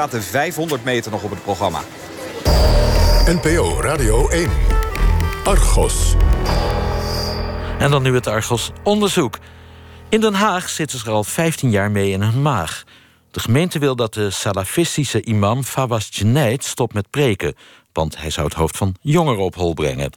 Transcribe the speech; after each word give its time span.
staat 0.00 0.20
de 0.20 0.22
500 0.22 0.84
meter 0.84 1.10
nog 1.10 1.22
op 1.22 1.30
het 1.30 1.42
programma. 1.42 1.80
NPO 3.26 3.80
Radio 3.80 4.28
1. 4.28 4.50
Argos. 5.44 6.14
En 7.78 7.90
dan 7.90 8.02
nu 8.02 8.14
het 8.14 8.26
Argos 8.26 8.70
onderzoek. 8.82 9.38
In 10.08 10.20
Den 10.20 10.34
Haag 10.34 10.68
zitten 10.68 10.98
ze 10.98 11.06
er 11.06 11.12
al 11.12 11.24
15 11.24 11.70
jaar 11.70 11.90
mee 11.90 12.10
in 12.10 12.22
hun 12.22 12.42
maag. 12.42 12.84
De 13.30 13.40
gemeente 13.40 13.78
wil 13.78 13.96
dat 13.96 14.14
de 14.14 14.30
salafistische 14.30 15.22
imam 15.22 15.64
Fawaz 15.64 16.08
Geneid 16.10 16.64
stopt 16.64 16.94
met 16.94 17.10
preken. 17.10 17.54
Want 17.92 18.18
hij 18.18 18.30
zou 18.30 18.46
het 18.46 18.56
hoofd 18.56 18.76
van 18.76 18.94
jongeren 19.00 19.44
op 19.44 19.54
hol 19.54 19.74
brengen. 19.74 20.12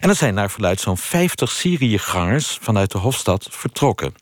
En 0.00 0.08
er 0.08 0.16
zijn 0.16 0.34
naar 0.34 0.50
verluid 0.50 0.80
zo'n 0.80 0.98
50 0.98 1.50
Syriëgangers 1.50 2.58
vanuit 2.60 2.90
de 2.90 2.98
Hofstad 2.98 3.46
vertrokken. 3.50 4.14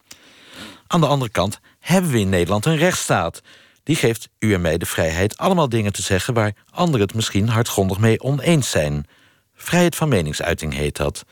Aan 0.87 1.01
de 1.01 1.07
andere 1.07 1.31
kant 1.31 1.61
hebben 1.81 2.11
we 2.11 2.19
in 2.19 2.29
Nederland 2.29 2.67
een 2.67 2.77
rechtsstaat 2.77 3.43
die 3.83 3.97
geeft 3.97 4.29
u 4.39 4.55
en 4.55 4.61
mij 4.61 4.79
de 4.79 4.87
vrijheid 4.87 5.37
allemaal 5.37 5.69
dingen 5.69 5.93
te 5.93 6.03
zeggen 6.03 6.35
waar 6.35 6.53
anderen 6.71 7.07
het 7.07 7.15
misschien 7.15 7.49
hardgrondig 7.49 7.99
mee 7.99 8.21
oneens 8.21 8.71
zijn. 8.71 9.07
Vrijheid 9.55 9.97
van 9.97 10.09
meningsuiting 10.09 10.75
heet 10.75 10.97
dat. 10.97 11.25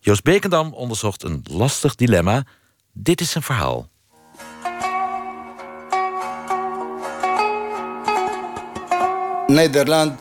Joost 0.00 0.22
Bekendam 0.22 0.72
onderzocht 0.72 1.22
een 1.22 1.44
lastig 1.50 1.94
dilemma. 1.94 2.44
Dit 2.92 3.20
is 3.20 3.34
een 3.34 3.42
verhaal. 3.42 3.88
Nederland, 9.46 10.20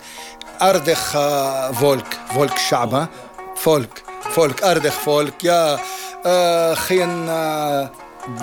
aardig 0.58 1.14
eh, 1.14 1.68
volk, 1.72 2.06
volk 2.26 2.58
shaba, 2.58 3.10
volk, 3.54 4.02
volk, 4.20 4.62
aardig 4.62 4.94
volk, 4.94 5.42
ja, 5.42 5.80
eh, 6.24 6.78
geen... 6.78 7.28
Eh, 7.28 7.88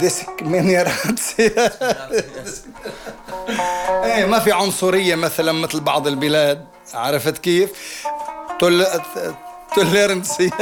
discriminatie. 0.00 1.52
إيه 4.04 4.24
ما 4.26 4.38
في 4.38 4.52
عنصرية 4.52 5.14
مثلا 5.14 5.52
مثل 5.52 5.80
بعض 5.80 6.06
البلاد 6.06 6.64
عرفت 6.94 7.38
كيف؟ 7.38 7.70
توليرنسي 9.74 10.50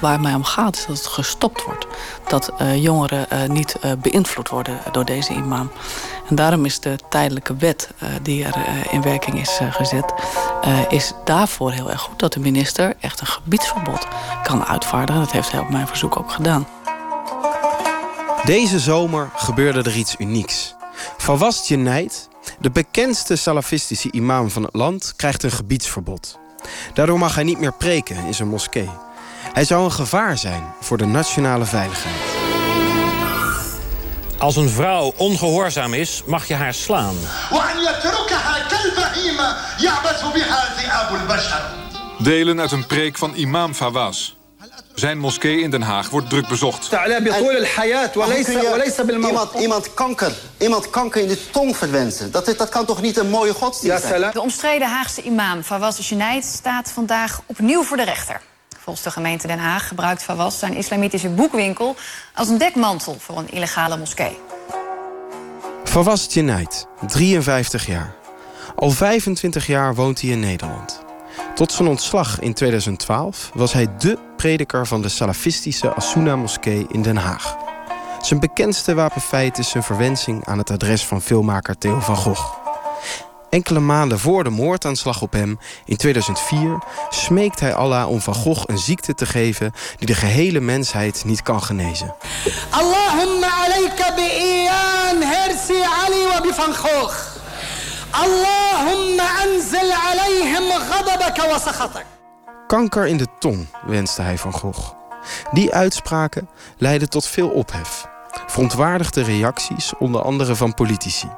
Waar 0.00 0.20
mij 0.20 0.34
om 0.34 0.44
gaat 0.44 0.76
is 0.76 0.86
dat 0.86 0.96
het 0.96 1.06
gestopt 1.06 1.64
wordt. 1.64 1.86
Dat 2.28 2.52
uh, 2.60 2.82
jongeren 2.82 3.26
uh, 3.32 3.48
niet 3.48 3.76
uh, 3.84 3.92
beïnvloed 3.98 4.48
worden 4.48 4.80
door 4.92 5.04
deze 5.04 5.32
imam. 5.32 5.70
En 6.28 6.34
daarom 6.34 6.64
is 6.64 6.80
de 6.80 6.98
tijdelijke 7.08 7.56
wet 7.56 7.90
die 8.22 8.44
er 8.44 8.54
in 8.90 9.02
werking 9.02 9.40
is 9.40 9.60
gezet... 9.70 10.14
is 10.88 11.12
daarvoor 11.24 11.72
heel 11.72 11.90
erg 11.90 12.00
goed 12.00 12.18
dat 12.18 12.32
de 12.32 12.40
minister 12.40 12.94
echt 13.00 13.20
een 13.20 13.26
gebiedsverbod 13.26 14.06
kan 14.42 14.64
uitvaardigen. 14.64 15.20
Dat 15.20 15.32
heeft 15.32 15.50
hij 15.50 15.60
op 15.60 15.70
mijn 15.70 15.86
verzoek 15.86 16.18
ook 16.18 16.32
gedaan. 16.32 16.66
Deze 18.44 18.78
zomer 18.78 19.30
gebeurde 19.34 19.90
er 19.90 19.96
iets 19.96 20.14
unieks. 20.18 20.74
Fawaz 21.16 21.68
Jenaid, 21.68 22.28
de 22.60 22.70
bekendste 22.70 23.36
salafistische 23.36 24.12
imam 24.12 24.50
van 24.50 24.62
het 24.62 24.74
land, 24.74 25.12
krijgt 25.16 25.42
een 25.42 25.50
gebiedsverbod. 25.50 26.38
Daardoor 26.94 27.18
mag 27.18 27.34
hij 27.34 27.44
niet 27.44 27.58
meer 27.58 27.72
preken 27.72 28.16
in 28.16 28.34
zijn 28.34 28.48
moskee. 28.48 28.90
Hij 29.52 29.64
zou 29.64 29.84
een 29.84 29.92
gevaar 29.92 30.38
zijn 30.38 30.74
voor 30.80 30.96
de 30.96 31.06
nationale 31.06 31.64
veiligheid. 31.64 32.14
Als 34.38 34.56
een 34.56 34.68
vrouw 34.68 35.12
ongehoorzaam 35.16 35.94
is, 35.94 36.22
mag 36.26 36.48
je 36.48 36.54
haar 36.54 36.74
slaan. 36.74 37.14
Delen 42.18 42.60
uit 42.60 42.72
een 42.72 42.86
preek 42.86 43.18
van 43.18 43.34
imam 43.34 43.74
Fawaz. 43.74 44.36
Zijn 44.94 45.18
moskee 45.18 45.60
in 45.60 45.70
Den 45.70 45.82
Haag 45.82 46.10
wordt 46.10 46.30
druk 46.30 46.48
bezocht. 46.48 46.88
Iemand, 49.28 49.52
iemand, 49.54 49.94
kanker, 49.94 50.32
iemand 50.58 50.90
kanker 50.90 51.22
in 51.22 51.28
de 51.28 51.50
tong 51.50 51.76
verwensen. 51.76 52.30
Dat, 52.30 52.54
dat 52.56 52.68
kan 52.68 52.84
toch 52.84 53.02
niet 53.02 53.16
een 53.16 53.28
mooie 53.28 53.52
godsdienst 53.52 54.06
zijn? 54.06 54.30
De 54.32 54.40
omstreden 54.40 54.88
Haagse 54.88 55.22
imam 55.22 55.62
Fawaz 55.62 56.08
Geneid 56.08 56.44
staat 56.44 56.90
vandaag 56.92 57.40
opnieuw 57.46 57.82
voor 57.82 57.96
de 57.96 58.04
rechter. 58.04 58.40
De 58.96 59.10
gemeente 59.10 59.46
Den 59.46 59.58
Haag 59.58 59.88
gebruikt 59.88 60.22
Fawaz 60.22 60.58
zijn 60.58 60.74
islamitische 60.74 61.28
boekwinkel... 61.28 61.96
als 62.34 62.48
een 62.48 62.58
dekmantel 62.58 63.16
voor 63.18 63.38
een 63.38 63.50
illegale 63.50 63.96
moskee. 63.96 64.38
Fawaz 65.84 66.26
Geneid, 66.30 66.86
53 67.06 67.86
jaar. 67.86 68.14
Al 68.76 68.90
25 68.90 69.66
jaar 69.66 69.94
woont 69.94 70.20
hij 70.20 70.30
in 70.30 70.40
Nederland. 70.40 71.02
Tot 71.54 71.72
zijn 71.72 71.88
ontslag 71.88 72.40
in 72.40 72.54
2012 72.54 73.50
was 73.54 73.72
hij 73.72 73.96
dé 73.98 74.16
prediker 74.36 74.86
van 74.86 75.02
de 75.02 75.08
salafistische 75.08 75.94
Asuna-moskee 75.94 76.86
in 76.88 77.02
Den 77.02 77.16
Haag. 77.16 77.56
Zijn 78.20 78.40
bekendste 78.40 78.94
wapenfeit 78.94 79.58
is 79.58 79.70
zijn 79.70 79.82
verwensing 79.82 80.46
aan 80.46 80.58
het 80.58 80.70
adres 80.70 81.04
van 81.04 81.22
filmmaker 81.22 81.78
Theo 81.78 82.00
van 82.00 82.16
Gogh. 82.16 82.56
Enkele 83.50 83.80
maanden 83.80 84.18
voor 84.18 84.44
de 84.44 84.50
moordaanslag 84.50 85.22
op 85.22 85.32
hem 85.32 85.58
in 85.84 85.96
2004 85.96 86.78
smeekt 87.10 87.60
hij 87.60 87.74
Allah 87.74 88.08
om 88.08 88.20
Van 88.20 88.34
Gogh 88.34 88.62
een 88.66 88.78
ziekte 88.78 89.14
te 89.14 89.26
geven 89.26 89.72
die 89.96 90.06
de 90.06 90.14
gehele 90.14 90.60
mensheid 90.60 91.24
niet 91.24 91.42
kan 91.42 91.62
genezen. 91.62 92.14
Allahumma 92.70 93.48
alayka 93.64 94.14
bi 94.14 94.22
hersi 95.24 95.82
Ali 96.04 96.26
wa 96.26 96.40
bi 96.40 96.52
Van 96.52 96.74
Gogh. 96.74 97.16
Allahumma 98.10 99.24
anzil 99.44 99.92
alayhim 99.92 100.70
ghadabaka 100.90 101.46
wa 101.46 101.58
sakhatak. 101.58 102.04
Kanker 102.66 103.06
in 103.06 103.16
de 103.16 103.26
tong 103.38 103.66
wenste 103.86 104.22
hij 104.22 104.38
van 104.38 104.52
Gogh. 104.52 104.92
Die 105.52 105.74
uitspraken 105.74 106.48
leidden 106.76 107.08
tot 107.08 107.26
veel 107.26 107.48
ophef. 107.48 108.06
Verontwaardigde 108.46 109.22
reacties, 109.22 109.92
onder 109.98 110.22
andere 110.22 110.54
van 110.54 110.74
politici. 110.74 111.28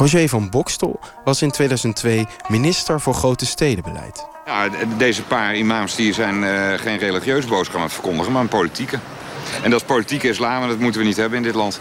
Roger 0.00 0.28
van 0.28 0.50
Bokstel 0.50 1.00
was 1.24 1.42
in 1.42 1.50
2002 1.50 2.26
minister 2.48 3.00
voor 3.00 3.14
grote 3.14 3.46
stedenbeleid. 3.46 4.26
Ja, 4.46 4.68
deze 4.96 5.22
paar 5.22 5.56
imams 5.56 5.94
die 5.94 6.12
zijn 6.12 6.42
uh, 6.42 6.78
geen 6.78 6.98
religieuze 6.98 7.48
boodschap 7.48 7.76
aan 7.76 7.82
het 7.82 7.92
verkondigen, 7.92 8.32
maar 8.32 8.42
een 8.42 8.48
politieke. 8.48 8.98
En 9.62 9.70
dat 9.70 9.80
is 9.80 9.86
politieke 9.86 10.28
islam 10.28 10.62
en 10.62 10.68
dat 10.68 10.78
moeten 10.78 11.00
we 11.00 11.06
niet 11.06 11.16
hebben 11.16 11.38
in 11.38 11.44
dit 11.44 11.54
land. 11.54 11.80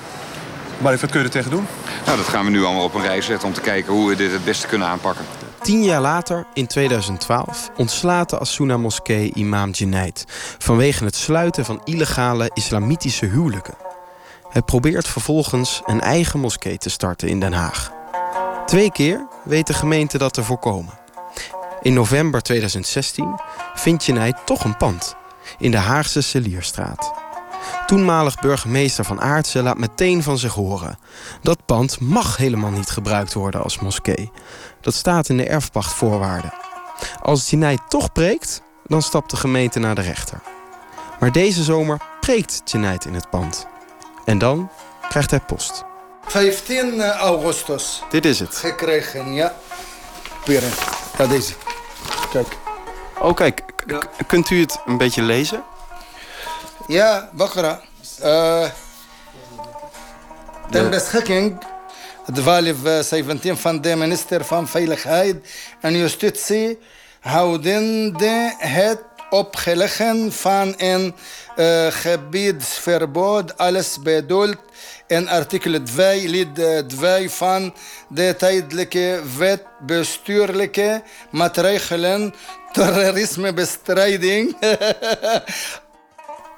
Maar 0.78 0.97
wat 0.97 1.09
kun 1.12 1.19
je 1.19 1.25
er 1.25 1.31
tegen 1.31 1.52
doen? 1.52 1.68
Nou, 2.06 2.18
dat 2.18 2.28
gaan 2.28 2.46
we 2.46 2.52
nu 2.52 2.63
allemaal 2.63 2.84
op 2.84 2.94
een 2.94 3.02
rij 3.02 3.22
zetten 3.22 3.47
om 3.47 3.53
te 3.53 3.62
kijken 3.62 3.94
hoe 3.94 4.09
we 4.09 4.16
dit 4.16 4.31
het 4.31 4.46
beste 4.46 4.68
kunnen 4.68 4.88
aanpakken. 4.88 5.25
Tien 5.62 5.84
jaar 5.84 6.02
later, 6.02 6.46
in 6.53 6.68
2012, 6.68 7.69
ontslaat 7.78 8.29
de 8.29 8.40
Asuna-moskee 8.40 9.31
imam 9.34 9.72
Junaid... 9.72 10.25
vanwege 10.58 11.03
het 11.03 11.16
sluiten 11.16 11.66
van 11.66 11.81
illegale 11.84 12.52
islamitische 12.53 13.25
huwelijken. 13.25 13.75
Hij 14.50 14.62
probeert 14.62 15.08
vervolgens 15.08 15.81
een 15.85 16.02
eigen 16.02 16.40
moskee 16.40 16.78
te 16.78 16.90
starten 16.90 17.28
in 17.28 17.40
Den 17.40 17.53
Haag. 17.53 17.97
Twee 18.69 18.91
keer 18.91 19.28
weet 19.44 19.68
de 19.68 19.74
gemeente 19.74 20.18
dat 20.18 20.34
te 20.34 20.44
voorkomen. 20.44 21.00
In 21.81 21.94
november 21.94 22.41
2016 22.41 23.40
vindt 23.74 24.06
Junaid 24.06 24.46
toch 24.46 24.63
een 24.63 24.78
pand... 24.78 25.16
in 25.57 25.72
de 25.72 25.78
Haagse 25.78 26.22
Celierstraat. 26.22 27.13
Toenmalig 27.85 28.40
burgemeester 28.40 29.06
van 29.06 29.22
Aartsen 29.22 29.63
laat 29.63 29.78
meteen 29.78 30.24
van 30.24 30.38
zich 30.38 30.53
horen. 30.53 31.00
Dat 31.41 31.66
pand 31.66 32.00
mag 32.00 32.38
helemaal 32.38 32.72
niet 32.72 32.90
gebruikt 32.90 33.34
worden 33.34 33.63
als 33.63 33.79
moskee. 33.79 34.31
Dat 34.81 34.94
staat 34.94 35.29
in 35.29 35.38
de 35.38 35.47
erfpachtvoorwaarden. 35.47 36.53
Als 37.22 37.50
Jinai 37.50 37.78
toch 37.88 38.12
preekt, 38.12 38.62
dan 38.85 39.02
stapt 39.02 39.29
de 39.29 39.38
gemeente 39.38 39.79
naar 39.79 39.96
de 39.96 40.02
rechter. 40.02 40.41
Maar 41.19 41.31
deze 41.31 41.63
zomer 41.63 42.02
preekt 42.19 42.62
Jinai 42.66 42.97
in 43.08 43.13
het 43.13 43.29
pand. 43.29 43.68
En 44.25 44.38
dan 44.38 44.69
krijgt 45.09 45.29
hij 45.29 45.40
post. 45.40 45.88
15 46.29 47.01
augustus. 47.01 48.03
Dit 48.09 48.25
is 48.25 48.40
het. 48.40 48.56
Gekregen, 48.56 49.34
ja. 49.34 49.56
Peren. 50.44 50.72
Ja, 51.17 51.28
deze. 51.28 51.53
Kijk. 52.31 52.57
Oh, 53.19 53.35
kijk. 53.35 53.63
Kunt 54.28 54.50
u 54.50 54.59
het 54.59 54.79
een 54.85 54.97
beetje 54.97 55.22
lezen? 55.22 55.63
Ja, 56.88 57.29
Bakra. 57.34 57.81
Uh, 58.23 58.66
ten 60.69 60.90
beschikking 60.90 61.57
de 62.34 62.41
value 62.41 63.03
17 63.03 63.58
van 63.58 63.82
de 63.82 63.96
minister 63.96 64.46
van 64.46 64.67
Veiligheid 64.67 65.35
en 65.82 65.97
Justitie 65.97 66.79
houdende 67.20 68.55
het 68.58 69.02
opgeleggen 69.29 70.31
van 70.31 70.73
een 70.78 71.16
uh, 71.58 71.87
gebiedsverbod 71.90 73.58
alles 73.58 73.99
bedoeld 74.02 74.58
in 75.08 75.29
artikel 75.29 75.84
2 75.84 76.29
lid 76.29 76.87
2 76.87 77.29
van 77.29 77.73
de 78.09 78.35
tijdelijke 78.37 79.22
wet 79.37 79.64
bestuurlijke 79.79 81.03
maatregelen 81.31 82.34
terrorismebestrijding 82.72 84.55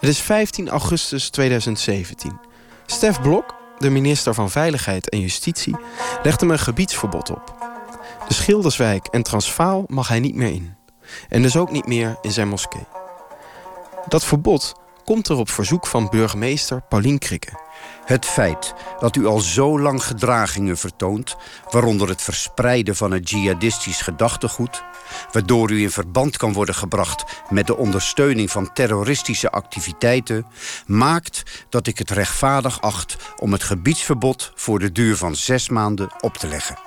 Het 0.01 0.09
is 0.09 0.19
15 0.19 0.69
augustus 0.69 1.29
2017. 1.29 2.39
Stef 2.85 3.21
Blok, 3.21 3.55
de 3.77 3.89
minister 3.89 4.33
van 4.33 4.49
Veiligheid 4.49 5.09
en 5.09 5.19
Justitie, 5.19 5.75
legt 6.23 6.39
hem 6.39 6.51
een 6.51 6.59
gebiedsverbod 6.59 7.29
op. 7.29 7.55
De 8.27 8.33
Schilderswijk 8.33 9.07
en 9.07 9.23
Transvaal 9.23 9.83
mag 9.87 10.07
hij 10.07 10.19
niet 10.19 10.35
meer 10.35 10.51
in. 10.51 10.75
En 11.29 11.41
dus 11.41 11.57
ook 11.57 11.71
niet 11.71 11.87
meer 11.87 12.17
in 12.21 12.31
zijn 12.31 12.47
moskee. 12.47 12.85
Dat 14.07 14.23
verbod 14.23 14.73
komt 15.05 15.27
er 15.27 15.37
op 15.37 15.49
verzoek 15.49 15.87
van 15.87 16.09
burgemeester 16.09 16.81
Paulien 16.89 17.19
Krikke. 17.19 17.59
Het 18.05 18.25
feit 18.25 18.73
dat 18.99 19.15
u 19.15 19.25
al 19.25 19.39
zo 19.39 19.79
lang 19.79 20.03
gedragingen 20.03 20.77
vertoont, 20.77 21.35
waaronder 21.69 22.07
het 22.07 22.21
verspreiden 22.21 22.95
van 22.95 23.11
het 23.11 23.29
jihadistisch 23.29 24.01
gedachtegoed, 24.01 24.83
waardoor 25.31 25.71
u 25.71 25.81
in 25.81 25.91
verband 25.91 26.37
kan 26.37 26.53
worden 26.53 26.75
gebracht 26.75 27.23
met 27.49 27.67
de 27.67 27.77
ondersteuning 27.77 28.51
van 28.51 28.73
terroristische 28.73 29.49
activiteiten, 29.49 30.45
maakt 30.85 31.65
dat 31.69 31.87
ik 31.87 31.97
het 31.97 32.11
rechtvaardig 32.11 32.81
acht 32.81 33.15
om 33.39 33.51
het 33.51 33.63
gebiedsverbod 33.63 34.51
voor 34.55 34.79
de 34.79 34.91
duur 34.91 35.17
van 35.17 35.35
zes 35.35 35.69
maanden 35.69 36.09
op 36.19 36.37
te 36.37 36.47
leggen. 36.47 36.79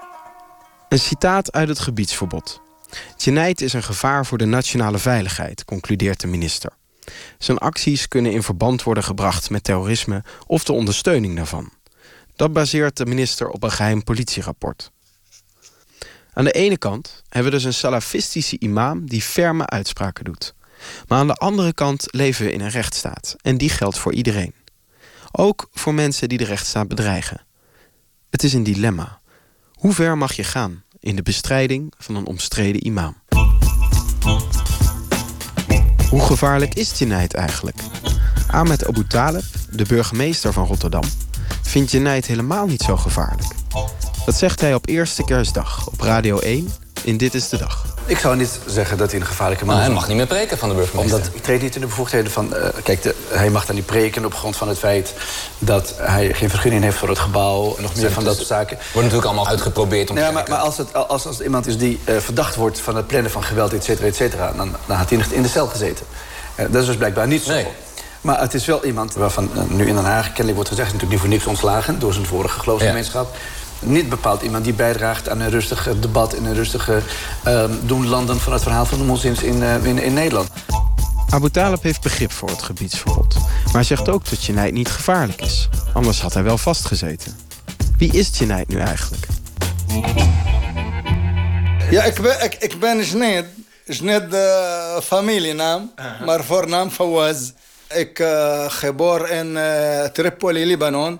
Een 0.89 0.99
citaat 0.99 1.53
uit 1.53 1.69
het 1.69 1.79
gebiedsverbod. 1.79 2.64
Jeneid 3.17 3.61
is 3.61 3.73
een 3.73 3.83
gevaar 3.83 4.27
voor 4.27 4.39
de 4.39 4.45
nationale 4.45 4.99
veiligheid, 4.99 5.65
concludeert 5.65 6.21
de 6.21 6.27
minister. 6.27 6.71
Zijn 7.39 7.59
acties 7.59 8.09
kunnen 8.09 8.33
in 8.33 8.43
verband 8.43 8.83
worden 8.83 9.05
gebracht 9.05 9.51
met 9.51 9.65
terrorisme 9.65 10.25
of 10.47 10.65
de 10.65 10.73
ondersteuning 10.73 11.37
daarvan. 11.37 11.73
Dat 12.37 12.53
baseert 12.53 12.97
de 12.97 13.07
minister 13.07 13.49
op 13.49 13.63
een 13.63 13.71
geheim 13.71 14.05
politierapport. 14.05 14.91
Aan 16.33 16.45
de 16.45 16.53
ene 16.53 16.79
kant 16.79 17.23
hebben 17.29 17.53
we 17.53 17.57
dus 17.59 17.67
een 17.67 17.75
salafistische 17.75 18.59
imam 18.59 19.09
die 19.09 19.23
ferme 19.23 19.67
uitspraken 19.67 20.25
doet. 20.25 20.55
Maar 21.09 21.19
aan 21.19 21.27
de 21.27 21.35
andere 21.35 21.73
kant 21.73 22.07
leven 22.11 22.45
we 22.45 22.53
in 22.53 22.61
een 22.61 22.71
rechtsstaat 22.71 23.37
en 23.41 23.59
die 23.59 23.69
geldt 23.69 23.99
voor 23.99 24.13
iedereen. 24.13 24.55
Ook 25.33 25.69
voor 25.73 25.95
mensen 25.95 26.29
die 26.29 26.39
de 26.39 26.45
rechtsstaat 26.45 26.89
bedreigen. 26.89 27.47
Het 28.31 28.43
is 28.43 28.53
een 28.53 28.63
dilemma. 28.63 29.21
Hoe 29.73 29.93
ver 29.93 30.19
mag 30.19 30.33
je 30.33 30.45
gaan 30.45 30.84
in 31.05 31.17
de 31.17 31.23
bestrijding 31.23 31.93
van 31.99 32.17
een 32.17 32.27
omstreden 32.27 32.87
imam? 32.87 33.15
Hoe 36.11 36.21
gevaarlijk 36.21 36.75
is 36.75 36.99
Jenaid 36.99 37.35
eigenlijk? 37.35 37.77
Ahmed 38.47 38.87
Abu 38.87 39.07
Taleb, 39.07 39.45
de 39.71 39.85
burgemeester 39.85 40.53
van 40.53 40.67
Rotterdam, 40.67 41.05
vindt 41.63 41.91
Jenaid 41.91 42.27
helemaal 42.27 42.67
niet 42.67 42.83
zo 42.83 42.97
gevaarlijk. 42.97 43.55
Dat 44.25 44.35
zegt 44.35 44.61
hij 44.61 44.75
op 44.75 44.89
eerste 44.89 45.25
kerstdag 45.25 45.87
op 45.87 46.01
Radio 46.01 46.39
1 46.39 46.69
in 47.05 47.17
Dit 47.17 47.35
is 47.35 47.49
de 47.49 47.57
Dag. 47.57 47.85
Ik 48.07 48.19
zou 48.19 48.37
niet 48.37 48.61
zeggen 48.67 48.99
dat 48.99 49.11
hij 49.11 49.21
een 49.21 49.27
gevaarlijke 49.27 49.65
man 49.65 49.77
is. 49.77 49.83
hij 49.83 49.91
mag 49.91 50.09
niet 50.09 50.17
meer 50.17 50.27
preken 50.27 50.59
van 50.59 50.69
de 50.69 50.75
burgemeester. 50.75 51.17
Omdat 51.17 51.35
ik 51.35 51.43
treed 51.43 51.63
niet 51.63 51.75
in 51.75 51.81
de 51.81 51.87
bevoegdheden 51.87 52.31
van... 52.33 52.53
Uh, 52.53 52.67
kijk, 52.83 53.03
de, 53.03 53.15
hij 53.29 53.51
mag 53.51 53.67
dan 53.67 53.75
niet 53.75 53.87
preken 53.87 54.25
op 54.25 54.35
grond 54.35 54.57
van 54.57 54.69
het 54.69 54.79
feit... 54.79 55.15
dat 55.59 55.95
hij 55.97 56.35
geen 56.35 56.51
vergunning 56.51 56.83
heeft 56.83 56.97
voor 56.97 57.09
het 57.09 57.19
gebouw... 57.19 57.77
en 57.77 57.83
nog 57.83 57.95
meer 57.95 58.11
van 58.11 58.25
dat 58.25 58.37
soort 58.37 58.47
zaken. 58.47 58.77
Wordt 58.77 58.95
natuurlijk 58.95 59.25
allemaal 59.25 59.49
uitgeprobeerd 59.49 60.11
om 60.11 60.17
ja, 60.17 60.27
te 60.27 60.33
maar, 60.33 60.45
maar 60.49 60.59
als, 60.59 60.77
het, 60.77 60.95
als, 60.95 61.27
als 61.27 61.41
iemand 61.41 61.67
is 61.67 61.79
die 61.79 62.01
uh, 62.05 62.17
verdacht 62.17 62.55
wordt 62.55 62.81
van 62.81 62.97
het 62.97 63.07
plannen 63.07 63.31
van 63.31 63.43
geweld, 63.43 63.73
et 63.73 63.85
cetera, 63.85 64.07
et 64.07 64.17
cetera... 64.17 64.53
dan, 64.57 64.77
dan 64.87 64.97
had 64.97 65.11
hij 65.11 65.25
in 65.31 65.43
de 65.43 65.49
cel 65.49 65.67
gezeten. 65.67 66.07
Uh, 66.57 66.67
dat 66.71 66.81
is 66.81 66.87
dus 66.87 66.97
blijkbaar 66.97 67.27
niet 67.27 67.43
zo. 67.43 67.53
Nee. 67.53 67.67
Maar 68.21 68.41
het 68.41 68.55
is 68.55 68.65
wel 68.65 68.85
iemand 68.85 69.15
waarvan 69.15 69.51
nu 69.69 69.87
in 69.87 69.95
Den 69.95 70.05
Haag 70.05 70.27
kennelijk 70.27 70.55
wordt 70.55 70.69
gezegd... 70.69 70.93
natuurlijk 70.93 71.13
niet 71.13 71.21
voor 71.21 71.31
niks 71.31 71.47
ontslagen 71.47 71.99
door 71.99 72.13
zijn 72.13 72.27
vorige 72.27 72.61
geloofsgemeenschap... 72.61 73.29
Ja 73.33 73.39
niet 73.85 74.09
bepaald 74.09 74.43
iemand 74.43 74.65
die 74.65 74.73
bijdraagt 74.73 75.29
aan 75.29 75.41
een 75.41 75.51
rustig 75.51 75.89
debat... 76.01 76.35
en 76.35 76.45
een 76.45 76.55
rustige 76.55 77.03
uh, 77.47 77.65
doen 77.83 78.09
landen 78.09 78.41
van 78.41 78.53
het 78.53 78.63
verhaal 78.63 78.87
van 78.87 78.99
de 78.99 79.05
moslims 79.05 79.43
in, 79.43 79.57
uh, 79.57 79.85
in, 79.85 79.99
in, 79.99 80.13
Nederland. 80.13 80.49
Abu 81.29 81.51
Talib 81.51 81.83
heeft 81.83 82.01
begrip 82.01 82.33
voor 82.33 82.49
het 82.49 82.63
gebiedsverbod. 82.63 83.37
Maar 83.73 83.85
zegt 83.85 84.09
ook 84.09 84.31
dat 84.31 84.45
Jenaid 84.45 84.73
niet 84.73 84.89
gevaarlijk 84.89 85.41
is. 85.41 85.69
Anders 85.93 86.21
had 86.21 86.35
hij 86.35 86.43
wel 86.43 86.59
vastgezeten. 86.59 87.37
Wie 87.99 88.13
is 88.13 88.39
Jenaid 88.39 88.69
nu 88.69 88.79
eigenlijk? 88.79 89.27
Ja, 91.91 92.05
ik 92.05 92.21
ben, 92.21 92.45
ik, 92.45 92.55
ik 92.55 92.81
ben 92.81 93.03
Jenaid. 93.03 93.47
Jenaid 93.85 94.31
de 94.31 95.01
familienaam, 95.05 95.93
uh 95.97 96.05
-huh. 96.05 96.27
maar 96.27 96.45
voornaam 96.45 96.91
Fawaz. 96.91 97.51
Ik 97.89 98.19
uh, 98.19 98.65
geboren 98.69 99.31
in 99.31 99.59
Tripoli, 100.13 100.67
Libanon. 100.67 101.19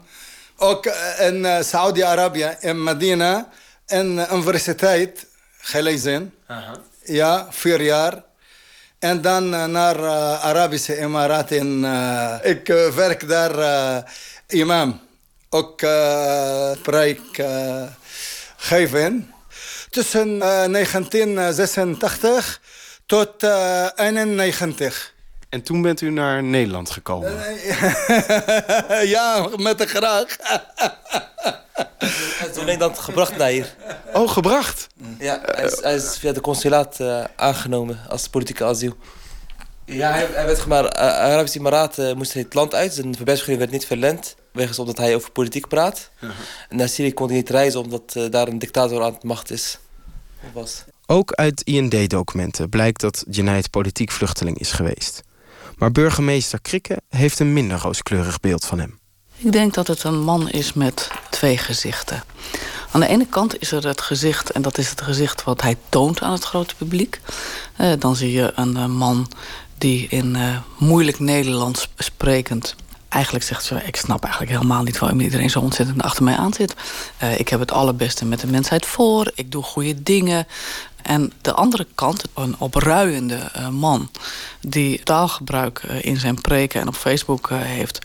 Ook 0.57 0.87
in 1.19 1.65
Saudi-Arabië, 1.65 2.57
in 2.61 2.83
Medina, 2.83 3.49
in 3.87 4.27
universiteit 4.33 5.27
gelezen. 5.59 6.35
Uh 6.51 6.57
-huh. 6.57 6.75
Ja, 7.05 7.47
vier 7.51 7.83
jaar. 7.83 8.23
En 8.99 9.21
dan 9.21 9.49
naar 9.71 9.99
uh, 9.99 10.45
Arabische 10.45 10.97
Emiraten. 10.97 11.83
Uh, 11.83 12.35
ik 12.43 12.67
werk 12.95 13.29
daar 13.29 14.05
imam. 14.49 15.01
Ook 15.49 15.77
preek 16.83 17.43
geven. 18.57 19.33
Tussen 19.91 20.39
1986 20.39 22.61
tot 23.07 23.43
91. 23.97 25.14
En 25.55 25.63
toen 25.63 25.83
bent 25.83 26.01
u 26.01 26.11
naar 26.11 26.43
Nederland 26.43 26.91
gekomen? 26.91 27.33
ja, 29.17 29.49
met 29.57 29.79
de 29.79 29.87
graag. 29.87 30.37
Hij 31.99 32.49
is 32.51 32.57
in 32.57 32.65
Nederland 32.65 32.99
gebracht 32.99 33.37
naar 33.37 33.49
hier. 33.49 33.75
Oh, 34.13 34.31
gebracht? 34.31 34.87
Ja, 35.19 35.41
hij 35.45 35.65
is, 35.65 35.79
hij 35.83 35.95
is 35.95 36.19
via 36.19 36.33
de 36.33 36.41
consulaat 36.41 37.01
uh, 37.01 37.25
aangenomen 37.37 37.99
als 38.09 38.29
politieke 38.29 38.65
asiel. 38.65 38.97
Ja, 39.85 40.11
hij, 40.11 40.27
hij 40.33 40.47
werd 40.47 40.67
maar 40.67 40.85
uh, 40.85 40.91
Arabische 41.01 41.59
Emiraten 41.59 42.17
moest 42.17 42.33
het 42.33 42.55
land 42.55 42.75
uit. 42.75 42.93
Zijn 42.93 43.15
verblijfsvergunning 43.15 43.71
werd 43.71 43.81
niet 43.81 43.87
verlend. 43.87 44.37
Wegens 44.53 44.79
omdat 44.79 44.97
hij 44.97 45.15
over 45.15 45.31
politiek 45.31 45.69
praat. 45.69 46.11
Uh 46.15 46.21
-huh. 46.21 46.39
En 46.69 46.77
naar 46.77 46.89
Syrië 46.89 47.15
kon 47.15 47.27
hij 47.27 47.37
niet 47.37 47.51
reizen 47.51 47.81
omdat 47.81 48.15
uh, 48.17 48.31
daar 48.31 48.49
een 48.49 48.59
dictator 48.59 49.03
aan 49.03 49.17
de 49.21 49.27
macht 49.27 49.51
is. 49.51 49.79
Was. 50.53 50.85
Ook 51.07 51.33
uit 51.33 51.63
IND-documenten 51.63 52.69
blijkt 52.69 53.01
dat 53.01 53.25
Jenaid 53.31 53.71
politiek 53.71 54.11
vluchteling 54.11 54.59
is 54.59 54.73
geweest. 54.73 55.23
Maar 55.77 55.93
burgemeester 55.93 56.61
Krikke 56.61 57.01
heeft 57.09 57.39
een 57.39 57.53
minder 57.53 57.79
rooskleurig 57.79 58.41
beeld 58.41 58.65
van 58.65 58.79
hem. 58.79 58.99
Ik 59.37 59.53
denk 59.53 59.75
dat 59.75 59.87
het 59.87 60.05
een 60.05 60.21
man 60.21 60.51
is 60.51 60.73
met 60.73 61.11
twee 61.31 61.59
gezichten. 61.59 62.25
Aan 62.91 63.01
de 63.01 63.07
ene 63.07 63.27
kant 63.27 63.61
is 63.61 63.73
er 63.73 63.87
het 63.87 64.01
gezicht, 64.01 64.51
en 64.51 64.63
dat 64.63 64.79
is 64.79 64.91
het 64.91 65.01
gezicht 65.01 65.45
wat 65.45 65.63
hij 65.63 65.77
toont 65.89 66.21
aan 66.23 66.33
het 66.33 66.45
grote 66.45 66.75
publiek. 66.75 67.21
Uh, 67.81 67.93
dan 67.99 68.17
zie 68.17 68.33
je 68.33 68.53
een 68.55 68.77
uh, 68.77 68.87
man 68.87 69.29
die 69.79 70.07
in 70.09 70.35
uh, 70.35 70.59
moeilijk 70.79 71.19
Nederlands 71.19 71.89
sprekend 71.97 72.75
eigenlijk 73.15 73.45
zegt 73.45 73.65
ze, 73.65 73.83
ik 73.85 73.97
snap 73.97 74.23
eigenlijk 74.23 74.53
helemaal 74.53 74.83
niet 74.83 74.99
waarom 74.99 75.21
iedereen 75.21 75.51
zo 75.51 75.61
ontzettend 75.61 76.03
achter 76.03 76.25
mij 76.25 76.37
aan 76.37 76.53
zit. 76.53 76.75
Uh, 77.23 77.39
ik 77.39 77.49
heb 77.49 77.61
het 77.61 77.73
allerbeste 77.73 78.25
met 78.25 78.41
de 78.41 78.47
mensheid 78.47 78.87
voor, 78.87 79.33
ik 79.35 79.53
doe 79.53 79.63
goede 79.63 80.03
dingen. 80.03 80.47
En 81.03 81.33
de 81.41 81.53
andere 81.53 81.87
kant, 81.95 82.25
een 82.35 82.59
opruiende 82.59 83.51
uh, 83.57 83.69
man 83.69 84.11
die 84.61 85.03
taalgebruik 85.03 85.83
uh, 85.83 86.05
in 86.05 86.17
zijn 86.17 86.41
preken 86.41 86.81
en 86.81 86.89
op 86.89 86.95
Facebook 86.95 87.51
heeft, 87.53 87.99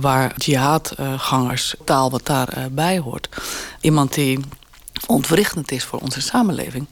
waar 0.00 0.32
jihadgangers 0.36 1.74
taal 1.84 2.10
wat 2.10 2.26
daarbij 2.26 2.98
hoort. 2.98 3.28
Iemand 3.80 4.14
die 4.14 4.40
ontwrichtend 5.06 5.72
is 5.72 5.84
voor 5.84 5.98
onze 5.98 6.20
samenleving 6.20 6.86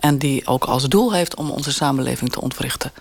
en 0.00 0.18
die 0.18 0.46
ook 0.46 0.64
als 0.64 0.88
doel 0.88 1.12
heeft 1.12 1.34
om 1.34 1.50
onze 1.50 1.72
samenleving 1.72 2.30
te 2.30 2.40
ontwrichten. 2.40 2.92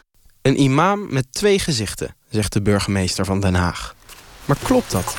Een 0.41 0.61
imam 0.61 1.13
met 1.13 1.25
twee 1.31 1.59
gezichten, 1.59 2.15
zegt 2.29 2.53
de 2.53 2.61
burgemeester 2.61 3.25
van 3.25 3.39
Den 3.39 3.55
Haag. 3.55 3.95
Maar 4.49 4.57
klopt 4.63 4.91
dat? 4.91 5.15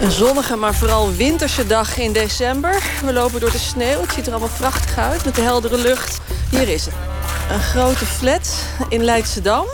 Een 0.00 0.10
zonnige, 0.10 0.56
maar 0.56 0.74
vooral 0.74 1.12
winterse 1.12 1.66
dag 1.66 1.98
in 1.98 2.12
december. 2.12 2.82
We 3.04 3.12
lopen 3.12 3.40
door 3.40 3.50
de 3.50 3.58
sneeuw. 3.58 4.00
Het 4.00 4.12
ziet 4.12 4.26
er 4.26 4.32
allemaal 4.32 4.56
prachtig 4.58 4.98
uit 4.98 5.24
met 5.24 5.34
de 5.34 5.40
heldere 5.40 5.78
lucht. 5.78 6.20
Hier 6.50 6.68
is 6.68 6.84
het. 6.84 6.94
Een 7.50 7.62
grote 7.62 8.06
flat 8.06 8.54
in 8.88 9.04
Leidschendam. 9.04 9.66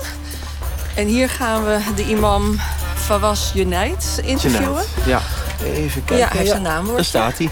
En 0.94 1.06
hier 1.06 1.28
gaan 1.28 1.64
we 1.64 1.78
de 1.94 2.04
imam 2.04 2.60
Fawaz 2.94 3.52
Junaid 3.52 4.20
interviewen. 4.22 4.84
Ja, 5.04 5.20
even 5.64 6.04
kijken. 6.04 6.16
Ja, 6.16 6.28
hij 6.28 6.36
heeft 6.38 6.50
zijn 6.50 6.62
naam. 6.62 6.86
Daar 6.86 7.04
staat 7.04 7.38
hij. 7.38 7.50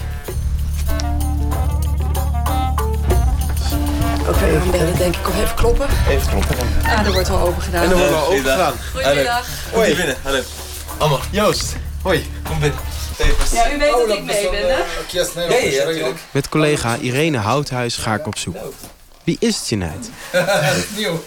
Okay, 4.41 4.71
ben 4.71 4.87
je 4.87 4.93
denk 4.93 5.15
ik 5.15 5.23
nog 5.23 5.35
even 5.35 5.55
kloppen. 5.55 5.87
Even 6.09 6.29
kloppen. 6.29 6.57
Ah, 6.83 7.05
er 7.05 7.11
wordt 7.11 7.27
wel 7.27 7.39
open 7.39 7.61
gedaan. 7.61 7.83
En 7.83 7.89
er 7.89 7.97
wordt 7.97 8.11
wel 8.11 8.25
open 8.25 8.37
gedaan. 8.37 8.73
Goedemiddag. 8.91 9.47
Hoi. 9.71 9.95
binnen. 9.95 10.15
Hallo. 10.23 10.41
Allemaal. 10.97 11.19
Joost. 11.31 11.75
Hoi. 12.01 12.25
Kom 12.43 12.59
binnen. 12.59 12.79
Ja, 13.51 13.71
u 13.71 13.77
weet 13.77 13.91
dat 13.91 14.17
ik 14.17 14.23
mee 14.23 14.49
ben, 14.49 14.61
hè? 14.61 14.67
Ja, 14.67 14.85
ja, 15.07 15.83
natuurlijk. 15.85 16.19
Met 16.31 16.49
collega 16.49 16.97
Irene 16.97 17.37
Houthuis 17.37 17.95
ga 17.95 18.13
ik 18.13 18.27
op 18.27 18.37
zoek. 18.37 18.55
Wie 19.23 19.37
is 19.39 19.69
Jenaid? 19.69 20.09
Nieuw. 20.97 21.23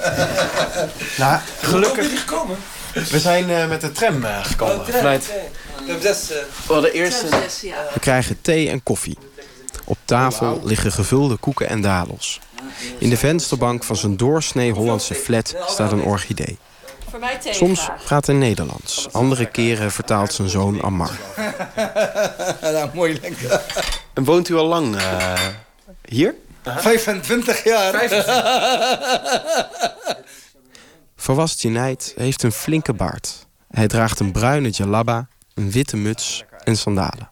nou, 1.17 1.41
gelukkig. 1.63 2.09
Hoe 2.09 2.19
gekomen? 2.19 2.57
We 3.11 3.19
zijn 3.19 3.51
uh, 3.51 3.69
met 3.69 3.81
de 3.81 3.93
tram 3.93 4.25
uh, 4.25 4.45
gekomen. 4.45 4.77
Oh, 4.77 4.85
tram. 4.85 4.97
Vanuit... 4.97 5.31
Tram 5.87 6.01
6. 6.01 6.31
Uh... 6.31 6.37
Oh, 6.67 6.83
de 6.83 6.93
eerste. 6.93 7.27
We 7.95 8.01
krijgen 8.01 8.39
thee 8.41 8.71
en 8.71 8.83
koffie. 8.83 9.19
Op 9.85 9.99
tafel 10.05 10.61
liggen 10.65 10.93
gevulde 10.93 11.37
koeken 11.37 11.69
en 11.69 11.81
dadels. 11.81 12.41
In 12.99 13.11
de 13.11 13.17
vensterbank 13.17 13.85
van 13.85 13.97
zijn 13.97 14.17
doorsnee 14.17 14.73
Hollandse 14.73 15.15
flat 15.15 15.55
staat 15.67 15.93
een 15.93 16.03
orchidee. 16.03 16.59
Soms 17.51 17.89
praat 18.05 18.27
hij 18.27 18.35
Nederlands. 18.35 19.09
Andere 19.13 19.47
keren 19.47 19.93
vertaalt 19.93 20.33
zijn 20.33 20.49
zoon 20.49 20.81
Ammar. 20.83 21.19
Ja, 22.61 22.91
moeilijk. 22.95 23.37
En 24.15 24.25
woont 24.25 24.49
u 24.49 24.55
al 24.55 24.67
lang 24.67 24.97
uh, 24.97 25.33
hier? 26.05 26.35
25 26.65 27.65
jaar. 27.65 27.93
Fawaz 31.17 31.63
Junaid 31.63 32.13
heeft 32.17 32.43
een 32.43 32.53
flinke 32.53 32.93
baard. 32.93 33.47
Hij 33.71 33.87
draagt 33.87 34.21
een 34.21 34.33
bruine 34.33 34.71
jalabba, 34.71 35.29
een 35.55 35.71
witte 35.71 35.97
muts 35.97 36.45
en 36.65 36.77
sandalen. 36.77 37.31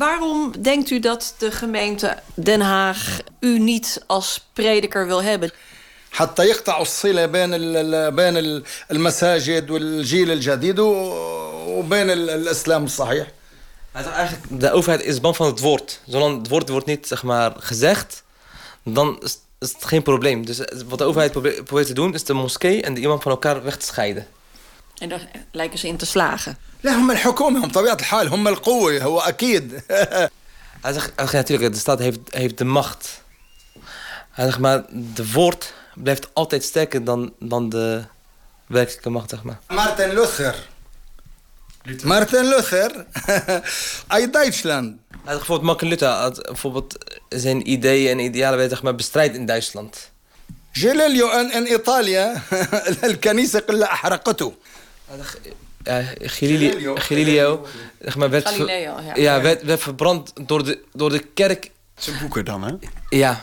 Waarom 0.00 0.52
denkt 0.60 0.90
u 0.90 1.00
dat 1.00 1.34
de 1.38 1.50
gemeente 1.50 2.18
Den 2.34 2.60
Haag 2.60 3.18
u 3.40 3.58
niet 3.58 4.02
als 4.06 4.46
prediker 4.52 5.06
wil 5.06 5.22
hebben? 5.22 5.50
حتى 6.10 6.44
يقطعوا 6.44 6.82
الصلة 6.82 7.26
بين 7.26 7.54
ال- 7.54 8.12
بين 8.12 8.36
ال- 8.36 8.62
المساجد 8.90 9.70
والجيل 9.70 10.30
الجديد 10.30 10.78
و- 10.78 11.78
وبين 11.78 12.10
ال- 12.10 12.30
الإسلام 12.30 12.84
الصحيح 12.84 13.26
Hij 13.92 14.02
zegt 14.04 14.14
eigenlijk, 14.16 14.60
de 14.60 14.70
overheid 14.72 15.04
is 15.04 15.20
bang 15.20 15.36
van 15.36 15.46
het 15.46 15.60
woord. 15.60 16.00
Zolang 16.06 16.38
het 16.38 16.48
woord 16.48 16.68
wordt 16.68 16.86
niet 16.86 17.06
zeg 17.06 17.22
maar, 17.22 17.52
gezegd, 17.58 18.22
dan 18.84 19.18
is, 19.22 19.38
is 19.58 19.72
het 19.72 19.84
geen 19.84 20.02
probleem. 20.02 20.46
Dus 20.46 20.58
eh, 20.58 20.80
wat 20.86 20.98
de 20.98 21.04
overheid 21.04 21.32
probeert, 21.32 21.64
probeert 21.64 21.86
te 21.86 21.92
doen, 21.94 22.14
is 22.14 22.24
de 22.24 22.32
moskee 22.32 22.82
en 22.82 22.94
de 22.94 23.00
imam 23.00 23.20
van 23.22 23.30
elkaar 23.32 23.62
weg 23.64 23.76
te 23.76 23.86
scheiden. 23.86 24.26
En 25.00 25.08
daar 25.08 25.28
lijken 25.52 25.78
ze 25.78 25.86
in 25.86 25.96
te 25.96 26.06
slagen. 26.06 26.56
لا 26.82 26.92
هم 26.92 27.10
الحكومة 27.10 27.64
هم 27.64 27.70
طبيعة 27.70 27.94
الحال 27.94 28.28
هم 28.28 28.48
القوة 28.48 29.02
هو 29.02 29.20
أكيد 29.20 29.82
Hij 30.82 30.92
zegt, 30.92 31.12
hij 31.16 31.26
zegt 31.26 31.32
natuurlijk, 31.32 31.72
de 31.72 31.78
staat 31.78 31.98
heeft, 31.98 32.18
heeft 32.30 32.58
de 32.58 32.64
macht. 32.64 33.22
Hij 34.30 34.44
zegt 34.44 34.58
maar, 34.58 34.84
de 34.90 35.32
woord 35.32 35.72
blijft 35.94 36.28
altijd 36.32 36.64
sterker 36.64 37.04
dan, 37.04 37.32
dan 37.38 37.68
de 37.68 38.04
werkelijke 38.66 39.10
macht, 39.10 39.30
zeg 39.30 39.42
maar. 39.42 39.58
مارتن 39.70 40.10
لوثر 40.10 40.54
مارتن 42.04 42.44
لوثر 42.50 43.04
أي 44.12 44.26
دايتشلاند 44.26 44.96
Hij 45.10 45.34
zegt 45.34 45.46
bijvoorbeeld 45.46 45.62
Martin 45.62 45.88
Luther 45.88 46.08
had 46.08 46.42
bijvoorbeeld 46.42 47.16
zijn 47.28 47.70
ideeën 47.70 48.10
en 48.10 48.24
idealen 48.24 48.58
werden 48.58 48.76
zeg 48.76 48.84
maar, 48.84 48.94
bestrijd 48.94 49.34
in 49.34 49.46
Duitsland. 49.46 50.10
جيليليو 50.72 51.28
إن, 51.28 51.50
إن 51.50 51.64
إيطاليا 51.64 52.42
الكنيسة 53.04 53.60
كلها 53.60 53.92
أحرقته 53.92 54.52
Ja, 54.52 54.69
Galileo, 56.20 56.94
Galileo 56.96 57.66
zeg 58.00 58.16
maar, 58.16 58.30
werd, 58.30 58.48
ver- 58.48 58.52
Galileo, 58.52 58.94
ja. 59.00 59.14
ja, 59.14 59.40
werd, 59.40 59.62
werd 59.62 59.80
verbrand 59.80 60.32
door 60.46 60.64
de, 60.64 60.82
door 60.92 61.10
de 61.10 61.18
kerk. 61.18 61.70
Zijn 61.96 62.16
boeken 62.20 62.44
dan, 62.44 62.62
hè? 62.64 62.72
Ja. 63.08 63.42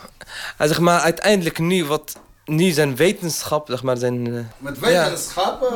Hij 0.57 0.67
zegt 0.67 0.79
maar 0.79 1.00
uiteindelijk 1.00 1.59
nu 1.59 1.85
wat 1.85 2.15
nu 2.45 2.71
zijn 2.71 2.95
wetenschap, 2.95 3.67
zeg 3.69 3.83
maar 3.83 3.97
zijn. 3.97 4.27
eh, 4.27 4.41
met 4.57 4.77
ja. 4.81 5.03
wetenschap 5.03 5.73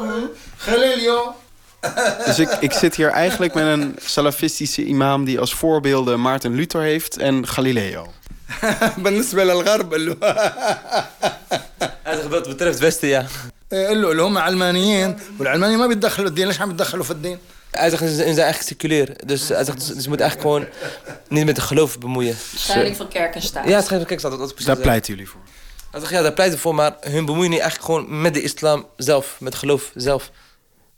Galileo 0.57 1.35
Dus 2.25 2.39
ik, 2.39 2.49
ik 2.59 2.71
zit 2.71 2.95
hier 2.95 3.09
eigenlijk 3.09 3.53
met 3.53 3.65
een 3.65 3.95
salafistische 4.01 4.83
imam... 4.85 5.25
die 5.25 5.39
als 5.39 5.53
voorbeelden 5.53 6.21
Maarten 6.21 6.55
Luther 6.55 6.81
heeft 6.81 7.17
en 7.17 7.47
Galileo. 7.47 8.07
بالنسبة 8.97 9.43
للغرب 9.43 9.93
قال 9.93 10.05
له 10.05 10.15
Hij 12.03 12.15
zegt 12.15 12.27
wat 12.27 12.47
betreft 12.47 12.73
het 12.73 12.79
Westen, 12.79 13.07
ja. 13.07 13.25
قال 13.71 14.01
له 14.01 14.11
اللي 14.11 14.21
هم 14.21 14.37
علمانيين 14.37 15.15
والعلمانيين 15.39 15.79
ما 15.79 15.87
بيتدخلوا 15.87 16.27
الدين 16.29 16.47
ليش 16.47 16.61
عم 16.61 16.69
يتدخلوا 16.71 17.03
في 17.03 17.11
الدين 17.11 17.37
Hij 17.71 17.89
zegt 17.89 18.01
ze 18.03 18.15
zijn 18.15 18.25
eigenlijk 18.27 18.61
seculier. 18.61 19.15
Dus 19.25 19.49
hij 19.49 19.63
zegt 19.63 19.77
dus, 19.77 19.87
dus 19.87 20.03
je 20.03 20.09
moet 20.09 20.19
eigenlijk 20.19 20.49
gewoon 20.49 20.67
niet 21.27 21.45
met 21.45 21.57
het 21.57 21.65
geloof 21.65 21.99
bemoeien. 21.99 22.35
Scheiding 22.55 22.95
van 22.95 23.07
kerk 23.07 23.35
en 23.35 23.41
staat. 23.41 23.63
Ja, 23.67 23.81
scheiding 23.81 23.99
van 23.99 24.05
kerk 24.05 24.19
staat. 24.19 24.31
Dat 24.31 24.39
is 24.41 24.47
precies 24.47 24.65
Daar 24.65 24.75
zo. 24.75 24.81
pleiten 24.81 25.13
jullie 25.13 25.29
voor. 25.29 25.39
Hij 25.91 25.99
zegt 25.99 26.11
ja, 26.11 26.21
daar 26.21 26.33
pleiten 26.33 26.55
we 26.57 26.61
voor, 26.63 26.75
maar 26.75 26.95
hun 26.99 27.25
bemoeien 27.25 27.49
niet 27.49 27.59
eigenlijk 27.59 27.91
gewoon 27.91 28.21
met 28.21 28.33
de 28.33 28.41
islam 28.41 28.85
zelf, 28.97 29.35
met 29.39 29.53
het 29.53 29.61
geloof 29.61 29.91
zelf. 29.95 30.31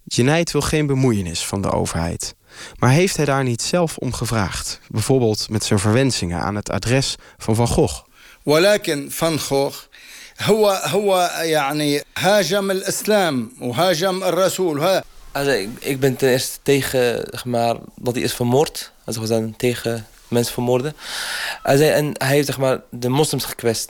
Junaid 0.04 0.52
wil 0.52 0.62
geen 0.62 0.88
bemoeienis 0.88 1.46
van 1.46 1.62
de 1.62 1.72
overheid. 1.72 2.36
Maar 2.80 2.90
heeft 2.90 3.16
hij 3.18 3.26
daar 3.26 3.44
niet 3.44 3.62
zelf 3.62 3.98
om 3.98 4.14
gevraagd? 4.14 4.80
Bijvoorbeeld 4.88 5.50
met 5.50 5.64
zijn 5.64 5.80
verwensingen 5.80 6.40
aan 6.40 6.56
het 6.56 6.70
adres 6.70 7.16
van 7.38 7.56
Van 7.56 7.68
Gogh. 7.68 8.08
ولكن 8.46 9.10
فان 9.10 9.40
خوخ 9.40 9.88
هو 10.42 10.70
هو 10.70 11.30
يعني 11.42 12.04
هاجم 12.18 12.72
الاسلام 12.72 13.52
وهاجم 13.62 14.24
الرسول 14.24 14.80
ها 14.80 15.04
Hij 15.32 15.44
zei, 15.44 15.64
ik, 15.64 15.70
ik 15.80 16.00
ben 16.00 16.16
ten 16.16 16.30
eerste 16.30 16.58
tegen 16.64 17.28
zeg 17.32 17.46
maar, 17.46 17.76
dat 17.96 18.14
hij 18.14 18.24
is 18.24 18.34
vermoord. 18.34 18.92
Hij 19.04 19.14
zei, 19.14 19.26
we 19.26 19.34
zijn 19.34 19.56
tegen 19.58 20.08
mensen 20.28 20.54
vermoorden. 20.54 20.96
Hij 21.64 21.78
zei, 21.78 21.90
en 21.90 22.12
hij 22.18 22.28
heeft 22.28 22.46
zeg 22.46 22.58
maar, 22.58 22.82
de 22.90 23.10
moslims 23.10 23.46
gekwetst. 23.46 23.90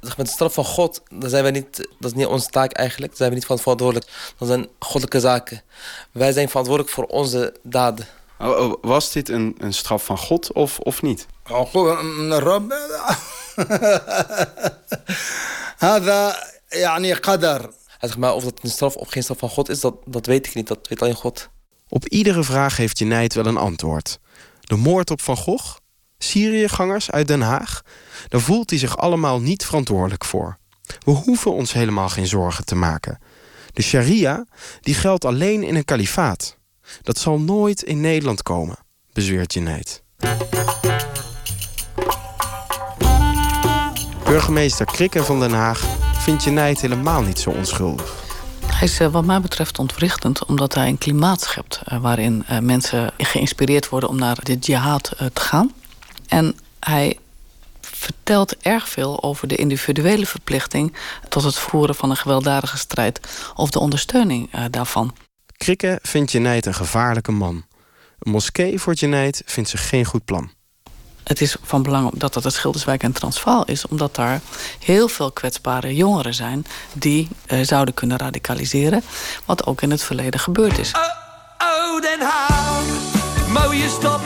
Zeg 0.00 0.16
maar, 0.16 0.26
de 0.26 0.32
straf 0.32 0.54
van 0.54 0.64
God, 0.64 1.02
dat, 1.08 1.30
zijn 1.30 1.42
wij 1.42 1.52
niet, 1.52 1.76
dat 1.98 2.10
is 2.10 2.16
niet 2.16 2.26
onze 2.26 2.48
taak 2.48 2.72
eigenlijk. 2.72 3.08
Daar 3.08 3.18
zijn 3.18 3.30
we 3.30 3.36
niet 3.36 3.46
van 3.46 3.58
verantwoordelijk. 3.58 4.10
Dat 4.38 4.48
zijn 4.48 4.68
goddelijke 4.78 5.20
zaken. 5.20 5.62
Wij 6.12 6.32
zijn 6.32 6.48
verantwoordelijk 6.48 6.94
voor 6.94 7.04
onze 7.04 7.54
daden. 7.62 8.06
Oh, 8.38 8.60
oh, 8.60 8.74
was 8.80 9.12
dit 9.12 9.28
een, 9.28 9.54
een 9.58 9.74
straf 9.74 10.04
van 10.04 10.18
God 10.18 10.52
of, 10.52 10.78
of 10.78 11.02
niet? 11.02 11.26
عقوبة 15.82 16.00
من 16.00 16.08
الرب 16.08 16.32
هذا 16.32 16.36
يعني 16.72 17.12
قدر 17.12 17.70
Hij 18.00 18.08
zegt, 18.08 18.20
maar 18.20 18.34
of 18.34 18.44
dat 18.44 18.58
een 18.62 18.70
straf 18.70 18.96
of 18.96 19.08
geen 19.08 19.22
straf 19.22 19.38
van 19.38 19.48
God 19.48 19.68
is, 19.68 19.80
dat, 19.80 19.94
dat 20.06 20.26
weet 20.26 20.46
ik 20.46 20.54
niet. 20.54 20.68
Dat 20.68 20.88
weet 20.88 21.02
alleen 21.02 21.14
God. 21.14 21.48
Op 21.88 22.08
iedere 22.08 22.44
vraag 22.44 22.76
heeft 22.76 22.98
Junaid 22.98 23.34
wel 23.34 23.46
een 23.46 23.56
antwoord. 23.56 24.18
De 24.60 24.76
moord 24.76 25.10
op 25.10 25.20
Van 25.20 25.36
Gogh? 25.36 25.76
Syriëgangers 26.18 27.10
uit 27.10 27.28
Den 27.28 27.40
Haag? 27.40 27.82
Daar 28.28 28.40
voelt 28.40 28.70
hij 28.70 28.78
zich 28.78 28.96
allemaal 28.96 29.40
niet 29.40 29.64
verantwoordelijk 29.64 30.24
voor. 30.24 30.58
We 31.04 31.10
hoeven 31.10 31.52
ons 31.52 31.72
helemaal 31.72 32.08
geen 32.08 32.26
zorgen 32.26 32.64
te 32.64 32.74
maken. 32.74 33.18
De 33.72 33.82
sharia 33.82 34.46
die 34.80 34.94
geldt 34.94 35.24
alleen 35.24 35.62
in 35.62 35.74
een 35.74 35.84
kalifaat. 35.84 36.56
Dat 37.02 37.18
zal 37.18 37.40
nooit 37.40 37.82
in 37.82 38.00
Nederland 38.00 38.42
komen, 38.42 38.76
bezweert 39.12 39.52
Junaid. 39.52 40.02
Burgemeester 44.35 44.85
Krikke 44.85 45.23
van 45.23 45.39
Den 45.39 45.51
Haag 45.51 45.79
vindt 46.17 46.43
Junaid 46.43 46.81
helemaal 46.81 47.21
niet 47.21 47.39
zo 47.39 47.49
onschuldig. 47.49 48.13
Hij 48.65 48.87
is 48.87 48.99
eh, 48.99 49.07
wat 49.07 49.25
mij 49.25 49.41
betreft 49.41 49.79
ontwrichtend 49.79 50.45
omdat 50.45 50.73
hij 50.73 50.87
een 50.87 50.97
klimaat 50.97 51.41
schept... 51.41 51.81
eh, 51.85 52.01
waarin 52.01 52.43
eh, 52.47 52.59
mensen 52.59 53.11
geïnspireerd 53.17 53.89
worden 53.89 54.09
om 54.09 54.17
naar 54.17 54.43
de 54.43 54.55
jihad 54.55 55.15
te 55.33 55.41
gaan. 55.41 55.73
En 56.27 56.55
hij 56.79 57.19
vertelt 57.81 58.57
erg 58.57 58.89
veel 58.89 59.23
over 59.23 59.47
de 59.47 59.55
individuele 59.55 60.25
verplichting... 60.25 60.95
tot 61.29 61.43
het 61.43 61.57
voeren 61.57 61.95
van 61.95 62.09
een 62.09 62.17
gewelddadige 62.17 62.77
strijd 62.77 63.19
of 63.55 63.69
de 63.69 63.79
ondersteuning 63.79 64.69
daarvan. 64.69 65.15
Krikke 65.57 65.99
vindt 66.01 66.31
Junaid 66.31 66.65
een 66.65 66.73
gevaarlijke 66.73 67.31
man. 67.31 67.65
Een 68.19 68.31
moskee 68.31 68.79
voor 68.79 68.93
Junaid 68.93 69.41
vindt 69.45 69.69
ze 69.69 69.77
geen 69.77 70.05
goed 70.05 70.25
plan. 70.25 70.54
Het 71.25 71.41
is 71.41 71.55
van 71.63 71.83
belang 71.83 72.11
dat 72.13 72.33
dat 72.33 72.43
het 72.43 72.53
Schilderswijk 72.53 73.03
en 73.03 73.11
Transvaal 73.11 73.65
is... 73.65 73.87
omdat 73.87 74.15
daar 74.15 74.41
heel 74.79 75.07
veel 75.07 75.31
kwetsbare 75.31 75.95
jongeren 75.95 76.33
zijn... 76.33 76.65
die 76.93 77.27
eh, 77.45 77.59
zouden 77.61 77.93
kunnen 77.93 78.17
radicaliseren. 78.17 79.03
Wat 79.45 79.65
ook 79.65 79.81
in 79.81 79.91
het 79.91 80.03
verleden 80.03 80.39
gebeurd 80.39 80.77
is. 80.77 80.91
Oh, 80.91 82.01
Den 82.01 82.21
Haag, 82.21 82.83
mooie 83.47 83.89
stad 83.89 84.21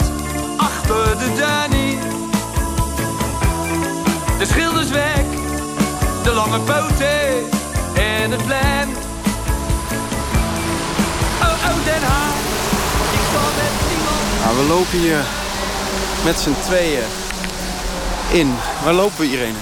achter 0.58 1.18
de 1.18 1.36
Danny. 1.38 1.98
De 4.38 4.46
schilders 4.46 4.90
weg, 4.90 5.24
de 6.24 6.32
lange 6.34 6.60
poten 6.60 7.50
en 7.96 8.32
het 8.32 8.46
plan. 8.46 8.90
Oh, 11.42 11.70
oh, 11.70 11.86
Den 11.86 12.02
Haag, 12.02 12.36
ik 13.14 13.24
sta 13.30 13.42
met 13.58 13.74
niemand. 13.90 14.44
Nou, 14.44 14.58
we 14.58 14.64
lopen 14.64 15.00
hier 15.00 15.39
met 16.24 16.40
z'n 16.40 16.56
tweeën 16.66 17.04
in. 18.32 18.56
Waar 18.84 18.94
lopen 18.94 19.18
we, 19.20 19.26
Irene? 19.32 19.58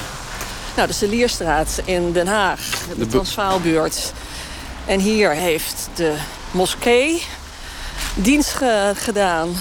Nou, 0.76 0.88
de 0.88 0.94
Celierstraat 0.94 1.82
in 1.86 2.12
Den 2.12 2.28
Haag, 2.28 2.60
de, 2.90 2.98
De 2.98 3.06
bu- 3.06 3.10
Transvaalbuurt. 3.12 4.14
En 4.86 5.00
hier 5.00 5.32
heeft 5.32 5.76
de 5.94 6.14
moskee 6.52 7.24
dienst 8.16 8.50
ge- 8.54 8.92
gedaan. 8.96 9.56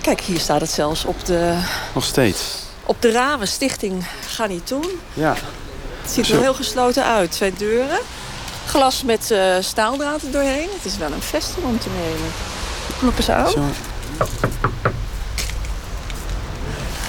Kijk, 0.00 0.20
hier 0.20 0.38
staat 0.40 0.60
het 0.60 0.70
zelfs 0.70 1.04
op 1.04 1.24
de, 1.24 1.54
Nog 1.94 2.04
steeds. 2.04 2.40
op 2.84 3.02
de 3.02 3.10
ramen. 3.10 3.48
Stichting 3.48 4.04
Garnitoen. 4.28 5.00
Ja. 5.14 5.34
Het 6.02 6.10
ziet 6.10 6.18
er 6.28 6.34
Zo. 6.34 6.40
heel 6.40 6.54
gesloten 6.54 7.04
uit. 7.04 7.30
Twee 7.32 7.52
deuren. 7.56 7.98
Glas 8.66 9.02
met 9.02 9.30
eh, 9.30 9.54
staaldraad 9.60 10.22
er 10.22 10.30
doorheen. 10.30 10.68
Het 10.76 10.84
is 10.92 10.96
wel 10.96 11.12
een 11.12 11.22
vesting 11.22 11.64
om 11.66 11.78
te 11.78 11.88
nemen. 12.02 12.30
Kloppen 12.98 13.24
ze 13.24 13.36
ook? 13.36 13.50
Zo. 13.50 13.60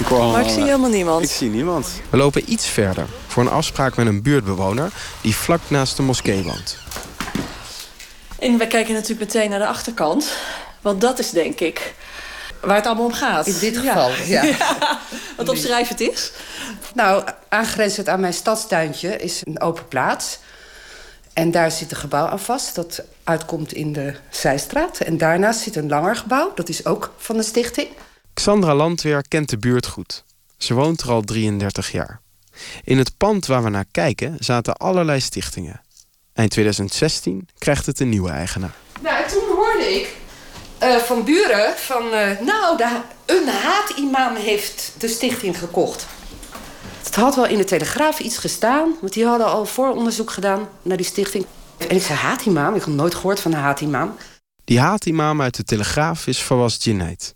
Ik 0.02 0.08
hoor 0.08 0.18
allemaal, 0.18 0.36
Maar 0.36 0.46
ik 0.46 0.50
zie 0.50 0.60
eh, 0.60 0.66
helemaal 0.66 0.90
niemand. 0.90 1.24
Ik 1.24 1.30
zie 1.30 1.50
niemand. 1.50 1.88
We 2.10 2.18
lopen 2.18 2.52
iets 2.52 2.68
verder 2.68 3.06
voor 3.28 3.44
een 3.44 3.50
afspraak 3.50 3.96
met 3.96 4.08
een 4.08 4.22
buurtbewoner 4.22 4.92
die 5.22 5.36
vlak 5.36 5.62
naast 5.68 5.96
de 5.98 6.02
moskee 6.02 6.44
woont. 6.44 6.78
En 8.40 8.58
we 8.58 8.68
kijken 8.68 8.94
natuurlijk 8.94 9.34
meteen 9.34 9.50
naar 9.50 9.60
de 9.60 9.68
achterkant. 9.68 10.32
Want 10.82 11.02
dat 11.02 11.20
is 11.20 11.30
denk 11.30 11.60
ik 11.60 11.94
waar 12.62 12.76
het 12.76 12.86
allemaal 12.86 13.06
om 13.06 13.14
gaat. 13.14 13.48
In 13.48 13.60
dit 13.60 13.78
geval, 13.78 14.12
ja. 14.26 14.44
Wat 15.38 15.50
opschrijf 15.50 15.88
het 15.88 16.00
is? 16.00 16.32
Nou, 16.94 17.24
aangrenzend 17.50 18.10
aan 18.10 18.20
mijn 18.20 18.34
stadstuintje 18.34 19.16
is 19.18 19.42
een 19.44 19.62
open 19.62 19.88
plaats. 19.88 20.40
En 21.34 21.52
daar 21.52 21.72
zit 21.72 21.92
een 21.92 21.98
gebouw 21.98 22.26
aan 22.26 22.40
vast 22.40 22.76
dat 22.76 23.04
uitkomt 23.24 23.74
in 23.74 23.94
de 23.94 24.14
Zijstraat. 24.30 25.00
En 25.00 25.18
daarnaast 25.18 25.60
zit 25.60 25.76
een 25.76 25.90
langer 25.90 26.16
gebouw, 26.16 26.52
dat 26.56 26.70
is 26.70 26.86
ook 26.86 27.14
van 27.18 27.38
de 27.38 27.44
stichting. 27.44 27.88
Xandra 28.34 28.76
Landweer 28.76 29.28
kent 29.28 29.50
de 29.50 29.58
buurt 29.58 29.88
goed. 29.88 30.24
Ze 30.58 30.74
woont 30.74 31.02
er 31.02 31.10
al 31.10 31.22
33 31.22 31.92
jaar. 31.92 32.22
In 32.84 32.98
het 32.98 33.18
pand 33.18 33.46
waar 33.46 33.64
we 33.64 33.70
naar 33.70 33.86
kijken 33.92 34.36
zaten 34.40 34.76
allerlei 34.76 35.20
stichtingen. 35.20 35.82
Eind 36.34 36.52
2016 36.52 37.48
krijgt 37.58 37.86
het 37.86 38.00
een 38.00 38.10
nieuwe 38.10 38.30
eigenaar. 38.30 38.76
Nou, 39.02 39.24
en 39.24 39.30
toen 39.30 39.56
hoorde 39.56 39.96
ik 39.96 40.16
eh, 40.78 40.96
van 40.96 41.24
buren 41.24 41.74
van... 41.78 42.14
eh, 42.14 42.40
nou, 42.40 42.78
de, 42.78 43.02
een 43.26 43.48
haat-imam 43.48 44.36
heeft 44.36 44.94
de 44.98 45.08
stichting 45.08 45.58
gekocht. 45.58 46.08
Het 47.04 47.16
had 47.16 47.36
wel 47.36 47.46
in 47.48 47.58
de 47.58 47.64
Telegraaf 47.64 48.20
iets 48.20 48.38
gestaan... 48.38 48.96
want 49.02 49.14
die 49.14 49.26
hadden 49.26 49.48
al 49.48 49.66
vooronderzoek 49.66 50.32
gedaan 50.32 50.70
naar 50.82 50.98
die 50.98 51.06
stichting. 51.06 51.46
En 51.78 51.96
ik 51.96 52.02
zei, 52.02 52.18
haat-imam? 52.18 52.76
Ik 52.76 52.82
had 52.82 52.94
nooit 52.94 53.16
gehoord 53.16 53.40
van 53.40 53.54
een 53.54 53.60
haat-imam. 53.60 54.16
Die 54.64 54.80
haatimam 54.80 55.42
uit 55.42 55.56
de 55.56 55.64
Telegraaf 55.64 56.28
is 56.28 56.40
Fawaz 56.40 56.78
Jinnait. 56.84 57.36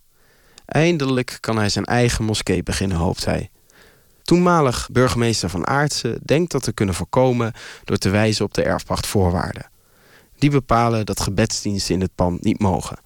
Eindelijk 0.66 1.38
kan 1.40 1.58
hij 1.58 1.70
zijn 1.70 1.86
eigen 1.86 2.26
moskee 2.26 2.64
beginnen, 2.64 2.98
hoopt 2.98 3.26
hij. 3.26 3.50
Toenmalig 4.24 4.90
burgemeester 4.92 5.50
van 5.50 5.68
Aartsen 5.68 6.20
denkt 6.24 6.52
dat 6.52 6.64
te 6.64 6.74
kunnen 6.74 6.96
voorkomen 6.96 7.54
door 7.84 7.98
te 7.98 8.10
wijzen 8.10 8.46
op 8.46 8.54
de 8.54 8.64
erfpachtvoorwaarden. 8.64 9.70
Die 10.38 10.50
bepalen 10.50 11.06
dat 11.06 11.20
gebedsdiensten 11.20 11.96
in 11.96 12.02
het 12.02 12.16
pand 12.16 12.44
niet 12.44 12.60
mogen. 12.60 13.00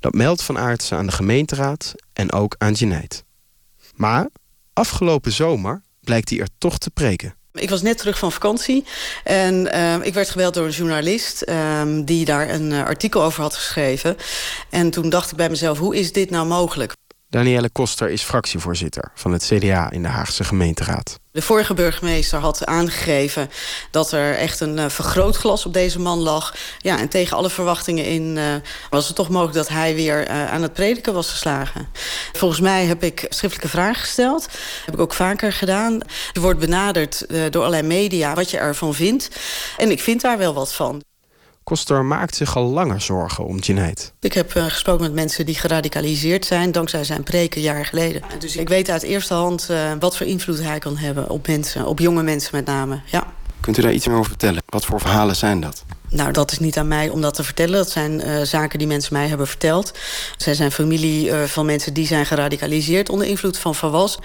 Dat 0.00 0.14
meldt 0.14 0.42
van 0.42 0.58
Aartsen 0.58 0.96
aan 0.96 1.06
de 1.06 1.12
gemeenteraad 1.12 1.94
en 2.12 2.32
ook 2.32 2.54
aan 2.58 2.72
Jinnait. 2.72 3.24
Maar 3.94 4.28
afgelopen 4.72 5.32
zomer 5.32 5.82
blijkt 6.00 6.28
hij 6.28 6.40
er 6.40 6.48
toch 6.58 6.78
te 6.78 6.90
preken. 6.90 7.34
Ik 7.60 7.70
was 7.70 7.82
net 7.82 7.98
terug 7.98 8.18
van 8.18 8.32
vakantie 8.32 8.84
en 9.24 9.54
uh, 9.74 9.94
ik 10.02 10.14
werd 10.14 10.30
gebeld 10.30 10.54
door 10.54 10.64
een 10.64 10.70
journalist 10.70 11.44
uh, 11.48 11.82
die 12.04 12.24
daar 12.24 12.50
een 12.50 12.70
uh, 12.70 12.84
artikel 12.84 13.22
over 13.22 13.42
had 13.42 13.54
geschreven. 13.54 14.16
En 14.70 14.90
toen 14.90 15.08
dacht 15.08 15.30
ik 15.30 15.36
bij 15.36 15.48
mezelf, 15.48 15.78
hoe 15.78 15.96
is 15.96 16.12
dit 16.12 16.30
nou 16.30 16.46
mogelijk? 16.46 16.92
Danielle 17.30 17.70
Koster 17.70 18.10
is 18.10 18.22
fractievoorzitter 18.22 19.10
van 19.14 19.32
het 19.32 19.44
CDA 19.44 19.90
in 19.90 20.02
de 20.02 20.08
Haagse 20.08 20.44
gemeenteraad. 20.44 21.18
De 21.38 21.44
vorige 21.44 21.74
burgemeester 21.74 22.38
had 22.38 22.66
aangegeven 22.66 23.50
dat 23.90 24.12
er 24.12 24.36
echt 24.36 24.60
een 24.60 24.76
uh, 24.78 24.88
vergrootglas 24.88 25.66
op 25.66 25.72
deze 25.72 26.00
man 26.00 26.18
lag. 26.18 26.54
Ja, 26.78 26.98
en 26.98 27.08
tegen 27.08 27.36
alle 27.36 27.50
verwachtingen 27.50 28.04
in 28.04 28.36
uh, 28.36 28.54
was 28.90 29.06
het 29.06 29.16
toch 29.16 29.28
mogelijk 29.28 29.56
dat 29.56 29.68
hij 29.68 29.94
weer 29.94 30.28
uh, 30.28 30.52
aan 30.52 30.62
het 30.62 30.72
prediken 30.72 31.14
was 31.14 31.30
geslagen. 31.30 31.88
Volgens 32.32 32.60
mij 32.60 32.84
heb 32.84 33.02
ik 33.02 33.26
schriftelijke 33.28 33.68
vragen 33.68 34.00
gesteld. 34.00 34.48
Heb 34.84 34.94
ik 34.94 35.00
ook 35.00 35.14
vaker 35.14 35.52
gedaan. 35.52 36.00
Er 36.32 36.40
wordt 36.40 36.60
benaderd 36.60 37.26
door 37.50 37.62
allerlei 37.62 37.82
media 37.82 38.34
wat 38.34 38.50
je 38.50 38.58
ervan 38.58 38.94
vindt. 38.94 39.28
En 39.76 39.90
ik 39.90 40.00
vind 40.00 40.20
daar 40.20 40.38
wel 40.38 40.54
wat 40.54 40.72
van. 40.72 41.07
Koster 41.68 42.04
maakt 42.04 42.34
zich 42.34 42.56
al 42.56 42.64
langer 42.64 43.00
zorgen 43.00 43.44
om 43.44 43.58
Jinnait. 43.58 44.12
Ik 44.20 44.32
heb 44.32 44.54
uh, 44.54 44.64
gesproken 44.64 45.02
met 45.02 45.12
mensen 45.12 45.46
die 45.46 45.54
geradicaliseerd 45.54 46.44
zijn... 46.44 46.72
dankzij 46.72 47.04
zijn 47.04 47.22
preken 47.22 47.60
jaren 47.60 47.84
geleden. 47.84 48.22
Dus 48.38 48.56
ik 48.56 48.68
weet 48.68 48.90
uit 48.90 49.02
eerste 49.02 49.34
hand 49.34 49.68
uh, 49.70 49.92
wat 49.98 50.16
voor 50.16 50.26
invloed 50.26 50.62
hij 50.62 50.78
kan 50.78 50.96
hebben 50.96 51.30
op 51.30 51.46
mensen. 51.46 51.86
Op 51.86 51.98
jonge 51.98 52.22
mensen 52.22 52.50
met 52.56 52.66
name, 52.66 53.00
ja. 53.06 53.26
Kunt 53.68 53.80
u 53.80 53.82
daar 53.82 53.92
iets 53.92 54.06
meer 54.06 54.16
over 54.16 54.30
vertellen? 54.30 54.62
Wat 54.66 54.84
voor 54.84 55.00
verhalen 55.00 55.36
zijn 55.36 55.60
dat? 55.60 55.84
Nou, 56.10 56.32
dat 56.32 56.52
is 56.52 56.58
niet 56.58 56.76
aan 56.76 56.88
mij 56.88 57.08
om 57.08 57.20
dat 57.20 57.34
te 57.34 57.44
vertellen. 57.44 57.72
Dat 57.74 57.90
zijn 57.90 58.26
uh, 58.26 58.42
zaken 58.42 58.78
die 58.78 58.88
mensen 58.88 59.12
mij 59.12 59.28
hebben 59.28 59.46
verteld. 59.46 59.92
Zij 60.36 60.54
zijn 60.54 60.72
familie 60.72 61.28
uh, 61.28 61.42
van 61.42 61.66
mensen 61.66 61.94
die 61.94 62.06
zijn 62.06 62.26
geradicaliseerd 62.26 63.08
onder 63.08 63.26
invloed 63.26 63.58
van 63.58 63.74
Fawaz. 63.74 64.16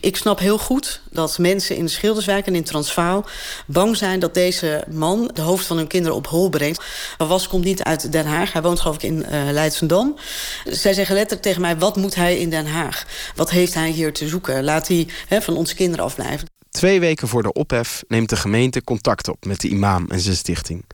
Ik 0.00 0.16
snap 0.16 0.38
heel 0.38 0.58
goed 0.58 1.00
dat 1.10 1.38
mensen 1.38 1.76
in 1.76 1.88
Schilderswijk 1.88 2.46
en 2.46 2.54
in 2.54 2.64
Transvaal 2.64 3.24
bang 3.66 3.96
zijn 3.96 4.20
dat 4.20 4.34
deze 4.34 4.84
man 4.90 5.30
de 5.34 5.42
hoofd 5.42 5.66
van 5.66 5.76
hun 5.76 5.86
kinderen 5.86 6.16
op 6.16 6.26
hol 6.26 6.48
brengt. 6.48 6.84
Fawaz 7.16 7.46
komt 7.46 7.64
niet 7.64 7.82
uit 7.82 8.12
Den 8.12 8.26
Haag. 8.26 8.52
Hij 8.52 8.62
woont 8.62 8.80
geloof 8.80 8.96
ik 8.96 9.02
in 9.02 9.26
uh, 9.30 9.50
Leidsendam. 9.50 10.16
Zij 10.64 10.92
zeggen 10.92 11.14
letterlijk 11.14 11.42
tegen 11.42 11.60
mij, 11.60 11.78
wat 11.78 11.96
moet 11.96 12.14
hij 12.14 12.38
in 12.38 12.50
Den 12.50 12.66
Haag? 12.66 13.04
Wat 13.34 13.50
heeft 13.50 13.74
hij 13.74 13.90
hier 13.90 14.12
te 14.12 14.28
zoeken? 14.28 14.64
Laat 14.64 14.88
hij 14.88 15.08
van 15.28 15.56
onze 15.56 15.74
kinderen 15.74 16.04
afblijven. 16.04 16.59
Twee 16.70 17.00
weken 17.00 17.28
voor 17.28 17.42
de 17.42 17.52
ophef 17.52 18.02
neemt 18.08 18.28
de 18.28 18.36
gemeente 18.36 18.84
contact 18.84 19.28
op 19.28 19.44
met 19.44 19.60
de 19.60 19.68
imam 19.68 20.06
en 20.08 20.20
zijn 20.20 20.36
stichting. 20.36 20.84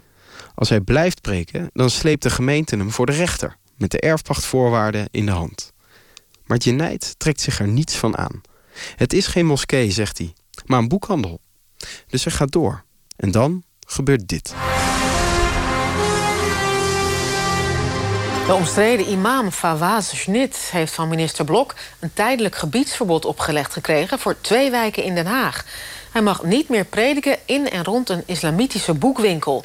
Als 0.54 0.68
hij 0.68 0.80
blijft 0.80 1.21
preken, 1.21 1.71
dan 1.73 1.90
sleept 1.90 2.23
de 2.23 2.30
gemeente 2.30 2.76
hem 2.76 2.90
voor 2.90 3.06
de 3.06 3.12
rechter... 3.12 3.56
met 3.76 3.90
de 3.90 4.00
erfpachtvoorwaarden 4.00 5.09
in 5.11 5.26
de 5.26 5.32
hand. 5.32 5.73
Maar 6.47 6.58
Jinnait 6.58 7.15
trekt 7.19 7.41
zich 7.41 7.60
er 7.60 7.69
niets 7.69 7.97
van 7.97 8.17
aan. 8.17 8.41
Het 8.97 9.12
is 9.12 9.26
geen 9.26 9.47
moskee, 9.47 9.91
zegt 9.91 10.19
hij, 10.19 10.34
maar 10.67 10.78
een 10.78 10.89
boekhandel. 10.89 11.41
Dus 12.06 12.25
hij 12.25 12.32
gaat 12.32 12.52
door. 12.52 12.84
En 13.17 13.30
dan 13.30 13.62
gebeurt 13.86 14.28
dit. 14.28 14.54
De 18.47 18.54
omstreden 18.54 19.09
imam 19.09 19.50
Fawaz 19.50 20.15
Schnit 20.15 20.56
heeft 20.56 20.95
van 20.95 21.09
minister 21.09 21.45
Blok... 21.45 21.75
een 21.99 22.13
tijdelijk 22.15 22.56
gebiedsverbod 22.56 23.25
opgelegd 23.25 23.73
gekregen 23.73 24.19
voor 24.19 24.41
twee 24.41 24.71
wijken 24.71 25.02
in 25.02 25.15
Den 25.15 25.26
Haag. 25.26 25.65
Hij 26.13 26.23
mag 26.23 26.43
niet 26.43 26.69
meer 26.69 26.85
prediken 26.85 27.37
in 27.45 27.71
en 27.71 27.85
rond 27.85 28.09
een 28.09 28.23
islamitische 28.26 28.95
boekwinkel. 28.95 29.61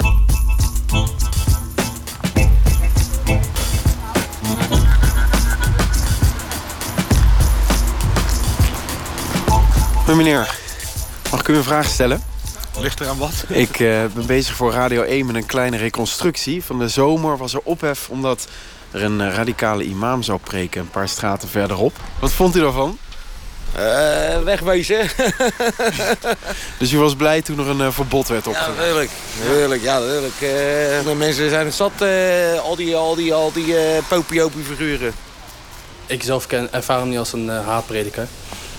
Meneer, 10.06 10.58
mag 11.30 11.40
ik 11.40 11.48
u 11.48 11.56
een 11.56 11.64
vraag 11.64 11.86
stellen? 11.86 12.31
Ligt 12.82 13.00
er 13.00 13.08
aan 13.08 13.18
wat? 13.18 13.44
Ik 13.48 13.78
uh, 13.78 14.04
ben 14.14 14.26
bezig 14.26 14.54
voor 14.54 14.72
Radio 14.72 15.02
1 15.02 15.26
met 15.26 15.34
een 15.34 15.46
kleine 15.46 15.76
reconstructie. 15.76 16.64
Van 16.64 16.78
de 16.78 16.88
zomer 16.88 17.36
was 17.36 17.54
er 17.54 17.60
ophef 17.64 18.08
omdat 18.08 18.46
er 18.90 19.02
een 19.02 19.20
uh, 19.20 19.34
radicale 19.34 19.84
imam 19.84 20.22
zou 20.22 20.38
preken... 20.38 20.80
een 20.80 20.90
paar 20.90 21.08
straten 21.08 21.48
verderop. 21.48 21.96
Wat 22.18 22.32
vond 22.32 22.56
u 22.56 22.60
daarvan? 22.60 22.98
Uh, 23.76 24.42
wegwezen. 24.42 25.08
dus 26.78 26.92
u 26.92 26.98
was 26.98 27.14
blij 27.14 27.42
toen 27.42 27.58
er 27.58 27.68
een 27.68 27.78
uh, 27.78 27.90
verbod 27.90 28.28
werd 28.28 28.46
opgelegd? 28.46 28.76
Ja, 28.76 28.82
heerlijk. 28.82 29.10
Heerlijk, 29.38 29.82
ja, 29.82 30.00
heerlijk. 30.00 30.34
Uh, 30.34 30.48
de 31.04 31.14
mensen 31.16 31.50
zijn 31.50 31.66
het 31.66 31.74
zat, 31.74 32.02
al 32.62 32.76
die, 32.76 32.96
al 32.96 33.14
die, 33.14 33.34
al 33.34 33.52
die 33.52 33.74
popiopie 34.08 34.64
figuren. 34.64 35.12
Ik 36.06 36.22
zelf 36.22 36.46
ken, 36.46 36.72
ervaar 36.72 36.98
hem 36.98 37.08
niet 37.08 37.18
als 37.18 37.32
een 37.32 37.48
haatprediker. 37.48 38.28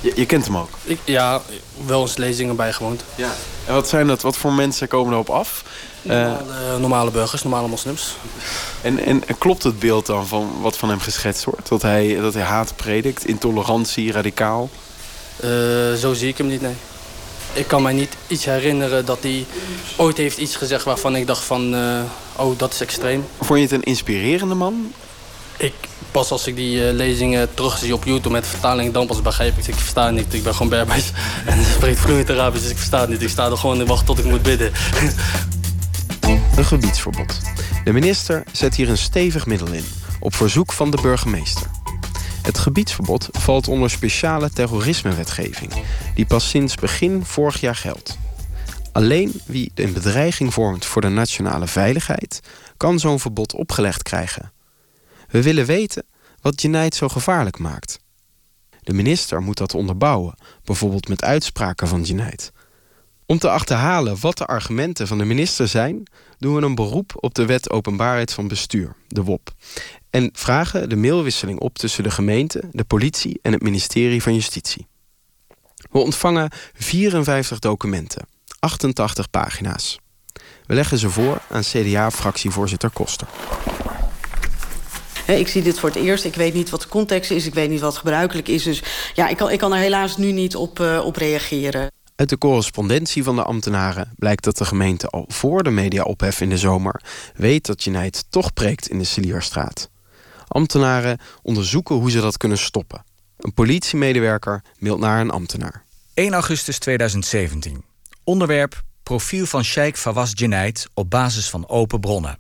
Je, 0.04 0.12
je, 0.16 0.26
kent 0.26 0.46
hem 0.46 0.58
ook? 0.58 0.70
Ik, 0.84 1.00
ja, 1.04 1.42
wel 1.86 2.02
eens 2.02 2.18
lezingen 2.18 2.56
bijgewoond. 2.56 3.04
Ja. 3.16 3.32
En 3.66 3.74
wat 3.74 3.90
zijn 3.90 4.08
dat? 4.08 4.22
Wat 4.22 4.38
voor 4.38 4.54
mensen 4.54 4.88
komen 4.88 5.14
erop 5.14 5.30
af? 5.30 5.64
Normale, 6.02 6.80
normale 6.80 7.12
burgers, 7.12 7.44
normale 7.44 7.68
moslims. 7.68 8.16
En, 8.82 9.06
en, 9.06 9.28
en, 9.28 9.38
klopt 9.38 9.64
het 9.64 9.80
beeld 9.80 10.06
dan 10.06 10.28
van 10.28 10.52
wat 10.62 10.78
van 10.78 10.90
hem 10.90 11.00
geschetst 11.00 11.44
wordt? 11.44 11.70
Dat 11.70 11.82
hij, 11.82 12.18
dat 12.22 12.34
hij 12.34 12.44
haat 12.44 12.74
predikt, 12.76 13.26
intolerantie, 13.26 14.12
radicaal? 14.12 14.70
Uh, 15.44 15.50
zo 15.94 16.14
zie 16.14 16.28
ik 16.28 16.38
hem 16.38 16.48
niet, 16.48 16.62
nee. 16.62 16.76
Ik 17.54 17.68
kan 17.68 17.82
mij 17.82 17.94
niet 17.94 18.16
iets 18.28 18.46
herinneren 18.46 19.06
dat 19.06 19.18
hij 19.22 19.46
ooit 19.96 20.18
heeft 20.18 20.38
iets 20.38 20.56
gezegd 20.56 20.84
waarvan 20.84 21.16
ik 21.16 21.28
dacht 21.28 21.44
van... 21.44 21.74
Uh, 21.76 22.02
oh, 22.36 22.58
dat 22.58 22.74
is 22.74 22.82
extreem. 22.82 23.26
Vond 23.40 23.60
je 23.60 23.66
het 23.66 23.74
een 23.74 23.84
inspirerende 23.84 24.56
man? 24.56 24.94
Ik, 25.58 25.74
pas 26.12 26.32
als 26.32 26.48
ik 26.48 26.56
die 26.56 26.78
uh, 26.78 26.94
lezingen 26.94 27.54
terugzie 27.54 27.94
op 27.94 28.04
YouTube 28.04 28.30
met 28.30 28.48
vertaling... 28.48 28.94
dan 28.94 29.08
pas 29.08 29.22
begrijp 29.22 29.58
ik, 29.58 29.68
ik 29.68 29.76
versta 29.76 30.10
niet. 30.10 30.34
Ik 30.34 30.44
ben 30.44 30.54
gewoon 30.54 30.70
Berbers 30.70 31.12
en 31.46 31.66
spreekt 31.66 32.00
vloeiend 32.00 32.30
Arabisch, 32.30 32.62
dus 32.62 32.72
ik 32.72 32.78
versta 32.78 33.06
niet. 33.06 33.22
Ik 33.22 33.30
sta 33.30 33.50
er 33.50 33.58
gewoon 33.58 33.80
in 33.80 33.88
wacht 33.88 34.06
tot 34.06 34.20
ik 34.20 34.26
moet 34.26 34.42
bidden. 34.42 34.72
Een 36.56 36.66
gebiedsverbod. 36.66 37.40
De 37.84 37.94
minister 37.94 38.44
zet 38.52 38.76
hier 38.76 38.90
een 38.90 38.98
stevig 38.98 39.46
middel 39.46 39.72
in, 39.72 39.86
op 40.20 40.36
verzoek 40.36 40.74
van 40.74 40.92
de 40.92 40.98
burgemeester. 41.02 41.68
Het 42.42 42.58
gebiedsverbod 42.58 43.30
valt 43.32 43.68
onder 43.68 43.90
speciale 43.90 44.50
terrorismewetgeving, 44.50 45.74
die 46.16 46.26
pas 46.26 46.50
sinds 46.50 46.76
begin 46.76 47.26
vorig 47.26 47.60
jaar 47.60 47.76
geldt. 47.76 48.18
Alleen 48.92 49.42
wie 49.46 49.72
een 49.76 49.94
bedreiging 49.94 50.54
vormt 50.54 50.86
voor 50.86 51.02
de 51.02 51.10
nationale 51.10 51.68
veiligheid, 51.68 52.40
kan 52.78 53.00
zo'n 53.00 53.20
verbod 53.20 53.54
opgelegd 53.54 54.04
krijgen. 54.04 54.52
We 55.34 55.42
willen 55.44 55.66
weten 55.66 56.06
wat 56.42 56.62
Jinnait 56.62 56.96
zo 56.96 57.08
gevaarlijk 57.08 57.60
maakt. 57.60 58.00
De 58.82 58.94
minister 58.94 59.42
moet 59.42 59.58
dat 59.58 59.74
onderbouwen, 59.74 60.36
bijvoorbeeld 60.64 61.08
met 61.08 61.24
uitspraken 61.24 61.88
van 61.88 62.02
Jinnait. 62.02 62.52
Om 63.26 63.38
te 63.38 63.50
achterhalen 63.50 64.20
wat 64.20 64.38
de 64.38 64.46
argumenten 64.46 65.08
van 65.08 65.18
de 65.18 65.26
minister 65.26 65.68
zijn, 65.68 66.04
doen 66.38 66.56
we 66.56 66.62
een 66.62 66.76
beroep 66.76 67.14
op 67.16 67.34
de 67.34 67.46
Wet 67.46 67.70
Openbaarheid 67.70 68.34
van 68.34 68.48
Bestuur, 68.48 68.96
de 69.08 69.24
WOP. 69.24 69.52
En 70.10 70.30
vragen 70.34 70.90
de 70.90 70.96
mailwisseling 70.96 71.60
op 71.60 71.78
tussen 71.78 72.04
de 72.04 72.12
gemeente, 72.12 72.64
de 72.72 72.84
politie 72.84 73.40
en 73.42 73.52
het 73.52 73.62
ministerie 73.62 74.22
van 74.22 74.34
Justitie. 74.34 74.88
We 75.92 76.00
ontvangen 76.00 76.52
54 76.74 77.60
documenten, 77.60 78.28
88 78.60 79.30
pagina's. 79.30 80.00
We 80.66 80.74
leggen 80.74 80.98
ze 80.98 81.10
voor 81.10 81.42
aan 81.50 81.62
CDA-fractievoorzitter 81.62 82.90
Koster. 82.90 83.28
Ik 85.26 85.48
zie 85.48 85.62
dit 85.62 85.80
voor 85.80 85.90
het 85.90 85.98
eerst. 85.98 86.26
Ik 86.26 86.36
weet 86.36 86.54
niet 86.54 86.70
wat 86.70 86.82
de 86.82 86.88
context 86.88 87.32
is. 87.32 87.46
Ik 87.46 87.54
weet 87.54 87.70
niet 87.70 87.80
wat 87.80 87.98
gebruikelijk 87.98 88.48
is. 88.48 88.64
Dus 88.64 88.84
ja, 89.14 89.28
ik 89.28 89.38
kan, 89.38 89.52
ik 89.52 89.60
kan 89.60 89.74
er 89.74 89.80
helaas 89.80 90.18
nu 90.18 90.32
niet 90.32 90.56
op, 90.56 90.80
uh, 90.80 91.06
op 91.06 91.16
reageren. 91.16 91.92
Uit 92.16 92.30
de 92.30 92.38
correspondentie 92.38 93.24
van 93.24 93.36
de 93.36 93.44
ambtenaren 93.44 94.14
blijkt 94.16 94.44
dat 94.44 94.58
de 94.58 94.66
gemeente 94.66 95.08
al 95.08 95.26
voor 95.28 95.64
de 95.64 95.70
media-ophef 95.70 96.42
in 96.42 96.50
de 96.50 96.58
zomer 96.58 97.02
weet 97.36 97.66
dat 97.66 97.84
Jinnait 97.84 98.26
toch 98.30 98.54
preekt 98.54 98.88
in 98.88 98.98
de 98.98 99.04
Celierstraat. 99.04 99.90
Ambtenaren 100.48 101.20
onderzoeken 101.42 101.96
hoe 101.96 102.12
ze 102.12 102.22
dat 102.22 102.38
kunnen 102.38 102.58
stoppen. 102.58 103.04
Een 103.38 103.54
politiemedewerker 103.54 104.64
mailt 104.78 105.00
naar 105.00 105.22
een 105.22 105.32
ambtenaar. 105.32 105.84
1 106.14 106.34
augustus 106.34 106.80
2017. 106.80 107.84
Onderwerp 108.24 108.84
profiel 109.04 109.46
van 109.46 109.64
Sheikh 109.64 109.98
Fawaz 109.98 110.32
Jenaid 110.34 110.88
op 110.94 111.10
basis 111.10 111.50
van 111.50 111.70
open 111.70 112.00
bronnen. 112.00 112.38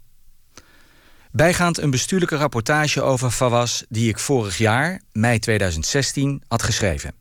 Bijgaand 1.35 1.77
een 1.77 1.89
bestuurlijke 1.89 2.35
rapportage 2.35 3.01
over 3.01 3.31
Fawaz 3.31 3.81
die 3.89 4.09
ik 4.09 4.19
vorig 4.19 4.57
jaar, 4.57 5.01
mei 5.11 5.39
2016, 5.39 6.43
had 6.47 6.63
geschreven. 6.63 7.13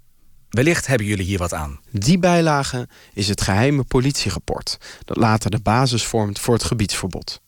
Wellicht 0.49 0.87
hebben 0.87 1.07
jullie 1.07 1.25
hier 1.25 1.39
wat 1.39 1.55
aan. 1.55 1.81
Die 1.91 2.19
bijlage 2.19 2.89
is 3.15 3.29
het 3.29 3.41
geheime 3.41 3.85
politierapport 3.85 4.79
dat 5.05 5.17
later 5.17 5.51
de 5.51 5.61
basis 5.61 6.07
vormt 6.07 6.39
voor 6.39 6.55
het 6.55 6.65
gebiedsverbod. 6.65 7.41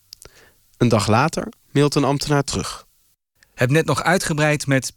Een 0.77 0.89
dag 0.89 1.07
later 1.07 1.49
mailt 1.71 1.95
een 1.95 2.05
ambtenaar 2.05 2.45
terug. 2.45 2.87
Heb 3.55 3.71
net 3.71 3.87
nog 3.87 4.03
uitgebreid 4.03 4.67
met 4.67 4.93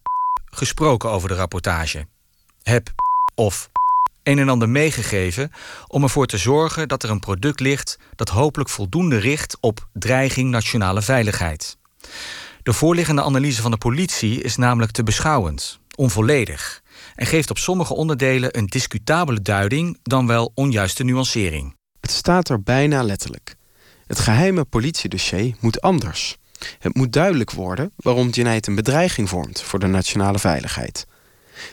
gesproken 0.46 1.10
over 1.10 1.30
de 1.30 1.36
rapportage. 1.36 2.08
Heb 2.64 2.90
of 3.36 3.70
een 4.28 4.40
en 4.40 4.50
ander 4.50 4.70
meegegeven 4.70 5.52
om 5.88 6.04
ervoor 6.04 6.26
te 6.26 6.38
zorgen 6.38 6.88
dat 6.88 7.04
er 7.04 7.10
een 7.10 7.20
product 7.20 7.60
ligt 7.60 8.00
dat 8.16 8.30
hopelijk 8.30 8.70
voldoende 8.70 9.18
richt 9.18 9.58
op 9.60 9.88
dreiging 9.94 10.50
nationale 10.50 11.02
veiligheid. 11.02 11.78
De 12.64 12.74
voorliggende 12.74 13.24
analyse 13.24 13.62
van 13.62 13.72
de 13.72 13.78
politie 13.78 14.42
is 14.42 14.56
namelijk 14.56 14.92
te 14.92 15.04
beschouwend, 15.04 15.80
onvolledig 15.96 16.82
en 17.16 17.26
geeft 17.26 17.50
op 17.50 17.58
sommige 17.58 17.94
onderdelen 17.94 18.58
een 18.58 18.66
discutabele 18.66 19.42
duiding 19.42 19.98
dan 20.04 20.28
wel 20.28 20.52
onjuiste 20.54 21.04
nuancering. 21.04 21.76
Het 22.00 22.12
staat 22.12 22.50
er 22.50 22.64
bijna 22.64 23.04
letterlijk. 23.04 23.56
Het 24.08 24.20
geheime 24.20 24.66
politiedossier 24.66 25.56
moet 25.60 25.82
anders. 25.82 26.38
Het 26.80 26.96
moet 26.96 27.14
duidelijk 27.14 27.52
worden 27.52 27.92
waarom 27.96 28.30
Jenaid 28.30 28.68
een 28.68 28.76
bedreiging 28.76 29.30
vormt 29.30 29.62
voor 29.62 29.80
de 29.80 29.88
nationale 29.88 30.40
veiligheid. 30.40 31.06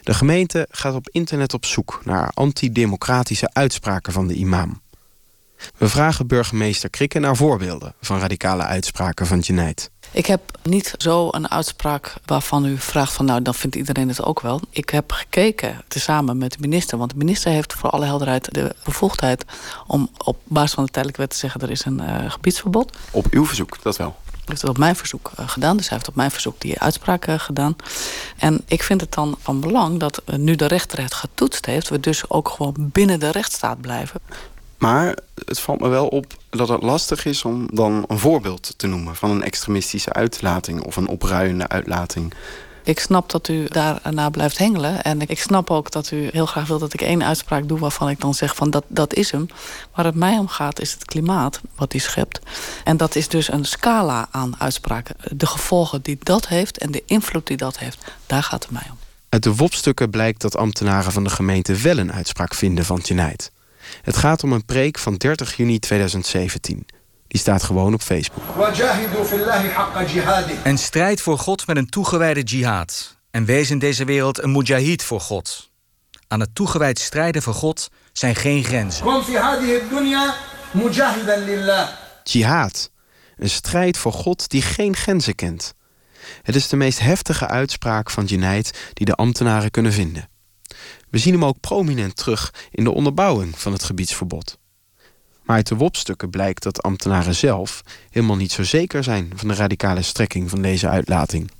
De 0.03 0.15
gemeente 0.15 0.67
gaat 0.71 0.95
op 0.95 1.09
internet 1.11 1.55
op 1.55 1.65
zoek 1.65 2.01
naar 2.05 2.31
antidemocratische 2.35 3.51
uitspraken 3.53 4.13
van 4.13 4.27
de 4.27 4.35
imam. 4.35 4.83
We 5.77 5.89
vragen 5.89 6.27
burgemeester 6.27 6.91
Krikke 6.91 7.19
naar 7.19 7.37
voorbeelden 7.37 7.95
van 8.01 8.19
radicale 8.19 8.63
uitspraken 8.63 9.27
van 9.27 9.39
Jenaid. 9.39 9.91
Ik 10.11 10.27
heb 10.27 10.59
niet 10.63 10.95
zo 10.97 11.29
een 11.31 11.51
uitspraak 11.51 12.15
waarvan 12.25 12.67
u 12.67 12.79
vraagt 12.79 13.13
van 13.13 13.25
nou 13.25 13.43
dan 13.43 13.55
vindt 13.55 13.77
iedereen 13.77 14.09
het 14.09 14.23
ook 14.23 14.41
wel. 14.41 14.61
Ik 14.71 14.91
heb 14.91 15.13
gekeken 15.13 15.83
tezamen 15.89 16.39
met 16.39 16.53
de 16.53 16.59
minister, 16.61 16.99
want 16.99 17.11
de 17.11 17.17
minister 17.17 17.53
heeft 17.53 17.73
voor 17.73 17.91
alle 17.91 18.05
helderheid 18.05 18.55
de 18.55 18.75
bevoegdheid 18.85 19.45
om 19.87 20.11
op 20.19 20.37
basis 20.45 20.75
van 20.75 20.85
de 20.85 20.91
tijdelijke 20.91 21.23
wet 21.23 21.31
te 21.31 21.37
zeggen 21.37 21.61
er 21.61 21.71
is 21.71 21.85
een 21.85 22.01
uh, 22.01 22.31
gebiedsverbod. 22.31 22.97
Op 23.11 23.27
uw 23.31 23.47
verzoek, 23.47 23.83
dat 23.83 23.97
wel 23.97 24.17
heeft 24.47 24.61
het 24.61 24.71
op 24.71 24.79
mijn 24.79 24.97
verzoek 24.97 25.31
uh, 25.41 25.49
gedaan. 25.49 25.77
Dus 25.77 25.89
hij 25.89 25.97
heeft 25.97 26.09
op 26.09 26.15
mijn 26.15 26.31
verzoek 26.31 26.61
die 26.61 26.79
uitspraak 26.79 27.27
uh, 27.27 27.39
gedaan. 27.39 27.77
En 28.37 28.61
ik 28.67 28.83
vind 28.83 29.01
het 29.01 29.13
dan 29.13 29.37
van 29.41 29.61
belang 29.61 30.01
dat 30.01 30.23
uh, 30.27 30.37
nu 30.37 30.55
de 30.55 30.67
rechter 30.67 31.03
het 31.03 31.15
getoetst 31.15 31.67
heeft... 31.67 31.89
we 31.89 32.01
dus 32.01 32.31
ook 32.31 32.49
gewoon 32.49 32.75
binnen 32.77 33.21
de 33.21 33.31
rechtsstaat 33.31 33.81
blijven. 33.81 34.21
Maar 34.79 35.19
het 35.45 35.61
valt 35.61 35.81
me 35.81 35.89
wel 35.89 36.09
op 36.09 36.27
dat 36.51 36.69
het 36.69 36.83
lastig 36.83 37.25
is 37.25 37.45
om 37.45 37.67
dan 37.73 38.05
een 38.07 38.19
voorbeeld 38.19 38.75
te 38.77 38.87
noemen... 38.87 39.17
van 39.17 39.31
een 39.31 39.43
extremistische 39.43 40.13
uitlating 40.13 40.83
of 40.83 40.97
een 40.97 41.09
opruiende 41.09 41.69
uitlating. 41.69 42.35
Ik 42.85 43.01
snap 43.01 43.31
dat 43.31 43.49
u 43.49 43.67
daarna 43.69 44.31
blijft 44.31 44.59
hengelen. 44.59 45.03
En 45.03 45.21
ik 45.21 45.41
snap 45.41 45.71
ook 45.71 45.91
dat 45.91 46.11
u 46.11 46.29
heel 46.33 46.47
graag 46.47 46.67
wilt 46.67 46.81
dat 46.81 46.95
ik 46.95 47.01
één 47.01 47.25
uitspraak 47.25 47.69
doe... 47.69 47.79
waarvan 47.79 48.09
ik 48.09 48.21
dan 48.21 48.35
zeg 48.35 48.57
van 48.57 48.71
dat, 48.71 48.85
dat 48.89 49.15
is 49.15 49.31
hem. 49.31 49.47
Waar 49.95 50.05
het 50.05 50.15
mij 50.15 50.39
om 50.39 50.49
gaat 50.49 50.81
is 50.81 50.93
het 50.93 51.05
klimaat 51.05 51.61
wat 51.75 51.93
hij 51.93 52.01
schept. 52.01 52.41
En 52.85 52.97
dat 52.97 53.15
is 53.15 53.29
dus 53.29 53.53
een 53.53 53.65
scala 53.65 54.29
aan 54.31 54.55
uitspraken. 54.61 55.17
De 55.37 55.47
gevolgen 55.47 56.03
die 56.03 56.19
dat 56.23 56.49
heeft 56.49 56.79
en 56.79 56.91
de 56.91 57.03
invloed 57.07 57.47
die 57.47 57.57
dat 57.57 57.79
heeft, 57.79 58.05
daar 58.27 58.43
gaat 58.43 58.63
het 58.63 58.73
mij 58.73 58.87
om. 58.91 58.99
Uit 59.29 59.43
de 59.43 59.55
WOP-stukken 59.55 60.11
blijkt 60.11 60.41
dat 60.41 60.57
ambtenaren 60.57 61.13
van 61.13 61.25
de 61.25 61.31
gemeente 61.31 61.75
wel 61.75 61.99
een 61.99 62.13
uitspraak 62.13 62.55
vinden 62.55 62.85
van 62.85 63.01
Tjeneid. 63.01 63.51
Het 64.03 64.17
gaat 64.17 64.43
om 64.43 64.53
een 64.53 64.65
preek 64.65 64.99
van 64.99 65.15
30 65.15 65.57
juni 65.57 65.79
2017. 65.79 66.87
Die 67.35 67.43
staat 67.43 67.63
gewoon 67.63 67.95
op 67.95 68.03
Facebook. 68.03 68.57
En 70.63 70.79
strijd 70.79 71.21
voor 71.21 71.39
God 71.39 71.67
met 71.67 71.77
een 71.77 71.89
toegewijde 71.89 72.43
jihad. 72.43 73.17
En 73.31 73.45
wees 73.45 73.71
in 73.71 73.79
deze 73.79 74.05
wereld 74.05 74.43
een 74.43 74.53
mujahid 74.53 75.03
voor 75.03 75.21
God. 75.21 75.71
Aan 76.29 76.41
het 76.41 76.55
toegewijd 76.55 76.99
strijden 76.99 77.43
voor 77.43 77.55
God 77.55 77.91
zijn 78.13 78.35
geen 78.35 78.65
grenzen. 78.65 79.05
Jihad. 82.25 82.91
Een 83.37 83.51
strijd 83.51 83.97
voor 83.97 84.13
God 84.13 84.49
die 84.49 84.63
geen 84.63 84.97
grenzen 84.97 85.35
kent. 85.35 85.75
Het 86.43 86.55
is 86.55 86.69
de 86.69 86.77
meest 86.77 86.99
heftige 86.99 87.49
uitspraak 87.49 88.11
van 88.11 88.25
Junaid 88.25 88.91
die 88.93 89.07
de 89.07 89.15
ambtenaren 89.15 89.71
kunnen 89.71 89.93
vinden. 89.93 90.29
We 91.11 91.19
zien 91.19 91.33
hem 91.33 91.45
ook 91.45 91.61
prominent 91.61 92.17
terug 92.17 92.55
in 92.71 92.85
de 92.85 92.95
onderbouwing 92.95 93.59
van 93.59 93.73
het 93.73 93.85
gebiedsverbod. 93.85 94.59
Maar 95.45 95.57
uit 95.57 95.69
de 95.69 95.77
WOP-stukken 95.77 96.31
blijkt 96.31 96.63
dat 96.63 96.83
ambtenaren 96.83 97.35
zelf 97.35 97.83
helemaal 98.11 98.37
niet 98.37 98.53
zo 98.53 98.63
zeker 98.63 99.05
zijn 99.05 99.33
van 99.35 99.49
de 99.49 99.55
radicale 99.55 100.03
strekking 100.03 100.51
van 100.51 100.63
deze 100.63 100.89
uitlating. 100.89 101.51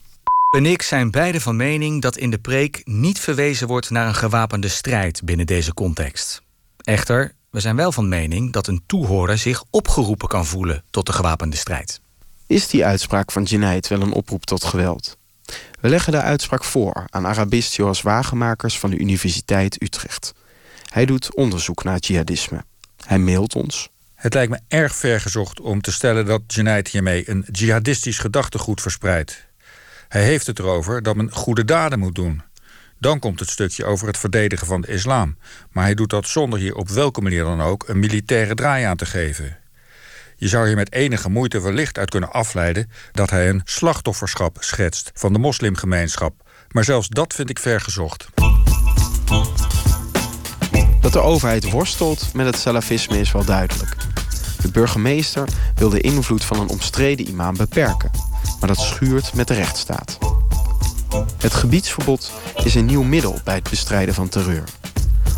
En 0.57 0.67
ik 0.67 0.83
zijn 0.83 1.11
beide 1.11 1.41
van 1.41 1.57
mening 1.57 2.03
dat 2.03 2.17
in 2.17 2.31
de 2.31 2.39
preek 2.39 2.83
niet 2.85 3.19
verwezen 3.19 3.67
wordt 3.67 3.91
naar 3.91 4.07
een 4.07 4.15
gewapende 4.15 4.69
strijd 4.69 5.23
binnen 5.25 5.47
deze 5.47 5.75
context. 5.75 6.43
Echter, 6.77 7.35
we 7.51 7.61
zijn 7.61 7.77
wel 7.77 7.93
van 7.93 8.09
mening 8.09 8.53
dat 8.53 8.67
een 8.67 8.83
toehoorder 8.87 9.39
zich 9.39 9.65
opgeroepen 9.71 10.29
kan 10.29 10.47
voelen 10.47 10.83
tot 10.91 11.07
de 11.07 11.13
gewapende 11.13 11.57
strijd. 11.57 12.01
Is 12.47 12.69
die 12.69 12.85
uitspraak 12.85 13.33
van 13.33 13.43
Junaid 13.43 13.89
wel 13.89 14.01
een 14.01 14.13
oproep 14.13 14.45
tot 14.45 14.65
geweld? 14.65 15.17
We 15.81 15.89
leggen 15.89 16.13
de 16.13 16.21
uitspraak 16.21 16.65
voor 16.65 17.05
aan 17.11 17.27
Arabist 17.27 17.75
Joas 17.75 18.03
Wagemakers 18.03 18.79
van 18.79 18.91
de 18.91 18.99
Universiteit 18.99 19.83
Utrecht. 19.83 20.35
Hij 20.89 21.05
doet 21.05 21.35
onderzoek 21.35 21.85
naar 21.85 21.99
jihadisme. 21.99 22.65
Hij 23.07 23.19
mailt 23.19 23.55
ons. 23.55 23.89
Het 24.15 24.35
lijkt 24.35 24.51
me 24.51 24.61
erg 24.69 24.97
vergezocht 24.97 25.61
om 25.61 25.81
te 25.81 25.93
stellen 25.93 26.27
dat 26.27 26.43
Jenaid 26.47 26.89
hiermee 26.89 27.31
een 27.31 27.47
jihadistisch 27.53 28.19
gedachtegoed 28.19 28.81
verspreidt. 28.81 29.47
Hij 30.09 30.25
heeft 30.25 30.47
het 30.47 30.59
erover 30.59 31.03
dat 31.03 31.17
men 31.17 31.33
goede 31.33 31.65
daden 31.65 31.99
moet 31.99 32.15
doen. 32.15 32.43
Dan 32.99 33.19
komt 33.19 33.41
het 33.41 33.51
stukje 33.51 33.85
over 33.85 34.07
het 34.07 34.19
verdedigen 34.19 34.67
van 34.67 34.81
de 34.81 34.89
islam. 34.89 35.37
Maar 35.71 35.85
hij 35.85 35.95
doet 35.95 36.11
dat 36.11 36.29
zonder 36.29 36.59
hier 36.59 36.75
op 36.75 36.89
welke 36.89 37.21
manier 37.21 37.45
dan 37.45 37.61
ook 37.61 37.89
een 37.89 37.99
militaire 37.99 38.55
draai 38.55 38.85
aan 38.85 38.97
te 38.97 39.07
geven. 39.07 39.59
Je 40.37 40.49
zou 40.49 40.67
hier 40.67 40.77
met 40.77 40.93
enige 40.93 41.31
moeite 41.31 41.61
wellicht 41.61 41.99
uit 41.99 42.11
kunnen 42.11 42.33
afleiden 42.33 42.91
dat 43.13 43.31
hij 43.31 43.49
een 43.49 43.61
slachtofferschap 43.65 44.57
schetst 44.61 45.11
van 45.15 45.33
de 45.33 45.39
moslimgemeenschap. 45.39 46.35
Maar 46.69 46.85
zelfs 46.85 47.09
dat 47.09 47.35
vind 47.35 47.51
ik 47.51 47.59
vergezocht. 47.59 48.27
Dat 51.05 51.13
de 51.13 51.21
overheid 51.21 51.71
worstelt 51.71 52.29
met 52.33 52.47
het 52.47 52.59
salafisme 52.59 53.21
is 53.21 53.33
wel 53.33 53.45
duidelijk. 53.45 53.97
De 54.61 54.71
burgemeester 54.71 55.49
wil 55.75 55.89
de 55.89 56.01
invloed 56.01 56.45
van 56.45 56.61
een 56.61 56.69
omstreden 56.69 57.29
imam 57.29 57.57
beperken, 57.57 58.11
maar 58.61 58.69
dat 58.69 58.79
schuurt 58.79 59.35
met 59.35 59.49
de 59.49 59.55
rechtsstaat. 59.55 60.19
Het 61.39 61.55
gebiedsverbod 61.55 62.33
is 62.65 62.75
een 62.75 62.85
nieuw 62.85 63.03
middel 63.03 63.41
bij 63.45 63.55
het 63.55 63.71
bestrijden 63.71 64.15
van 64.15 64.29
terreur. 64.29 64.65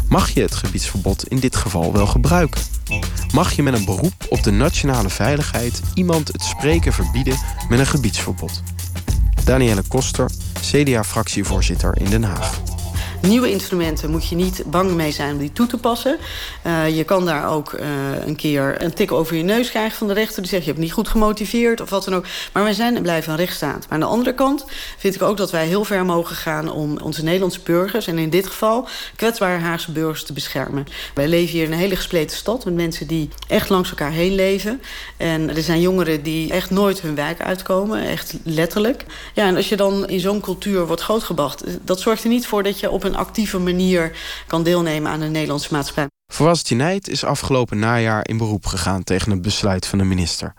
Mag 0.09 0.31
je 0.31 0.41
het 0.41 0.55
gebiedsverbod 0.55 1.29
in 1.29 1.39
dit 1.39 1.57
geval 1.57 1.93
wel 1.93 2.07
gebruiken? 2.07 2.63
Mag 3.33 3.53
je 3.53 3.63
met 3.63 3.75
een 3.75 3.85
beroep 3.85 4.27
op 4.29 4.43
de 4.43 4.51
nationale 4.51 5.11
veiligheid 5.11 5.81
iemand 5.95 6.29
het 6.29 6.43
spreken 6.43 6.93
verbieden 6.93 7.39
met 7.69 7.79
een 7.79 7.87
gebiedsverbod? 7.87 8.63
Danielle 9.45 9.83
Koster, 9.89 10.31
CDA-fractievoorzitter 10.61 12.01
in 12.01 12.11
Den 12.11 12.25
Haag 12.25 12.61
nieuwe 13.27 13.51
instrumenten 13.51 14.11
moet 14.11 14.29
je 14.29 14.37
niet 14.37 14.63
bang 14.67 14.91
mee 14.91 15.13
zijn 15.13 15.33
om 15.33 15.39
die 15.39 15.53
toe 15.53 15.67
te 15.67 15.79
passen. 15.79 16.19
Uh, 16.67 16.97
je 16.97 17.05
kan 17.05 17.25
daar 17.25 17.49
ook 17.51 17.73
uh, 17.73 17.87
een 18.27 18.37
keer 18.37 18.83
een 18.83 18.95
tik 18.95 19.13
over 19.13 19.37
je 19.37 19.43
neus 19.43 19.71
krijgen 19.71 19.99
van 19.99 20.07
de 20.07 20.13
rechter. 20.13 20.43
Die 20.43 20.51
zegt 20.51 20.65
je 20.65 20.71
hebt 20.71 20.83
niet 20.83 20.93
goed 20.93 21.09
gemotiveerd 21.09 21.81
of 21.81 21.91
wat 21.91 22.05
dan 22.05 22.15
ook. 22.15 22.25
Maar 22.53 22.63
wij 22.63 22.73
zijn 22.73 22.97
en 22.97 23.03
blijven 23.03 23.33
een 23.33 23.39
rechtsstaat. 23.39 23.79
Maar 23.79 23.89
aan 23.89 24.01
de 24.01 24.07
andere 24.07 24.35
kant 24.35 24.65
vind 24.99 25.15
ik 25.15 25.23
ook 25.23 25.37
dat 25.37 25.51
wij 25.51 25.67
heel 25.67 25.85
ver 25.85 26.05
mogen 26.05 26.37
gaan... 26.37 26.73
om 26.73 26.99
onze 26.99 27.23
Nederlandse 27.23 27.61
burgers 27.65 28.07
en 28.07 28.19
in 28.19 28.31
dit 28.31 28.47
geval 28.47 28.89
kwetsbare 29.17 29.59
Haagse 29.59 29.93
burgers 29.93 30.25
te 30.25 30.33
beschermen. 30.33 30.87
Wij 31.15 31.29
leven 31.29 31.53
hier 31.53 31.65
in 31.65 31.73
een 31.73 31.79
hele 31.79 31.97
gespleten 31.97 32.37
stad 32.37 32.65
met 32.65 32.75
mensen 32.75 33.07
die 33.07 33.29
echt 33.49 33.69
langs 33.69 33.91
elkaar 33.91 34.13
heen 34.13 34.35
leven. 34.35 34.83
En 35.17 35.57
er 35.57 35.63
zijn 35.63 35.81
jongeren 35.81 36.23
die 36.23 36.53
echt 36.53 36.71
nooit 36.71 37.01
hun 37.01 37.15
wijk 37.15 37.41
uitkomen, 37.41 38.07
echt 38.07 38.35
letterlijk. 38.45 39.05
Ja, 39.35 39.47
en 39.47 39.57
als 39.57 39.69
je 39.69 39.77
dan 39.77 40.09
in 40.09 40.21
zo'n 40.21 40.41
cultuur 40.41 40.87
wordt 40.87 41.03
grootgebracht... 41.03 41.65
dat 41.83 42.01
zorgt 42.01 42.23
er 42.23 42.29
niet 42.29 42.47
voor 42.47 42.63
dat 42.63 42.81
je 42.81 42.91
op 42.91 43.05
een 43.05 43.16
actieve 43.17 43.59
manier 43.59 44.19
kan 44.47 44.63
deelnemen 44.63 45.11
aan 45.11 45.21
de 45.21 45.27
Nederlandse 45.27 45.73
maatschappij. 45.73 46.07
Fawaz 46.33 46.69
Jenaid 46.69 47.09
is 47.09 47.25
afgelopen 47.25 47.79
najaar 47.79 48.29
in 48.29 48.37
beroep 48.37 48.67
gegaan 48.67 49.05
tegen 49.05 49.31
het 49.31 49.43
besluit 49.43 49.87
van 49.87 49.99
de 49.99 50.05
minister. 50.05 50.55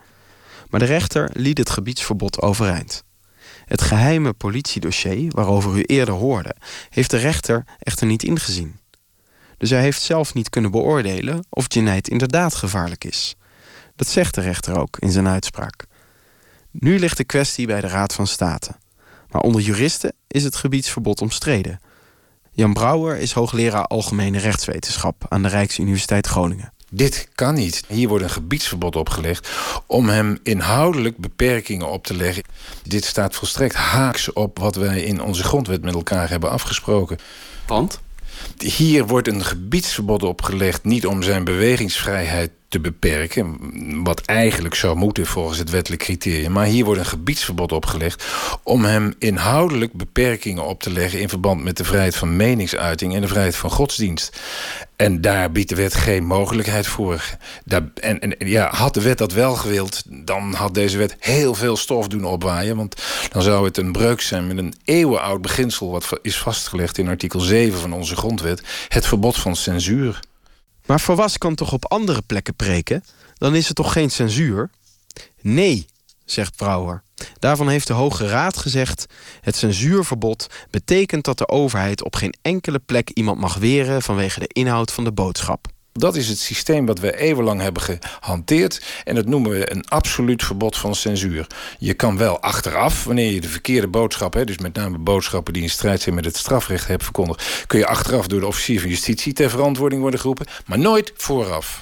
Maar 0.70 0.80
de 0.80 0.86
rechter 0.86 1.30
liet 1.34 1.58
het 1.58 1.70
gebiedsverbod 1.70 2.42
overeind. 2.42 3.04
Het 3.66 3.82
geheime 3.82 4.34
politiedossier, 4.34 5.32
waarover 5.32 5.78
u 5.78 5.82
eerder 5.82 6.14
hoorde, 6.14 6.56
heeft 6.90 7.12
de 7.12 7.18
rechter 7.18 7.64
echter 7.80 8.08
niet 8.08 8.24
ingezien. 8.24 8.80
Dus 9.58 9.70
hij 9.70 9.82
heeft 9.82 10.02
zelf 10.02 10.34
niet 10.34 10.50
kunnen 10.50 10.72
beoordelen 10.72 11.46
of 11.50 11.66
Jenaid 11.74 12.08
inderdaad 12.08 12.56
gevaarlijk 12.56 13.04
is. 13.04 13.36
Dat 13.96 14.08
zegt 14.08 14.36
de 14.36 14.42
rechter 14.42 14.80
ook 14.80 14.98
in 15.00 15.12
zijn 15.12 15.28
uitspraak. 15.28 15.86
Nu 16.72 17.00
ligt 17.00 17.18
de 17.18 17.24
kwestie 17.24 17.68
bij 17.68 17.82
de 17.82 17.88
Raad 17.88 18.14
van 18.14 18.28
State. 18.28 18.72
Maar 19.30 19.42
onder 19.42 19.62
juristen 19.62 20.14
is 20.28 20.44
het 20.44 20.56
gebiedsverbod 20.56 21.22
omstreden. 21.22 21.80
Jan 22.58 22.74
Brouwer 22.74 23.18
is 23.18 23.32
hoogleraar 23.32 23.88
Algemene 23.88 24.40
Rechtswetenschap 24.40 25.26
aan 25.30 25.42
de 25.42 25.48
Rijksuniversiteit 25.48 26.28
Groningen. 26.28 26.74
Dit 26.90 27.30
kan 27.36 27.54
niet. 27.54 27.84
Hier 27.88 28.08
wordt 28.08 28.24
een 28.24 28.30
gebiedsverbod 28.30 28.96
opgelegd 28.96 29.50
om 29.86 30.10
hem 30.10 30.40
inhoudelijk 30.44 31.18
beperkingen 31.18 31.90
op 31.90 32.04
te 32.04 32.16
leggen. 32.16 32.44
Dit 32.84 33.06
staat 33.06 33.36
volstrekt 33.36 33.76
haaks 33.76 34.34
op 34.34 34.60
wat 34.60 34.76
wij 34.76 35.02
in 35.02 35.22
onze 35.22 35.44
grondwet 35.44 35.82
met 35.82 35.94
elkaar 35.94 36.30
hebben 36.30 36.50
afgesproken. 36.50 37.18
Want? 37.68 38.00
Hier 38.58 39.08
wordt 39.08 39.28
een 39.28 39.44
gebiedsverbod 39.44 40.24
opgelegd 40.24 40.84
niet 40.84 41.06
om 41.06 41.24
zijn 41.24 41.44
bewegingsvrijheid 41.44 42.52
te 42.68 42.80
beperken, 42.80 43.58
wat 44.04 44.22
eigenlijk 44.22 44.76
zou 44.76 44.98
moeten 44.98 45.26
volgens 45.26 45.58
het 45.58 45.70
wettelijk 45.70 46.02
criterium. 46.02 46.52
Maar 46.52 46.66
hier 46.66 46.86
wordt 46.86 47.00
een 47.00 47.06
gebiedsverbod 47.06 47.72
opgelegd 47.72 48.26
om 48.64 48.86
hem 48.86 49.14
inhoudelijk 49.20 49.94
beperkingen 49.94 50.66
op 50.66 50.82
te 50.82 50.92
leggen 50.92 51.20
in 51.20 51.30
verband 51.30 51.64
met 51.64 51.78
de 51.78 51.84
vrijheid 51.84 52.16
van 52.16 52.36
meningsuiting 52.36 53.16
en 53.16 53.22
de 53.22 53.28
vrijheid 53.28 53.56
van 53.56 53.70
godsdienst. 53.70 54.40
En 54.98 55.22
daar 55.22 55.52
biedt 55.52 55.70
de 55.70 55.76
wet 55.76 55.94
geen 55.94 56.26
mogelijkheid 56.26 56.88
voor. 56.88 57.38
Daar, 57.66 57.90
en, 57.94 58.20
en 58.20 58.48
ja, 58.48 58.70
had 58.76 58.94
de 58.94 59.02
wet 59.02 59.18
dat 59.18 59.32
wel 59.32 59.56
gewild, 59.56 60.04
dan 60.26 60.54
had 60.54 60.74
deze 60.74 60.98
wet 60.98 61.16
heel 61.20 61.56
veel 61.56 61.78
stof 61.78 62.08
doen 62.08 62.24
opwaaien. 62.26 62.76
Want 62.76 62.96
dan 63.32 63.42
zou 63.42 63.66
het 63.66 63.78
een 63.78 63.92
breuk 63.92 64.22
zijn 64.22 64.48
met 64.48 64.58
een 64.58 64.74
eeuwenoud 64.84 65.42
beginsel, 65.42 65.92
wat 65.92 66.20
is 66.22 66.38
vastgelegd 66.38 66.98
in 66.98 67.08
artikel 67.08 67.40
7 67.40 67.80
van 67.80 67.94
onze 67.94 68.16
grondwet: 68.16 68.62
het 68.88 69.08
verbod 69.08 69.38
van 69.38 69.56
censuur. 69.56 70.20
Maar 70.86 71.00
Verwas 71.00 71.38
kan 71.38 71.56
toch 71.56 71.74
op 71.74 71.86
andere 71.86 72.22
plekken 72.22 72.56
preken? 72.56 73.04
Dan 73.38 73.56
is 73.56 73.68
het 73.68 73.76
toch 73.76 73.94
geen 73.94 74.12
censuur? 74.12 74.70
Nee, 75.42 75.86
zegt 76.32 76.56
Brouwer. 76.56 77.04
Daarvan 77.40 77.70
heeft 77.70 77.88
de 77.88 77.94
Hoge 77.94 78.28
Raad 78.28 78.58
gezegd: 78.58 79.06
het 79.42 79.56
censuurverbod 79.56 80.48
betekent 80.70 81.26
dat 81.26 81.38
de 81.38 81.48
overheid 81.48 82.04
op 82.04 82.16
geen 82.16 82.36
enkele 82.42 82.80
plek 82.80 83.10
iemand 83.10 83.40
mag 83.40 83.56
weren 83.56 84.02
vanwege 84.02 84.40
de 84.40 84.50
inhoud 84.54 84.92
van 84.92 85.04
de 85.04 85.12
boodschap. 85.12 85.68
Dat 85.98 86.16
is 86.16 86.28
het 86.28 86.40
systeem 86.40 86.86
wat 86.86 87.00
we 87.00 87.18
eeuwenlang 87.18 87.62
hebben 87.62 87.82
gehanteerd. 87.82 89.02
En 89.04 89.16
dat 89.16 89.26
noemen 89.26 89.52
we 89.52 89.72
een 89.72 89.88
absoluut 89.88 90.44
verbod 90.44 90.78
van 90.78 90.96
censuur. 90.96 91.48
Je 91.80 91.94
kan 91.94 92.18
wel 92.18 92.40
achteraf, 92.40 93.04
wanneer 93.04 93.32
je 93.32 93.42
de 93.42 93.48
verkeerde 93.48 93.88
boodschappen... 93.88 94.46
dus 94.46 94.58
met 94.58 94.74
name 94.74 94.98
boodschappen 94.98 95.54
die 95.54 95.62
in 95.62 95.70
strijd 95.70 96.02
zijn 96.02 96.16
met 96.16 96.26
het 96.26 96.38
strafrecht 96.38 96.88
hebt 96.88 97.04
verkondigd... 97.04 97.64
kun 97.68 97.80
je 97.80 97.88
achteraf 97.88 98.28
door 98.28 98.40
de 98.40 98.48
officier 98.48 98.80
van 98.80 98.90
justitie 98.90 99.34
ter 99.34 99.50
verantwoording 99.50 100.02
worden 100.02 100.20
geroepen. 100.20 100.46
Maar 100.66 100.80
nooit 100.80 101.14
vooraf. 101.16 101.82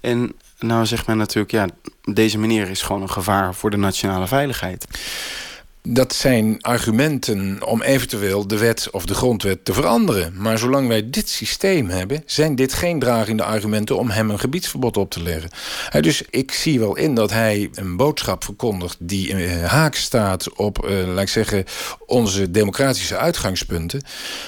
En 0.00 0.34
nou 0.62 0.86
zegt 0.86 1.06
men 1.06 1.16
natuurlijk, 1.16 1.52
ja, 1.52 1.66
deze 2.14 2.38
meneer 2.38 2.70
is 2.70 2.82
gewoon 2.82 3.02
een 3.02 3.10
gevaar 3.10 3.54
voor 3.54 3.70
de 3.70 3.76
nationale 3.76 4.26
veiligheid. 4.26 4.86
Dat 5.88 6.14
zijn 6.14 6.58
argumenten 6.60 7.66
om 7.66 7.82
eventueel 7.82 8.46
de 8.46 8.58
wet 8.58 8.88
of 8.90 9.06
de 9.06 9.14
grondwet 9.14 9.64
te 9.64 9.72
veranderen. 9.72 10.32
Maar 10.36 10.58
zolang 10.58 10.88
wij 10.88 11.10
dit 11.10 11.28
systeem 11.28 11.88
hebben, 11.88 12.22
zijn 12.26 12.54
dit 12.54 12.72
geen 12.72 12.98
dragende 12.98 13.42
argumenten 13.42 13.98
om 13.98 14.10
hem 14.10 14.30
een 14.30 14.38
gebiedsverbod 14.38 14.96
op 14.96 15.10
te 15.10 15.22
leggen. 15.22 15.50
Dus 16.00 16.22
ik 16.30 16.52
zie 16.52 16.78
wel 16.80 16.96
in 16.96 17.14
dat 17.14 17.30
hij 17.30 17.70
een 17.74 17.96
boodschap 17.96 18.44
verkondigt 18.44 18.96
die 19.00 19.34
eh, 19.34 19.64
haak 19.64 19.94
staat 19.94 20.52
op, 20.52 20.84
eh, 20.84 21.06
laat 21.06 21.22
ik 21.22 21.28
zeggen, 21.28 21.64
onze 22.06 22.50
democratische 22.50 23.16
uitgangspunten. 23.16 24.02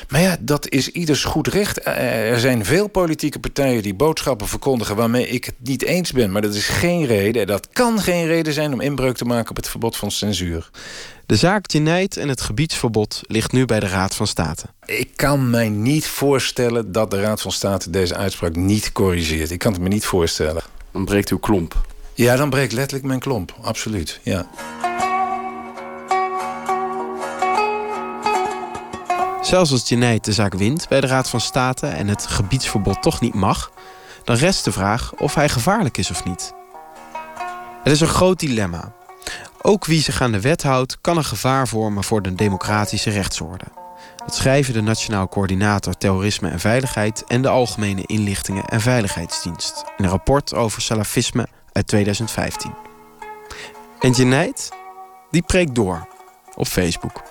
Maar 0.08 0.20
ja, 0.20 0.36
dat 0.40 0.68
is 0.68 0.88
ieders 0.88 1.24
goed 1.24 1.48
recht. 1.48 1.78
Eh, 1.78 2.30
er 2.30 2.40
zijn 2.40 2.64
veel 2.64 2.88
politieke 2.88 3.38
partijen 3.38 3.82
die 3.82 3.94
boodschappen 3.94 4.48
verkondigen 4.48 4.96
waarmee 4.96 5.28
ik 5.28 5.44
het 5.44 5.54
niet 5.58 5.82
eens 5.82 6.12
ben. 6.12 6.32
Maar 6.32 6.42
dat 6.42 6.54
is 6.54 6.68
geen 6.68 7.06
reden, 7.06 7.46
dat 7.46 7.68
kan 7.72 8.00
geen 8.00 8.26
reden 8.26 8.52
zijn 8.52 8.72
om 8.72 8.80
inbreuk 8.80 9.16
te 9.16 9.24
maken 9.24 9.50
op 9.50 9.56
het 9.56 9.68
verbod 9.68 9.96
van 9.96 10.10
censuur. 10.10 10.70
De 11.26 11.36
zaak 11.36 11.70
Geneit 11.70 12.16
en 12.16 12.28
het 12.28 12.40
gebiedsverbod 12.40 13.20
ligt 13.26 13.52
nu 13.52 13.64
bij 13.64 13.80
de 13.80 13.88
Raad 13.88 14.14
van 14.14 14.26
State. 14.26 14.64
Ik 14.86 15.10
kan 15.16 15.50
mij 15.50 15.68
niet 15.68 16.06
voorstellen 16.06 16.92
dat 16.92 17.10
de 17.10 17.20
Raad 17.20 17.40
van 17.40 17.52
State 17.52 17.90
deze 17.90 18.14
uitspraak 18.14 18.56
niet 18.56 18.92
corrigeert. 18.92 19.50
Ik 19.50 19.58
kan 19.58 19.72
het 19.72 19.80
me 19.80 19.88
niet 19.88 20.04
voorstellen. 20.04 20.62
Dan 20.92 21.04
breekt 21.04 21.30
uw 21.30 21.38
klomp. 21.38 21.86
Ja, 22.14 22.36
dan 22.36 22.50
breekt 22.50 22.72
letterlijk 22.72 23.04
mijn 23.06 23.20
klomp. 23.20 23.54
Absoluut, 23.60 24.20
ja. 24.22 24.48
Zelfs 29.42 29.70
als 29.70 29.82
Geneit 29.86 30.24
de 30.24 30.32
zaak 30.32 30.54
wint 30.54 30.88
bij 30.88 31.00
de 31.00 31.06
Raad 31.06 31.28
van 31.28 31.40
State 31.40 31.86
en 31.86 32.08
het 32.08 32.26
gebiedsverbod 32.26 33.02
toch 33.02 33.20
niet 33.20 33.34
mag, 33.34 33.72
dan 34.24 34.36
rest 34.36 34.64
de 34.64 34.72
vraag 34.72 35.12
of 35.14 35.34
hij 35.34 35.48
gevaarlijk 35.48 35.96
is 35.96 36.10
of 36.10 36.24
niet. 36.24 36.52
Het 37.82 37.92
is 37.92 38.00
een 38.00 38.06
groot 38.06 38.40
dilemma. 38.40 38.94
Ook 39.66 39.84
wie 39.84 40.02
zich 40.02 40.20
aan 40.20 40.32
de 40.32 40.40
wet 40.40 40.62
houdt, 40.62 40.98
kan 41.00 41.16
een 41.16 41.24
gevaar 41.24 41.68
vormen 41.68 42.04
voor 42.04 42.22
de 42.22 42.34
democratische 42.34 43.10
rechtsorde. 43.10 43.64
Dat 44.16 44.34
schrijven 44.34 44.74
de 44.74 44.80
Nationaal 44.80 45.28
Coördinator 45.28 45.96
Terrorisme 45.96 46.48
en 46.48 46.60
Veiligheid 46.60 47.24
en 47.26 47.42
de 47.42 47.48
Algemene 47.48 48.02
Inlichtingen 48.06 48.64
en 48.64 48.80
Veiligheidsdienst 48.80 49.84
in 49.96 50.04
een 50.04 50.10
rapport 50.10 50.54
over 50.54 50.82
salafisme 50.82 51.46
uit 51.72 51.86
2015. 51.86 52.74
En 54.00 54.10
Jenaid, 54.10 54.68
die 55.30 55.42
preekt 55.42 55.74
door 55.74 56.08
op 56.54 56.66
Facebook. 56.66 57.22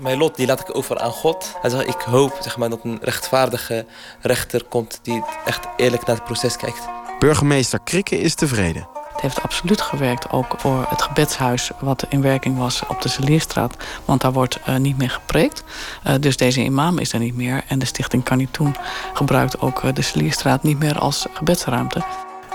Mijn 0.00 0.18
lot 0.18 0.36
die 0.36 0.46
laat 0.46 0.60
ik 0.60 0.76
over 0.76 0.98
aan 0.98 1.10
God. 1.10 1.56
Hij 1.60 1.70
zegt, 1.70 1.88
ik 1.88 2.00
hoop 2.00 2.38
zeg 2.40 2.56
maar, 2.56 2.70
dat 2.70 2.80
een 2.84 2.98
rechtvaardige 3.02 3.86
rechter 4.20 4.64
komt 4.64 4.98
die 5.02 5.24
echt 5.44 5.66
eerlijk 5.76 6.06
naar 6.06 6.16
het 6.16 6.24
proces 6.24 6.56
kijkt. 6.56 7.01
Burgemeester 7.22 7.80
Krikke 7.84 8.20
is 8.20 8.34
tevreden. 8.34 8.88
Het 9.12 9.20
heeft 9.20 9.42
absoluut 9.42 9.80
gewerkt, 9.80 10.30
ook 10.30 10.54
voor 10.58 10.86
het 10.88 11.02
gebedshuis 11.02 11.70
wat 11.80 12.06
in 12.08 12.22
werking 12.22 12.58
was 12.58 12.82
op 12.88 13.02
de 13.02 13.08
Zelierstraat. 13.08 13.76
Want 14.04 14.20
daar 14.20 14.32
wordt 14.32 14.58
uh, 14.68 14.76
niet 14.76 14.98
meer 14.98 15.10
gepreekt. 15.10 15.64
Uh, 16.06 16.14
dus 16.20 16.36
deze 16.36 16.64
imam 16.64 16.98
is 16.98 17.12
er 17.12 17.18
niet 17.18 17.36
meer. 17.36 17.64
En 17.68 17.78
de 17.78 17.84
stichting 17.84 18.22
Kanitoen 18.22 18.76
gebruikt 19.12 19.60
ook 19.60 19.82
uh, 19.82 19.92
de 19.92 20.02
Zelierstraat 20.02 20.62
niet 20.62 20.78
meer 20.78 20.98
als 20.98 21.26
gebedsruimte. 21.32 22.02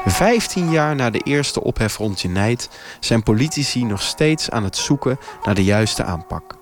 Vijftien 0.05 0.71
jaar 0.71 0.95
na 0.95 1.09
de 1.09 1.19
eerste 1.19 1.63
ophef 1.63 1.97
rond 1.97 2.21
Jeneid 2.21 2.69
zijn 2.99 3.23
politici 3.23 3.83
nog 3.83 4.01
steeds 4.01 4.49
aan 4.49 4.63
het 4.63 4.77
zoeken 4.77 5.19
naar 5.43 5.55
de 5.55 5.63
juiste 5.63 6.03
aanpak. 6.03 6.57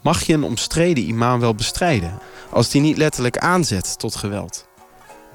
Mag 0.00 0.22
je 0.22 0.32
een 0.32 0.44
omstreden 0.44 1.08
imam 1.08 1.40
wel 1.40 1.54
bestrijden 1.54 2.18
als 2.50 2.68
die 2.68 2.80
niet 2.80 2.96
letterlijk 2.96 3.38
aanzet 3.38 3.98
tot 3.98 4.16
geweld? 4.16 4.65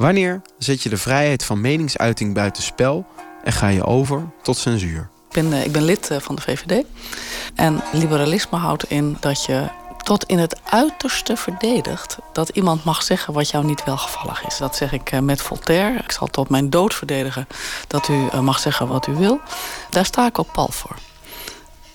Wanneer 0.02 0.42
zet 0.58 0.84
je 0.84 0.90
de 0.90 0.98
vrijheid 0.98 1.46
van 1.46 1.62
meningsuiting 1.62 2.34
buitenspel 2.34 3.06
en 3.44 3.52
ga 3.52 3.68
je 3.68 3.86
over 3.86 4.30
tot 4.42 4.58
censuur? 4.58 5.10
Ik 5.30 5.34
ben, 5.34 5.54
ik 5.54 5.72
ben 5.72 5.84
lid 5.84 6.10
van 6.20 6.36
de 6.36 6.42
VVD. 6.42 6.86
En 7.56 7.82
liberalisme 7.92 8.58
houdt 8.58 8.90
in 8.90 9.18
dat 9.20 9.46
je 9.46 9.68
tot 10.04 10.24
in 10.24 10.38
het 10.38 10.60
uiterste 10.64 11.38
verdedigt 11.38 12.18
dat 12.34 12.50
iemand 12.50 12.84
mag 12.84 13.04
zeggen 13.04 13.34
wat 13.34 13.50
jou 13.50 13.66
niet 13.66 13.84
welgevallig 13.84 14.46
is. 14.46 14.58
Dat 14.58 14.76
zeg 14.76 14.92
ik 14.92 15.22
met 15.22 15.42
Voltaire. 15.42 16.00
Ik 16.00 16.12
zal 16.12 16.28
tot 16.28 16.50
mijn 16.50 16.70
dood 16.70 16.94
verdedigen 16.94 17.48
dat 17.88 18.08
u 18.08 18.42
mag 18.42 18.60
zeggen 18.60 18.88
wat 18.88 19.08
u 19.08 19.16
wil. 19.16 19.40
Daar 19.90 20.06
sta 20.06 20.26
ik 20.26 20.38
op 20.38 20.50
pal 20.54 20.70
voor. 20.72 20.96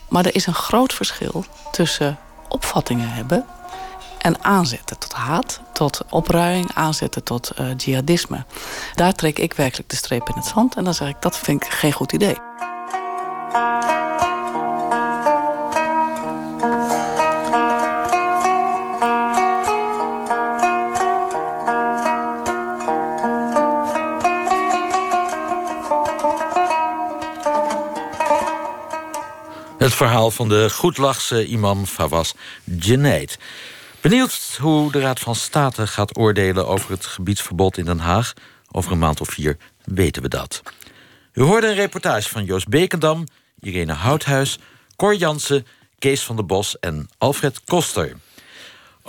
Maar 0.09 0.25
er 0.25 0.35
is 0.35 0.47
een 0.47 0.55
groot 0.55 0.93
verschil 0.93 1.45
tussen 1.71 2.19
opvattingen 2.49 3.09
hebben 3.09 3.47
en 4.27 4.45
aanzetten 4.45 4.99
tot 4.99 5.13
haat, 5.13 5.61
tot 5.73 6.01
opruiing, 6.11 6.71
aanzetten 6.75 7.23
tot 7.25 7.53
uh, 7.61 7.67
jihadisme. 7.77 8.45
Daar 8.95 9.13
trek 9.13 9.39
ik 9.39 9.53
werkelijk 9.53 9.89
de 9.89 9.97
streep 9.97 10.29
in 10.29 10.35
het 10.37 10.45
zand 10.45 10.75
en 10.75 10.85
dan 10.85 10.95
zeg 10.95 11.09
ik 11.09 11.17
dat 11.21 11.39
vind 11.39 11.65
ik 11.65 11.71
geen 11.71 11.93
goed 11.93 12.13
idee. 12.13 12.37
Het 29.79 29.95
verhaal 29.95 30.31
van 30.31 30.49
de 30.49 30.71
goedlachse 30.71 31.47
imam 31.47 31.87
Fawaz 31.87 32.33
Geneid. 32.79 33.39
Benieuwd 34.07 34.59
hoe 34.61 34.93
de 34.93 35.01
Raad 35.01 35.21
van 35.21 35.35
State 35.35 35.87
gaat 35.87 36.19
oordelen 36.19 36.67
over 36.67 36.91
het 36.91 37.07
gebiedsverbod 37.07 37.77
in 37.77 37.85
Den 37.85 37.99
Haag. 37.99 38.33
Over 38.71 38.93
een 38.93 38.99
maand 38.99 39.21
of 39.21 39.29
vier 39.29 39.57
weten 39.85 40.23
we 40.23 40.29
dat. 40.29 40.63
U 41.33 41.43
hoorde 41.43 41.67
een 41.67 41.75
reportage 41.75 42.29
van 42.29 42.45
Joost 42.45 42.69
Bekendam, 42.69 43.25
Irene 43.61 43.93
Houthuis, 43.93 44.59
Cor 44.97 45.15
Jansen, 45.15 45.67
Kees 45.99 46.23
van 46.23 46.37
der 46.37 46.47
Bos 46.47 46.79
en 46.79 47.09
Alfred 47.19 47.65
Koster. 47.65 48.17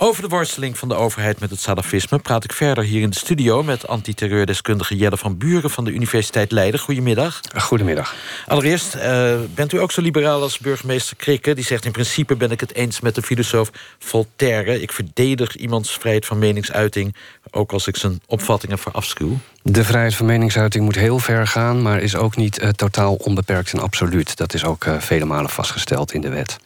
Over 0.00 0.22
de 0.22 0.28
worsteling 0.28 0.78
van 0.78 0.88
de 0.88 0.94
overheid 0.94 1.40
met 1.40 1.50
het 1.50 1.60
salafisme 1.60 2.18
praat 2.18 2.44
ik 2.44 2.52
verder 2.52 2.84
hier 2.84 3.02
in 3.02 3.10
de 3.10 3.16
studio 3.16 3.62
met 3.62 3.88
antiterreurdeskundige 3.88 4.96
Jelle 4.96 5.16
van 5.16 5.38
Buren 5.38 5.70
van 5.70 5.84
de 5.84 5.90
Universiteit 5.90 6.50
Leiden. 6.50 6.80
Goedemiddag. 6.80 7.40
Goedemiddag. 7.56 8.14
Allereerst, 8.46 8.94
uh, 8.94 9.34
bent 9.54 9.72
u 9.72 9.80
ook 9.80 9.92
zo 9.92 10.00
liberaal 10.00 10.42
als 10.42 10.58
burgemeester 10.58 11.16
Krikke? 11.16 11.54
Die 11.54 11.64
zegt 11.64 11.84
in 11.84 11.92
principe 11.92 12.36
ben 12.36 12.50
ik 12.50 12.60
het 12.60 12.74
eens 12.74 13.00
met 13.00 13.14
de 13.14 13.22
filosoof 13.22 13.70
Voltaire. 13.98 14.80
Ik 14.80 14.92
verdedig 14.92 15.56
iemands 15.56 15.92
vrijheid 15.92 16.26
van 16.26 16.38
meningsuiting, 16.38 17.14
ook 17.50 17.72
als 17.72 17.86
ik 17.86 17.96
zijn 17.96 18.20
opvattingen 18.26 18.78
verafschuw. 18.78 19.38
De 19.62 19.84
vrijheid 19.84 20.14
van 20.14 20.26
meningsuiting 20.26 20.84
moet 20.84 20.96
heel 20.96 21.18
ver 21.18 21.46
gaan, 21.46 21.82
maar 21.82 22.00
is 22.00 22.16
ook 22.16 22.36
niet 22.36 22.62
uh, 22.62 22.68
totaal 22.68 23.14
onbeperkt 23.14 23.72
en 23.72 23.80
absoluut. 23.80 24.36
Dat 24.36 24.54
is 24.54 24.64
ook 24.64 24.84
uh, 24.84 25.00
vele 25.00 25.24
malen 25.24 25.50
vastgesteld 25.50 26.12
in 26.12 26.20
de 26.20 26.28
wet. 26.28 26.56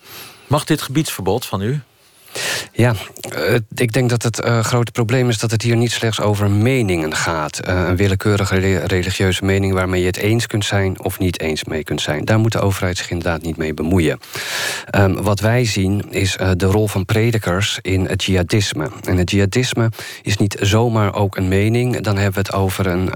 Mag 0.46 0.64
dit 0.64 0.82
gebiedsverbod 0.82 1.46
van 1.46 1.62
u? 1.62 1.80
Ja, 2.72 2.94
ik 3.74 3.92
denk 3.92 4.10
dat 4.10 4.22
het 4.22 4.44
uh, 4.44 4.60
grote 4.60 4.92
probleem 4.92 5.28
is 5.28 5.38
dat 5.38 5.50
het 5.50 5.62
hier 5.62 5.76
niet 5.76 5.92
slechts 5.92 6.20
over 6.20 6.50
meningen 6.50 7.14
gaat. 7.14 7.60
Uh, 7.68 7.84
een 7.88 7.96
willekeurige 7.96 8.58
re 8.58 8.78
religieuze 8.78 9.44
mening 9.44 9.72
waarmee 9.72 10.00
je 10.00 10.06
het 10.06 10.16
eens 10.16 10.46
kunt 10.46 10.64
zijn 10.64 11.04
of 11.04 11.18
niet 11.18 11.40
eens 11.40 11.64
mee 11.64 11.84
kunt 11.84 12.00
zijn. 12.00 12.24
Daar 12.24 12.38
moet 12.38 12.52
de 12.52 12.60
overheid 12.60 12.96
zich 12.96 13.10
inderdaad 13.10 13.42
niet 13.42 13.56
mee 13.56 13.74
bemoeien. 13.74 14.18
Um, 14.96 15.22
wat 15.22 15.40
wij 15.40 15.64
zien 15.64 16.04
is 16.10 16.36
de 16.56 16.66
rol 16.66 16.88
van 16.88 17.04
predikers 17.04 17.78
in 17.82 18.06
het 18.06 18.24
jihadisme. 18.24 18.90
En 19.04 19.16
het 19.16 19.30
jihadisme 19.30 19.90
is 20.22 20.36
niet 20.36 20.56
zomaar 20.60 21.14
ook 21.14 21.36
een 21.36 21.48
mening. 21.48 22.00
Dan 22.00 22.16
hebben 22.16 22.42
we 22.42 22.48
het 22.48 22.52
over 22.52 22.86
een, 22.86 23.10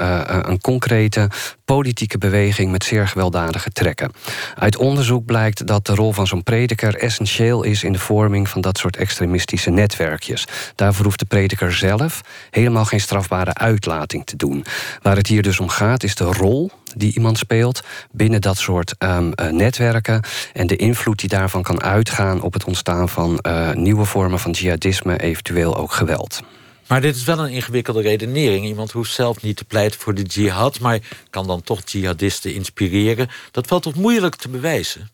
een 0.51 0.61
concrete 0.61 1.31
politieke 1.65 2.19
beweging 2.19 2.71
met 2.71 2.85
zeer 2.85 3.09
gewelddadige 3.09 3.71
trekken. 3.71 4.13
Uit 4.55 4.77
onderzoek 4.77 5.25
blijkt 5.25 5.67
dat 5.67 5.87
de 5.87 5.95
rol 5.95 6.13
van 6.13 6.27
zo'n 6.27 6.43
prediker 6.43 6.95
essentieel 6.95 7.63
is 7.63 7.85
in 7.85 7.93
de 7.93 7.99
vorming 7.99 8.49
van 8.49 8.61
dat 8.61 8.79
soort 8.79 8.97
extremistische 9.07 9.71
netwerkjes. 9.71 10.45
Daarvoor 10.75 11.05
hoeft 11.05 11.19
de 11.19 11.25
prediker 11.25 11.73
zelf 11.73 12.21
helemaal 12.51 12.85
geen 12.85 13.01
strafbare 13.01 13.55
uitlating 13.55 14.27
te 14.27 14.37
doen. 14.37 14.65
Waar 15.03 15.17
het 15.17 15.27
hier 15.27 15.43
dus 15.43 15.61
om 15.61 15.69
gaat, 15.69 16.03
is 16.03 16.15
de 16.15 16.25
rol 16.25 16.71
die 16.97 17.15
iemand 17.15 17.39
speelt 17.39 17.83
binnen 18.11 18.41
dat 18.41 18.57
soort 18.57 18.95
um, 18.99 19.33
uh, 19.41 19.49
netwerken 19.51 20.23
en 20.53 20.67
de 20.67 20.77
invloed 20.77 21.19
die 21.19 21.29
daarvan 21.29 21.63
kan 21.63 21.83
uitgaan 21.83 22.43
op 22.43 22.53
het 22.53 22.65
ontstaan 22.65 23.09
van 23.09 23.39
uh, 23.43 23.73
nieuwe 23.73 24.05
vormen 24.05 24.39
van 24.39 24.51
jihadisme, 24.51 25.19
eventueel 25.19 25.77
ook 25.77 25.93
geweld. 25.93 26.43
Maar 26.87 27.01
dit 27.01 27.17
is 27.17 27.25
wel 27.25 27.39
een 27.39 27.51
ingewikkelde 27.51 28.01
redenering. 28.01 28.65
Iemand 28.67 28.93
hoeft 28.93 29.13
zelf 29.13 29.43
niet 29.43 29.57
te 29.57 29.65
pleiten 29.65 30.01
voor 30.01 30.15
de 30.15 30.23
jihad, 30.23 30.81
maar 30.81 30.99
kan 31.31 31.47
dan 31.47 31.63
toch 31.63 31.81
jihadisten 31.85 32.55
inspireren. 32.55 33.29
Dat 33.51 33.67
valt 33.67 33.83
toch 33.83 33.95
moeilijk 33.95 34.37
te 34.37 34.49
bewijzen? 34.49 35.11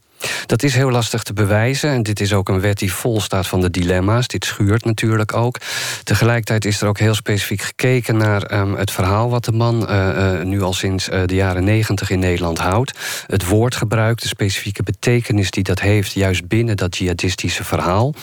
Dat 0.47 0.63
is 0.63 0.75
heel 0.75 0.91
lastig 0.91 1.23
te 1.23 1.33
bewijzen. 1.33 1.91
En 1.91 2.03
dit 2.03 2.21
is 2.21 2.33
ook 2.33 2.49
een 2.49 2.61
wet 2.61 2.79
die 2.79 2.93
vol 2.93 3.21
staat 3.21 3.47
van 3.47 3.61
de 3.61 3.71
dilemma's. 3.71 4.27
Dit 4.27 4.45
schuurt 4.45 4.85
natuurlijk 4.85 5.35
ook. 5.35 5.59
Tegelijkertijd 6.05 6.65
is 6.65 6.81
er 6.81 6.89
ook 6.89 6.99
heel 6.99 7.15
specifiek 7.15 7.63
gekeken 7.63 8.17
naar 8.17 8.61
um, 8.61 8.75
het 8.75 8.91
verhaal 8.91 9.31
wat 9.31 9.45
de 9.45 9.53
man 9.53 9.87
uh, 9.91 10.09
uh, 10.09 10.43
nu 10.43 10.63
al 10.63 10.73
sinds 10.73 11.09
uh, 11.09 11.21
de 11.27 11.35
jaren 11.35 11.65
negentig 11.65 12.11
in 12.11 12.19
Nederland 12.19 12.59
houdt. 12.59 12.99
Het 13.27 13.47
woordgebruik, 13.47 14.21
de 14.21 14.29
specifieke 14.29 14.83
betekenis 14.83 15.51
die 15.51 15.65
dat 15.65 15.81
heeft, 15.81 16.13
juist 16.13 16.49
binnen 16.49 16.77
dat 16.77 16.97
jihadistische 16.97 17.65
verhaal. 17.65 18.15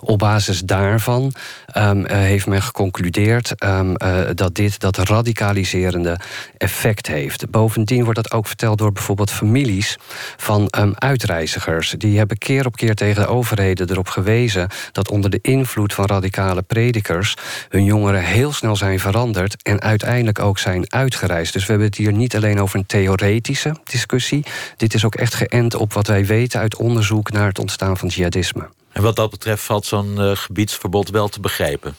Op 0.00 0.18
basis 0.18 0.60
daarvan 0.60 1.32
um, 1.76 2.06
heeft 2.06 2.46
men 2.46 2.62
geconcludeerd 2.62 3.64
um, 3.64 3.96
dat 4.34 4.54
dit 4.54 4.80
dat 4.80 4.96
radicaliserende 4.96 6.18
effect 6.56 7.06
heeft. 7.06 7.50
Bovendien 7.50 8.04
wordt 8.04 8.22
dat 8.22 8.32
ook 8.32 8.46
verteld 8.46 8.78
door 8.78 8.92
bijvoorbeeld 8.92 9.30
families 9.30 9.96
van 10.36 10.68
uitreizigers 10.98 11.94
die 11.98 12.18
hebben 12.18 12.38
keer 12.38 12.66
op 12.66 12.76
keer 12.76 12.94
tegen 12.94 13.22
de 13.22 13.28
overheden 13.28 13.90
erop 13.90 14.08
gewezen 14.08 14.68
dat 14.92 15.10
onder 15.10 15.30
de 15.30 15.38
invloed 15.42 15.94
van 15.94 16.04
radicale 16.04 16.62
predikers 16.62 17.34
hun 17.68 17.84
jongeren 17.84 18.22
heel 18.22 18.52
snel 18.52 18.76
zijn 18.76 19.00
veranderd 19.00 19.62
en 19.62 19.80
uiteindelijk 19.80 20.38
ook 20.38 20.58
zijn 20.58 20.92
uitgereisd. 20.92 21.52
Dus 21.52 21.62
we 21.62 21.70
hebben 21.70 21.88
het 21.88 21.96
hier 21.96 22.12
niet 22.12 22.36
alleen 22.36 22.60
over 22.60 22.78
een 22.78 22.86
theoretische 22.86 23.76
discussie. 23.84 24.44
Dit 24.76 24.94
is 24.94 25.04
ook 25.04 25.14
echt 25.14 25.34
geënt 25.34 25.74
op 25.74 25.92
wat 25.92 26.06
wij 26.06 26.26
weten 26.26 26.60
uit 26.60 26.76
onderzoek 26.76 27.30
naar 27.32 27.48
het 27.48 27.58
ontstaan 27.58 27.96
van 27.96 28.08
jihadisme. 28.08 28.68
En 28.98 29.04
wat 29.04 29.16
dat 29.16 29.30
betreft 29.30 29.64
valt 29.64 29.86
zo'n 29.86 30.14
uh, 30.18 30.36
gebiedsverbod 30.36 31.10
wel 31.10 31.28
te 31.28 31.40
begrijpen? 31.40 31.96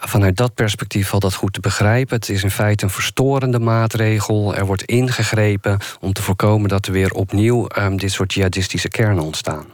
Vanuit 0.00 0.36
dat 0.36 0.54
perspectief 0.54 1.08
valt 1.08 1.22
dat 1.22 1.34
goed 1.34 1.52
te 1.52 1.60
begrijpen. 1.60 2.16
Het 2.16 2.28
is 2.28 2.42
in 2.42 2.50
feite 2.50 2.84
een 2.84 2.90
verstorende 2.90 3.58
maatregel. 3.58 4.54
Er 4.54 4.66
wordt 4.66 4.82
ingegrepen 4.82 5.78
om 6.00 6.12
te 6.12 6.22
voorkomen 6.22 6.68
dat 6.68 6.86
er 6.86 6.92
weer 6.92 7.12
opnieuw 7.12 7.68
um, 7.78 7.96
dit 7.96 8.12
soort 8.12 8.34
jihadistische 8.34 8.88
kernen 8.88 9.24
ontstaan. 9.24 9.66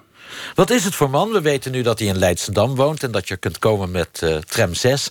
Wat 0.54 0.70
is 0.70 0.84
het 0.84 0.94
voor 0.94 1.10
man? 1.10 1.32
We 1.32 1.40
weten 1.40 1.72
nu 1.72 1.82
dat 1.82 1.98
hij 1.98 2.08
in 2.08 2.18
Leidschendam 2.18 2.74
woont 2.74 3.02
en 3.02 3.10
dat 3.10 3.28
je 3.28 3.36
kunt 3.36 3.58
komen 3.58 3.90
met 3.90 4.20
uh, 4.24 4.36
tram 4.36 4.74
6. 4.74 5.08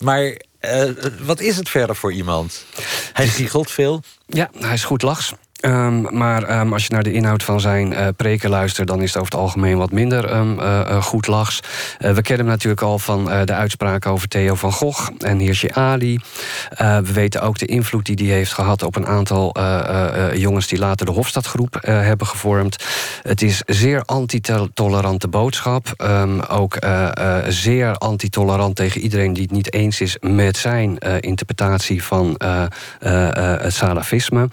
Maar 0.00 0.22
uh, 0.60 0.84
wat 1.20 1.40
is 1.40 1.56
het 1.56 1.68
verder 1.68 1.96
voor 1.96 2.12
iemand? 2.12 2.64
Hij 3.12 3.28
giechelt 3.28 3.70
veel. 3.70 4.02
Ja, 4.26 4.50
hij 4.58 4.74
is 4.74 4.84
goed 4.84 5.02
lachs. 5.02 5.32
Um, 5.60 6.06
maar 6.16 6.60
um, 6.60 6.72
als 6.72 6.86
je 6.86 6.92
naar 6.92 7.02
de 7.02 7.12
inhoud 7.12 7.42
van 7.42 7.60
zijn 7.60 7.92
uh, 7.92 8.06
preken 8.16 8.50
luistert, 8.50 8.88
dan 8.88 9.02
is 9.02 9.08
het 9.12 9.22
over 9.22 9.32
het 9.32 9.40
algemeen 9.40 9.76
wat 9.76 9.92
minder 9.92 10.36
um, 10.36 10.60
goed 11.02 11.26
lachs. 11.26 11.60
We 11.98 12.22
kennen 12.22 12.46
hem 12.46 12.46
natuurlijk 12.46 12.82
al 12.82 12.98
van 12.98 13.24
de 13.24 13.52
uitspraken 13.52 14.10
over 14.10 14.28
Theo 14.28 14.54
van 14.54 14.72
Gogh 14.72 15.10
en 15.18 15.38
Hirsje 15.38 15.74
Ali. 15.74 16.18
we 16.78 17.12
weten 17.12 17.42
ook 17.42 17.58
de 17.58 17.66
invloed 17.66 18.04
die 18.04 18.28
hij 18.28 18.36
heeft 18.36 18.52
gehad 18.52 18.82
op 18.82 18.96
een 18.96 19.06
aantal 19.06 19.56
jongens 20.34 20.66
die 20.66 20.78
later 20.78 21.06
de 21.06 21.12
Hofstadgroep 21.12 21.78
hebben 21.80 22.26
gevormd. 22.26 22.84
Het 23.22 23.42
is 23.42 23.62
zeer 23.66 24.02
antitolerante 24.04 25.28
boodschap. 25.28 26.04
ook 26.48 26.78
zeer 27.48 27.94
antitolerant 27.94 28.76
tegen 28.76 29.00
iedereen 29.00 29.32
die 29.32 29.42
het 29.42 29.52
niet 29.52 29.72
eens 29.72 30.00
is 30.00 30.16
met 30.20 30.56
zijn 30.56 30.98
interpretatie 31.20 32.04
van 32.04 32.40
het 32.98 33.74
salafisme 33.74 34.48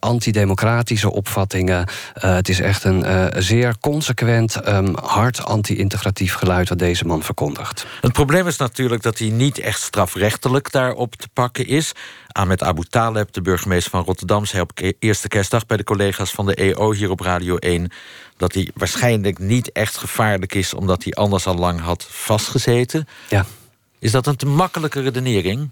antidemocratische 0.00 1.12
opvattingen. 1.12 1.86
Uh, 1.88 2.34
het 2.34 2.48
is 2.48 2.60
echt 2.60 2.84
een 2.84 3.04
uh, 3.04 3.26
zeer 3.36 3.74
consequent, 3.80 4.68
um, 4.68 4.96
hard 5.02 5.44
anti-integratief 5.44 6.34
geluid 6.34 6.68
wat 6.68 6.78
deze 6.78 7.04
man 7.04 7.22
verkondigt. 7.22 7.86
Het 8.00 8.12
probleem 8.12 8.46
is 8.46 8.56
natuurlijk 8.56 9.02
dat 9.02 9.18
hij 9.18 9.28
niet 9.28 9.58
echt 9.58 9.80
strafrechtelijk 9.80 10.72
daarop 10.72 11.14
te 11.14 11.28
pakken 11.32 11.66
is. 11.66 11.92
Ahmed 12.28 12.62
Abu 12.62 12.84
Taleb, 12.84 13.32
de 13.32 13.42
burgemeester 13.42 13.90
van 13.90 14.04
Rotterdam, 14.04 14.44
zei 14.44 14.62
op 14.62 14.80
eerste 14.98 15.28
kerstdag 15.28 15.66
bij 15.66 15.76
de 15.76 15.84
collega's 15.84 16.30
van 16.30 16.46
de 16.46 16.54
EO 16.54 16.92
hier 16.92 17.10
op 17.10 17.20
Radio 17.20 17.56
1 17.56 17.90
dat 18.36 18.54
hij 18.54 18.70
waarschijnlijk 18.74 19.38
niet 19.38 19.72
echt 19.72 19.96
gevaarlijk 19.96 20.54
is, 20.54 20.74
omdat 20.74 21.04
hij 21.04 21.12
anders 21.12 21.46
al 21.46 21.54
lang 21.54 21.80
had 21.80 22.06
vastgezeten. 22.10 23.08
Ja. 23.28 23.46
Is 24.00 24.10
dat 24.10 24.26
een 24.26 24.36
te 24.36 24.46
makkelijke 24.46 25.00
redenering? 25.00 25.70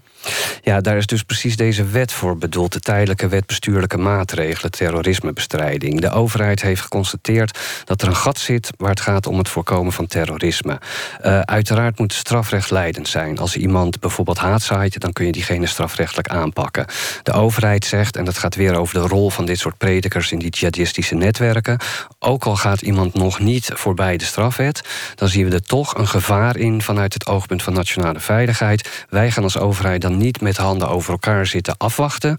Ja, 0.61 0.81
daar 0.81 0.97
is 0.97 1.05
dus 1.05 1.23
precies 1.23 1.55
deze 1.55 1.85
wet 1.85 2.11
voor 2.11 2.37
bedoeld. 2.37 2.73
De 2.73 2.79
tijdelijke 2.79 3.27
wet 3.27 3.45
bestuurlijke 3.45 3.97
maatregelen, 3.97 4.71
terrorismebestrijding. 4.71 6.01
De 6.01 6.09
overheid 6.09 6.61
heeft 6.61 6.81
geconstateerd 6.81 7.59
dat 7.85 8.01
er 8.01 8.07
een 8.07 8.15
gat 8.15 8.39
zit 8.39 8.69
waar 8.77 8.89
het 8.89 9.01
gaat 9.01 9.27
om 9.27 9.37
het 9.37 9.49
voorkomen 9.49 9.93
van 9.93 10.07
terrorisme. 10.07 10.79
Uh, 11.25 11.39
uiteraard 11.39 11.99
moet 11.99 12.13
strafrecht 12.13 12.71
leidend 12.71 13.07
zijn. 13.07 13.37
Als 13.37 13.55
iemand 13.55 13.99
bijvoorbeeld 13.99 14.37
haatzaait, 14.37 14.99
dan 14.99 15.13
kun 15.13 15.25
je 15.25 15.31
diegene 15.31 15.65
strafrechtelijk 15.65 16.27
aanpakken. 16.27 16.85
De 17.23 17.31
overheid 17.31 17.85
zegt, 17.85 18.15
en 18.15 18.25
dat 18.25 18.37
gaat 18.37 18.55
weer 18.55 18.75
over 18.75 18.93
de 18.93 19.07
rol 19.07 19.29
van 19.29 19.45
dit 19.45 19.59
soort 19.59 19.77
predikers 19.77 20.31
in 20.31 20.39
die 20.39 20.49
jihadistische 20.49 21.15
netwerken. 21.15 21.79
Ook 22.19 22.45
al 22.45 22.55
gaat 22.55 22.81
iemand 22.81 23.13
nog 23.13 23.39
niet 23.39 23.71
voorbij 23.73 24.17
de 24.17 24.25
strafwet, 24.25 24.81
dan 25.15 25.27
zien 25.27 25.49
we 25.49 25.53
er 25.53 25.61
toch 25.61 25.97
een 25.97 26.07
gevaar 26.07 26.57
in 26.57 26.81
vanuit 26.81 27.13
het 27.13 27.27
oogpunt 27.27 27.63
van 27.63 27.73
nationale 27.73 28.16
veiligheid. 28.19 29.05
Wij 29.09 29.31
gaan 29.31 29.43
als 29.43 29.57
overheid 29.57 30.01
dan 30.01 30.17
niet 30.17 30.41
met 30.41 30.57
handen 30.57 30.89
over 30.89 31.11
elkaar 31.11 31.45
zitten 31.45 31.77
afwachten. 31.77 32.37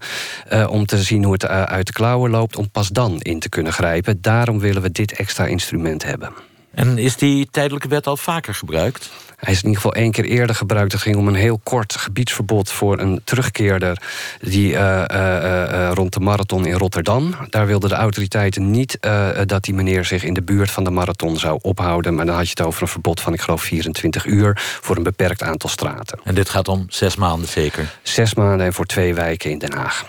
Uh, 0.53 0.69
om 0.69 0.85
te 0.85 0.97
zien 0.97 1.23
hoe 1.23 1.33
het 1.33 1.43
uh, 1.43 1.63
uit 1.63 1.87
de 1.87 1.93
klauwen 1.93 2.31
loopt. 2.31 2.55
Om 2.55 2.69
pas 2.69 2.87
dan 2.87 3.19
in 3.19 3.39
te 3.39 3.49
kunnen 3.49 3.73
grijpen. 3.73 4.21
Daarom 4.21 4.59
willen 4.59 4.81
we 4.81 4.91
dit 4.91 5.11
extra 5.11 5.45
instrument 5.45 6.03
hebben. 6.03 6.33
En 6.71 6.97
is 6.97 7.15
die 7.15 7.47
tijdelijke 7.51 7.87
wet 7.87 8.07
al 8.07 8.17
vaker 8.17 8.53
gebruikt? 8.53 9.09
Hij 9.39 9.53
is 9.53 9.59
in 9.59 9.67
ieder 9.67 9.81
geval 9.81 10.01
één 10.01 10.11
keer 10.11 10.25
eerder 10.25 10.55
gebruikt. 10.55 10.91
Het 10.91 11.01
ging 11.01 11.15
om 11.15 11.27
een 11.27 11.35
heel 11.35 11.59
kort 11.63 11.95
gebiedsverbod 11.95 12.71
voor 12.71 12.99
een 12.99 13.21
terugkeerder 13.23 14.01
die 14.41 14.73
uh, 14.73 14.79
uh, 14.79 15.17
uh, 15.17 15.91
rond 15.93 16.13
de 16.13 16.19
marathon 16.19 16.65
in 16.65 16.73
Rotterdam. 16.73 17.35
Daar 17.49 17.67
wilden 17.67 17.89
de 17.89 17.95
autoriteiten 17.95 18.71
niet 18.71 18.97
dat 19.45 19.63
die 19.63 19.73
meneer 19.73 20.05
zich 20.05 20.23
in 20.23 20.33
de 20.33 20.41
buurt 20.41 20.71
van 20.71 20.83
de 20.83 20.89
marathon 20.89 21.37
zou 21.37 21.59
ophouden. 21.61 22.15
Maar 22.15 22.25
dan 22.25 22.35
had 22.35 22.43
je 22.43 22.49
het 22.49 22.61
over 22.61 22.81
een 22.81 22.87
verbod 22.87 23.21
van, 23.21 23.33
ik 23.33 23.41
geloof, 23.41 23.61
24 23.61 24.25
uur 24.25 24.57
voor 24.81 24.97
een 24.97 25.03
beperkt 25.03 25.43
aantal 25.43 25.69
straten. 25.69 26.19
En 26.23 26.35
dit 26.35 26.49
gaat 26.49 26.67
om 26.67 26.85
zes 26.89 27.15
maanden 27.15 27.47
zeker? 27.49 27.95
Zes 28.01 28.33
maanden 28.33 28.65
en 28.65 28.73
voor 28.73 28.85
twee 28.85 29.13
wijken 29.13 29.51
in 29.51 29.57
Den 29.57 29.73
Haag. 29.73 30.05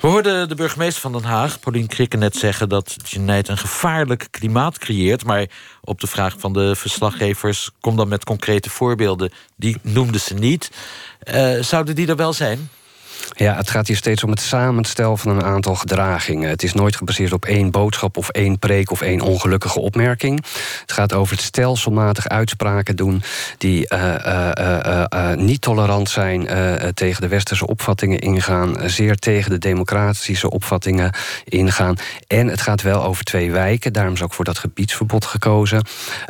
We 0.00 0.08
hoorden 0.08 0.48
de 0.48 0.54
burgemeester 0.54 1.00
van 1.00 1.12
Den 1.12 1.24
Haag, 1.24 1.60
Paulien 1.60 1.86
Krikken, 1.86 2.18
net 2.18 2.36
zeggen 2.36 2.68
dat 2.68 2.96
Jeanette 3.04 3.50
een 3.50 3.58
gevaarlijk 3.58 4.28
klimaat 4.30 4.78
creëert. 4.78 5.24
Maar 5.24 5.46
op 5.80 6.00
de 6.00 6.06
vraag 6.06 6.34
van 6.38 6.52
de 6.52 6.76
verslaggevers, 6.76 7.70
kom 7.80 7.96
dan 7.96 8.08
met 8.08 8.24
concrete 8.24 8.70
voorbeelden. 8.70 9.32
Die 9.56 9.76
noemden 9.82 10.20
ze 10.20 10.34
niet. 10.34 10.70
Uh, 11.34 11.62
zouden 11.62 11.94
die 11.94 12.08
er 12.08 12.16
wel 12.16 12.32
zijn? 12.32 12.70
Ja, 13.32 13.56
het 13.56 13.70
gaat 13.70 13.86
hier 13.86 13.96
steeds 13.96 14.24
om 14.24 14.30
het 14.30 14.40
samenstel 14.40 15.16
van 15.16 15.30
een 15.36 15.44
aantal 15.44 15.74
gedragingen. 15.74 16.48
Het 16.48 16.62
is 16.62 16.72
nooit 16.72 16.96
gebaseerd 16.96 17.32
op 17.32 17.44
één 17.44 17.70
boodschap 17.70 18.16
of 18.16 18.28
één 18.28 18.58
preek 18.58 18.90
of 18.90 19.00
één 19.00 19.20
ongelukkige 19.20 19.80
opmerking. 19.80 20.44
Het 20.80 20.92
gaat 20.92 21.12
over 21.12 21.36
het 21.36 21.44
stelselmatig 21.44 22.28
uitspraken 22.28 22.96
doen 22.96 23.22
die 23.58 23.86
uh, 23.92 24.14
uh, 24.26 25.04
uh, 25.14 25.32
niet 25.34 25.60
tolerant 25.60 26.10
zijn 26.10 26.46
tegen 26.94 27.20
de 27.20 27.28
westerse 27.28 27.66
opvattingen 27.66 28.18
ingaan, 28.18 28.76
zeer 28.90 29.16
tegen 29.16 29.50
de 29.50 29.58
democratische 29.58 30.50
opvattingen 30.50 31.12
ingaan. 31.44 31.96
En 32.26 32.46
het 32.46 32.60
gaat 32.60 32.82
wel 32.82 33.04
over 33.04 33.24
twee 33.24 33.50
wijken, 33.50 33.92
daarom 33.92 34.14
is 34.14 34.22
ook 34.22 34.34
voor 34.34 34.44
dat 34.44 34.58
gebiedsverbod 34.58 35.24
gekozen, 35.24 35.82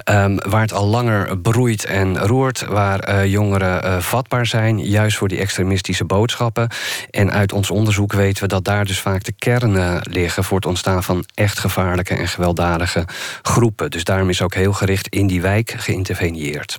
um, 0.04 0.38
waar 0.38 0.60
het 0.60 0.72
al 0.72 0.86
langer 0.86 1.38
broeit 1.38 1.84
en 1.84 2.18
roert, 2.18 2.64
waar 2.66 3.26
jongeren 3.26 4.02
vatbaar 4.02 4.46
zijn, 4.46 4.78
juist 4.78 5.16
voor 5.16 5.28
die 5.28 5.38
extremistische 5.38 6.04
boodschappen. 6.04 6.68
En 7.10 7.32
uit 7.32 7.52
ons 7.52 7.70
onderzoek 7.70 8.12
weten 8.12 8.42
we 8.42 8.48
dat 8.48 8.64
daar 8.64 8.84
dus 8.84 9.00
vaak 9.00 9.24
de 9.24 9.32
kernen 9.32 10.00
liggen 10.10 10.44
voor 10.44 10.56
het 10.56 10.66
ontstaan 10.66 11.02
van 11.02 11.24
echt 11.34 11.58
gevaarlijke 11.58 12.14
en 12.14 12.28
gewelddadige 12.28 13.04
groepen. 13.42 13.90
Dus 13.90 14.04
daarom 14.04 14.28
is 14.28 14.42
ook 14.42 14.54
heel 14.54 14.72
gericht 14.72 15.08
in 15.08 15.26
die 15.26 15.40
wijk 15.40 15.74
geïnterveneerd. 15.76 16.78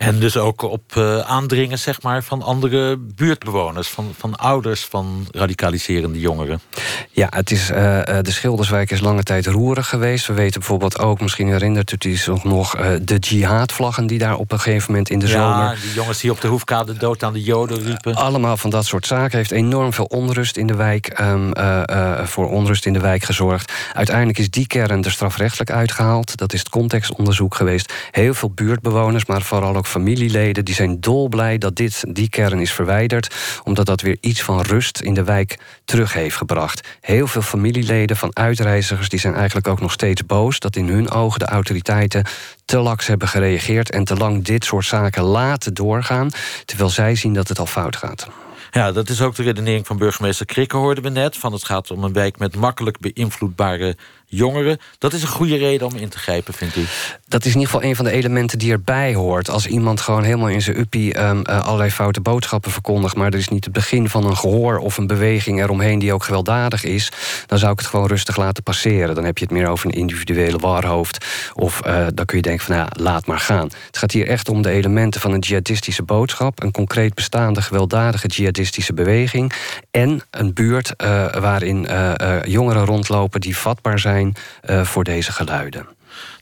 En 0.00 0.18
dus 0.18 0.36
ook 0.36 0.62
op 0.62 0.94
uh, 0.96 1.18
aandringen 1.18 1.78
zeg 1.78 2.02
maar, 2.02 2.22
van 2.22 2.42
andere 2.42 2.96
buurtbewoners, 2.98 3.88
van, 3.88 4.12
van 4.18 4.36
ouders 4.36 4.84
van 4.84 5.26
radicaliserende 5.30 6.20
jongeren. 6.20 6.60
Ja, 7.10 7.26
het 7.30 7.50
is, 7.50 7.70
uh, 7.70 7.76
de 7.76 8.30
Schilderswijk 8.30 8.90
is 8.90 9.00
lange 9.00 9.22
tijd 9.22 9.46
roerig 9.46 9.88
geweest. 9.88 10.26
We 10.26 10.32
weten 10.32 10.60
bijvoorbeeld 10.60 10.98
ook, 10.98 11.20
misschien 11.20 11.48
herinnert 11.48 12.04
u 12.04 12.16
zich 12.16 12.44
nog, 12.44 12.78
uh, 12.78 12.86
de 13.02 13.16
jihadvlaggen 13.18 14.06
die 14.06 14.18
daar 14.18 14.36
op 14.36 14.52
een 14.52 14.60
gegeven 14.60 14.90
moment 14.90 15.10
in 15.10 15.18
de 15.18 15.26
ja, 15.26 15.32
zomer. 15.32 15.74
Ja, 15.74 15.80
die 15.80 15.92
jongens 15.92 16.20
die 16.20 16.30
op 16.30 16.40
de 16.40 16.48
hoefkade 16.48 16.96
dood 16.96 17.22
aan 17.22 17.32
de 17.32 17.42
Joden 17.42 17.82
riepen. 17.82 18.14
allemaal 18.14 18.56
van 18.56 18.70
dat 18.70 18.86
soort 18.86 19.06
zaken. 19.06 19.36
Heeft 19.36 19.50
enorm 19.50 19.92
veel 19.92 20.04
onrust 20.04 20.56
in 20.56 20.66
de 20.66 20.74
wijk, 20.74 21.20
um, 21.20 21.52
voor 22.26 22.50
onrust 22.50 22.86
in 22.86 22.92
de 22.92 23.00
wijk 23.00 23.24
gezorgd. 23.24 23.72
Uiteindelijk 23.94 24.38
is 24.38 24.50
die 24.50 24.66
kern 24.66 25.04
er 25.04 25.10
strafrechtelijk 25.10 25.70
uitgehaald. 25.70 26.36
Dat 26.36 26.52
is 26.52 26.58
het 26.58 26.68
contextonderzoek 26.68 27.54
geweest. 27.54 27.92
Heel 28.10 28.34
veel 28.34 28.50
buurtbewoners, 28.50 29.26
maar 29.26 29.42
vooral 29.42 29.76
ook 29.76 29.88
familieleden 29.90 30.64
die 30.64 30.74
zijn 30.74 31.00
dolblij 31.00 31.58
dat 31.58 31.76
dit, 31.76 32.04
die 32.08 32.28
kern 32.28 32.60
is 32.60 32.72
verwijderd, 32.72 33.34
omdat 33.64 33.86
dat 33.86 34.00
weer 34.00 34.16
iets 34.20 34.42
van 34.42 34.60
rust 34.60 35.00
in 35.00 35.14
de 35.14 35.24
wijk 35.24 35.58
terug 35.84 36.12
heeft 36.12 36.36
gebracht. 36.36 36.88
Heel 37.00 37.26
veel 37.26 37.42
familieleden 37.42 38.16
van 38.16 38.36
uitreizigers 38.36 39.08
die 39.08 39.18
zijn 39.18 39.34
eigenlijk 39.34 39.68
ook 39.68 39.80
nog 39.80 39.92
steeds 39.92 40.26
boos 40.26 40.58
dat 40.58 40.76
in 40.76 40.88
hun 40.88 41.10
ogen 41.10 41.38
de 41.38 41.46
autoriteiten 41.46 42.24
te 42.64 42.78
laks 42.78 43.06
hebben 43.06 43.28
gereageerd 43.28 43.90
en 43.90 44.04
te 44.04 44.16
lang 44.16 44.44
dit 44.44 44.64
soort 44.64 44.84
zaken 44.84 45.22
laten 45.22 45.74
doorgaan, 45.74 46.30
terwijl 46.64 46.90
zij 46.90 47.14
zien 47.14 47.32
dat 47.32 47.48
het 47.48 47.58
al 47.58 47.66
fout 47.66 47.96
gaat. 47.96 48.28
Ja, 48.70 48.92
dat 48.92 49.08
is 49.08 49.20
ook 49.20 49.34
de 49.34 49.42
redenering 49.42 49.86
van 49.86 49.98
burgemeester 49.98 50.46
Krikke, 50.46 50.76
hoorden 50.76 51.04
we 51.04 51.10
net. 51.10 51.36
Van 51.36 51.52
het 51.52 51.64
gaat 51.64 51.90
om 51.90 52.04
een 52.04 52.12
wijk 52.12 52.38
met 52.38 52.56
makkelijk 52.56 52.98
beïnvloedbare 52.98 53.96
jongeren. 54.30 54.78
Dat 54.98 55.12
is 55.12 55.22
een 55.22 55.28
goede 55.28 55.56
reden 55.56 55.86
om 55.86 55.96
in 55.96 56.08
te 56.08 56.18
grijpen, 56.18 56.54
vindt 56.54 56.76
u? 56.76 56.84
Dat 57.28 57.44
is 57.44 57.54
in 57.54 57.60
ieder 57.60 57.72
geval 57.72 57.88
een 57.88 57.96
van 57.96 58.04
de 58.04 58.10
elementen 58.10 58.58
die 58.58 58.72
erbij 58.72 59.14
hoort. 59.14 59.50
Als 59.50 59.66
iemand 59.66 60.00
gewoon 60.00 60.22
helemaal 60.22 60.48
in 60.48 60.62
zijn 60.62 60.78
uppie 60.78 61.20
um, 61.20 61.42
uh, 61.50 61.60
allerlei 61.60 61.90
foute 61.90 62.20
boodschappen 62.20 62.70
verkondigt... 62.70 63.16
maar 63.16 63.26
er 63.26 63.38
is 63.38 63.48
niet 63.48 63.64
het 63.64 63.72
begin 63.72 64.08
van 64.08 64.24
een 64.24 64.36
gehoor 64.36 64.78
of 64.78 64.96
een 64.96 65.06
beweging 65.06 65.60
eromheen... 65.60 65.98
die 65.98 66.12
ook 66.12 66.24
gewelddadig 66.24 66.84
is, 66.84 67.12
dan 67.46 67.58
zou 67.58 67.72
ik 67.72 67.78
het 67.78 67.88
gewoon 67.88 68.06
rustig 68.06 68.36
laten 68.36 68.62
passeren. 68.62 69.14
Dan 69.14 69.24
heb 69.24 69.38
je 69.38 69.44
het 69.44 69.52
meer 69.52 69.68
over 69.68 69.86
een 69.86 69.94
individuele 69.94 70.58
warhoofd. 70.58 71.26
Of 71.54 71.86
uh, 71.86 72.06
dan 72.14 72.24
kun 72.24 72.36
je 72.36 72.42
denken 72.42 72.64
van, 72.64 72.76
nou, 72.76 72.88
laat 72.92 73.26
maar 73.26 73.38
gaan. 73.38 73.70
Het 73.86 73.98
gaat 73.98 74.12
hier 74.12 74.26
echt 74.26 74.48
om 74.48 74.62
de 74.62 74.70
elementen 74.70 75.20
van 75.20 75.32
een 75.32 75.40
jihadistische 75.40 76.02
boodschap... 76.02 76.62
een 76.62 76.72
concreet 76.72 77.14
bestaande 77.14 77.62
gewelddadige 77.62 78.26
jihadistische 78.26 78.94
beweging... 78.94 79.52
en 79.90 80.22
een 80.30 80.52
buurt 80.52 80.94
uh, 81.04 81.26
waarin 81.32 81.88
jongeren 82.44 82.84
rondlopen 82.84 83.40
die 83.40 83.56
vatbaar 83.56 83.98
zijn 83.98 84.19
uh, 84.28 84.84
voor 84.84 85.04
deze 85.04 85.32
geluiden. 85.32 85.88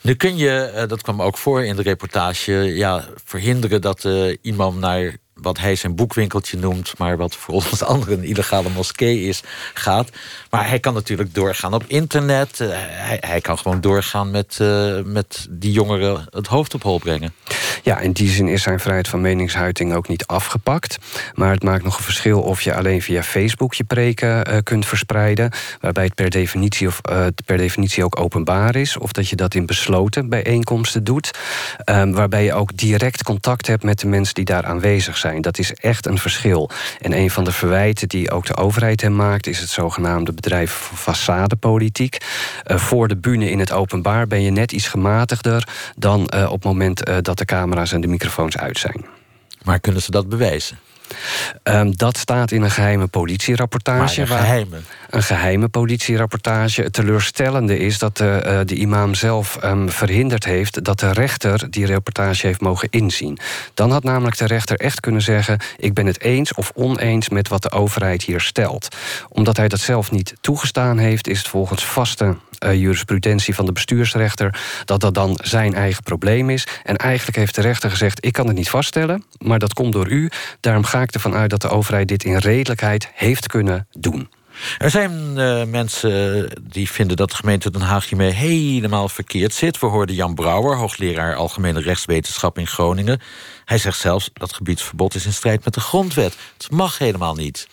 Nu 0.03 0.15
kun 0.15 0.37
je, 0.37 0.73
uh, 0.75 0.83
dat 0.87 1.03
kwam 1.03 1.23
ook 1.23 1.39
voor 1.39 1.65
in 1.65 1.77
de 1.77 1.83
reportage, 1.83 2.53
ja, 2.53 3.05
verhinderen 3.25 3.81
dat 3.81 4.05
uh, 4.05 4.37
iemand 4.43 4.79
naar 4.79 5.17
wat 5.41 5.59
hij 5.59 5.75
zijn 5.75 5.95
boekwinkeltje 5.95 6.59
noemt, 6.59 6.99
maar 6.99 7.17
wat 7.17 7.37
voor 7.37 7.55
ons 7.71 7.83
anderen 7.83 8.19
een 8.19 8.25
illegale 8.25 8.69
moskee 8.69 9.21
is, 9.21 9.43
gaat. 9.75 10.11
Maar 10.51 10.69
hij 10.69 10.79
kan 10.79 10.95
natuurlijk 10.95 11.35
doorgaan 11.35 11.75
op 11.75 11.85
internet. 11.87 12.61
Uh, 12.61 12.69
hij, 12.73 13.19
hij, 13.21 13.41
kan 13.41 13.59
gewoon 13.59 13.81
doorgaan 13.81 14.31
met, 14.31 14.59
uh, 14.63 15.01
met 15.05 15.47
die 15.51 15.73
jongeren 15.73 16.27
het 16.31 16.47
hoofd 16.47 16.75
op 16.75 16.83
hol 16.83 16.99
brengen. 16.99 17.35
Ja, 17.83 17.99
in 17.99 18.13
die 18.13 18.31
zin 18.31 18.49
is 18.49 18.63
zijn 18.63 18.81
vrijheid 18.81 19.09
van 19.09 19.21
meningsuiting 19.21 19.95
ook 19.95 20.09
niet 20.09 20.27
afgepakt. 20.27 20.99
Maar 21.35 21.51
het 21.51 21.63
maakt 21.63 21.85
nog 21.85 21.97
een 21.97 22.05
verschil 22.05 22.41
of 22.41 22.63
je 22.63 22.75
alleen 22.75 23.03
via 23.03 23.23
Facebook 23.23 23.75
je 23.75 23.85
preken 23.85 24.51
uh, 24.51 24.59
kunt 24.63 24.87
verspreiden. 24.87 25.51
Waarbij 25.81 26.05
het 26.05 26.15
per 26.15 26.31
definitie, 26.31 26.87
of, 26.87 27.01
per 27.45 27.57
definitie 27.57 28.05
ook 28.05 28.21
openbaar 28.21 28.77
is. 28.77 28.97
Of 28.97 29.13
dat 29.13 29.29
je 29.29 29.37
dat 29.37 29.55
in 29.55 29.67
besloten 29.67 30.29
bijeenkomsten 30.29 31.05
doet. 31.05 31.31
Um, 31.85 32.13
waarbij 32.13 32.45
je 32.45 32.55
ook 32.55 32.77
direct 32.77 33.23
contact 33.23 33.67
hebt 33.67 33.83
met 33.83 33.99
de 33.99 34.07
mensen 34.07 34.35
die 34.35 34.45
daar 34.45 34.65
aanwezig 34.65 35.17
zijn. 35.17 35.28
Dat 35.37 35.59
is 35.59 35.75
echt 35.75 36.07
een 36.07 36.19
verschil. 36.19 36.71
En 37.01 37.13
een 37.13 37.31
van 37.31 37.45
de 37.45 37.53
verwijten 37.53 38.09
die 38.09 38.31
ook 38.31 38.47
de 38.47 38.57
overheid 38.57 39.01
hem 39.01 39.17
maakt, 39.17 39.47
is 39.47 39.61
het 39.61 39.69
zogenaamde 39.69 40.33
bedrijf 40.33 40.91
façadepolitiek. 40.95 42.17
Uh, 42.67 42.77
voor 42.79 43.09
de 43.09 43.17
bühne 43.17 43.51
in 43.51 43.59
het 43.59 43.73
openbaar 43.73 44.27
ben 44.27 44.43
je 44.43 44.51
net 44.51 44.73
iets 44.73 44.89
gematigder 44.89 45.69
dan 45.97 46.31
uh, 46.35 46.45
op 46.45 46.53
het 46.53 46.65
moment 46.65 47.09
uh, 47.09 47.17
dat 47.23 47.39
de 47.39 47.45
camera's 47.45 47.93
en 47.93 48.01
de 48.01 48.09
microfoons 48.09 48.59
uit 48.59 48.79
zijn. 48.79 49.05
Maar 49.65 49.81
kunnen 49.81 50.03
ze 50.03 50.11
dat 50.11 50.29
bewijzen? 50.29 50.79
Um, 51.63 51.97
dat 51.97 52.17
staat 52.17 52.51
in 52.51 52.63
een 52.63 52.71
geheime 52.71 53.07
politierapportage. 53.07 54.21
Maar 54.21 54.31
een 54.31 54.45
geheime? 54.45 54.77
Een 55.11 55.23
geheime 55.23 55.69
politierapportage. 55.69 56.83
Het 56.83 56.93
teleurstellende 56.93 57.79
is 57.79 57.99
dat 57.99 58.17
de, 58.17 58.43
uh, 58.47 58.61
de 58.65 58.75
imam 58.75 59.15
zelf 59.15 59.59
um, 59.65 59.91
verhinderd 59.91 60.45
heeft... 60.45 60.85
dat 60.85 61.01
de 61.01 61.13
rechter 61.13 61.71
die 61.71 61.87
reportage 61.87 62.47
heeft 62.47 62.61
mogen 62.61 62.89
inzien. 62.91 63.39
Dan 63.75 63.91
had 63.91 64.03
namelijk 64.03 64.37
de 64.39 64.47
rechter 64.47 64.77
echt 64.77 65.01
kunnen 65.01 65.23
zeggen... 65.23 65.59
ik 65.77 65.95
ben 65.95 66.07
het 66.07 66.21
eens 66.21 66.55
of 66.55 66.71
oneens 66.75 67.29
met 67.29 67.49
wat 67.49 67.63
de 67.63 67.71
overheid 67.71 68.23
hier 68.23 68.41
stelt. 68.41 68.97
Omdat 69.29 69.57
hij 69.57 69.69
dat 69.69 69.81
zelf 69.81 70.11
niet 70.11 70.35
toegestaan 70.41 70.99
heeft... 70.99 71.29
is 71.29 71.39
het 71.39 71.49
volgens 71.49 71.85
vaste 71.85 72.37
uh, 72.65 72.75
jurisprudentie 72.75 73.55
van 73.55 73.67
de 73.67 73.73
bestuursrechter... 73.73 74.61
dat 74.85 75.01
dat 75.01 75.15
dan 75.15 75.39
zijn 75.43 75.75
eigen 75.75 76.03
probleem 76.03 76.51
is. 76.51 76.67
En 76.85 76.97
eigenlijk 76.97 77.37
heeft 77.37 77.55
de 77.55 77.61
rechter 77.61 77.91
gezegd... 77.91 78.25
ik 78.25 78.33
kan 78.33 78.47
het 78.47 78.57
niet 78.57 78.71
vaststellen, 78.71 79.25
maar 79.39 79.59
dat 79.59 79.75
komt 79.75 79.93
door 79.93 80.09
u. 80.09 80.31
Daarom 80.61 80.85
ga 80.85 80.98
ik 81.03 81.15
ervan 81.15 81.35
uit 81.35 81.51
dat 81.51 81.63
de 81.63 81.69
overheid 81.69 82.09
dit 82.09 82.25
in 82.25 82.37
redelijkheid 82.37 83.11
heeft 83.15 83.47
kunnen 83.47 83.87
doen. 83.99 84.29
Er 84.79 84.91
zijn 84.91 85.13
uh, 85.37 85.65
mensen 85.65 86.49
die 86.63 86.91
vinden 86.91 87.17
dat 87.17 87.31
de 87.31 87.37
gemeente 87.37 87.71
Den 87.71 87.81
Haag 87.81 88.09
hiermee 88.09 88.31
helemaal 88.31 89.09
verkeerd 89.09 89.53
zit. 89.53 89.79
We 89.79 89.87
hoorden 89.87 90.15
Jan 90.15 90.35
Brouwer, 90.35 90.77
hoogleraar 90.77 91.35
Algemene 91.35 91.81
Rechtswetenschap 91.81 92.59
in 92.59 92.67
Groningen. 92.67 93.21
Hij 93.69 93.79
zegt 93.79 93.99
zelfs 93.99 94.31
dat 94.33 94.53
gebiedsverbod 94.53 95.15
is 95.15 95.27
in 95.27 95.33
strijd 95.33 95.65
met 95.65 95.75
de 95.75 95.81
grondwet. 95.81 96.37
Het 96.57 96.71
mag 96.71 96.99
helemaal 96.99 97.35
niet. 97.35 97.69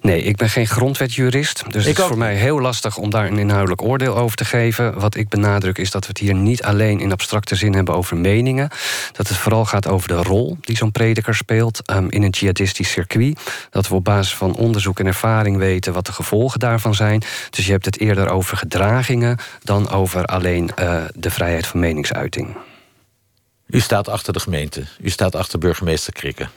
Nee, 0.00 0.22
ik 0.22 0.36
ben 0.36 0.50
geen 0.50 0.66
grondwetjurist. 0.66 1.62
Dus 1.64 1.82
ik 1.82 1.88
het 1.88 1.96
is 1.96 2.02
ook. 2.02 2.08
voor 2.08 2.18
mij 2.18 2.34
heel 2.34 2.60
lastig 2.60 2.96
om 2.96 3.10
daar 3.10 3.26
een 3.26 3.38
inhoudelijk 3.38 3.82
oordeel 3.82 4.16
over 4.16 4.36
te 4.36 4.44
geven. 4.44 4.98
Wat 4.98 5.16
ik 5.16 5.28
benadruk 5.28 5.78
is 5.78 5.90
dat 5.90 6.02
we 6.02 6.08
het 6.08 6.18
hier 6.18 6.34
niet 6.34 6.62
alleen 6.62 7.00
in 7.00 7.12
abstracte 7.12 7.54
zin 7.54 7.74
hebben 7.74 7.94
over 7.94 8.16
meningen. 8.16 8.70
Dat 9.12 9.28
het 9.28 9.36
vooral 9.36 9.64
gaat 9.64 9.86
over 9.86 10.08
de 10.08 10.22
rol 10.22 10.56
die 10.60 10.76
zo'n 10.76 10.92
prediker 10.92 11.34
speelt 11.34 11.90
um, 11.90 12.10
in 12.10 12.22
een 12.22 12.30
jihadistisch 12.30 12.90
circuit. 12.90 13.40
Dat 13.70 13.88
we 13.88 13.94
op 13.94 14.04
basis 14.04 14.34
van 14.34 14.54
onderzoek 14.54 14.98
en 14.98 15.06
ervaring 15.06 15.56
weten 15.56 15.92
wat 15.92 16.06
de 16.06 16.12
gevolgen 16.12 16.60
daarvan 16.60 16.94
zijn. 16.94 17.22
Dus 17.50 17.66
je 17.66 17.72
hebt 17.72 17.84
het 17.84 18.00
eerder 18.00 18.28
over 18.28 18.56
gedragingen 18.56 19.38
dan 19.62 19.90
over 19.90 20.24
alleen 20.24 20.70
uh, 20.80 21.04
de 21.14 21.30
vrijheid 21.30 21.66
van 21.66 21.80
meningsuiting. 21.80 22.56
U 23.66 23.80
staat 23.80 24.08
achter 24.08 24.32
de 24.32 24.40
gemeente. 24.40 24.84
U 25.00 25.10
staat 25.10 25.34
achter 25.34 25.58
burgemeester 25.58 26.12
Krikke. 26.12 26.48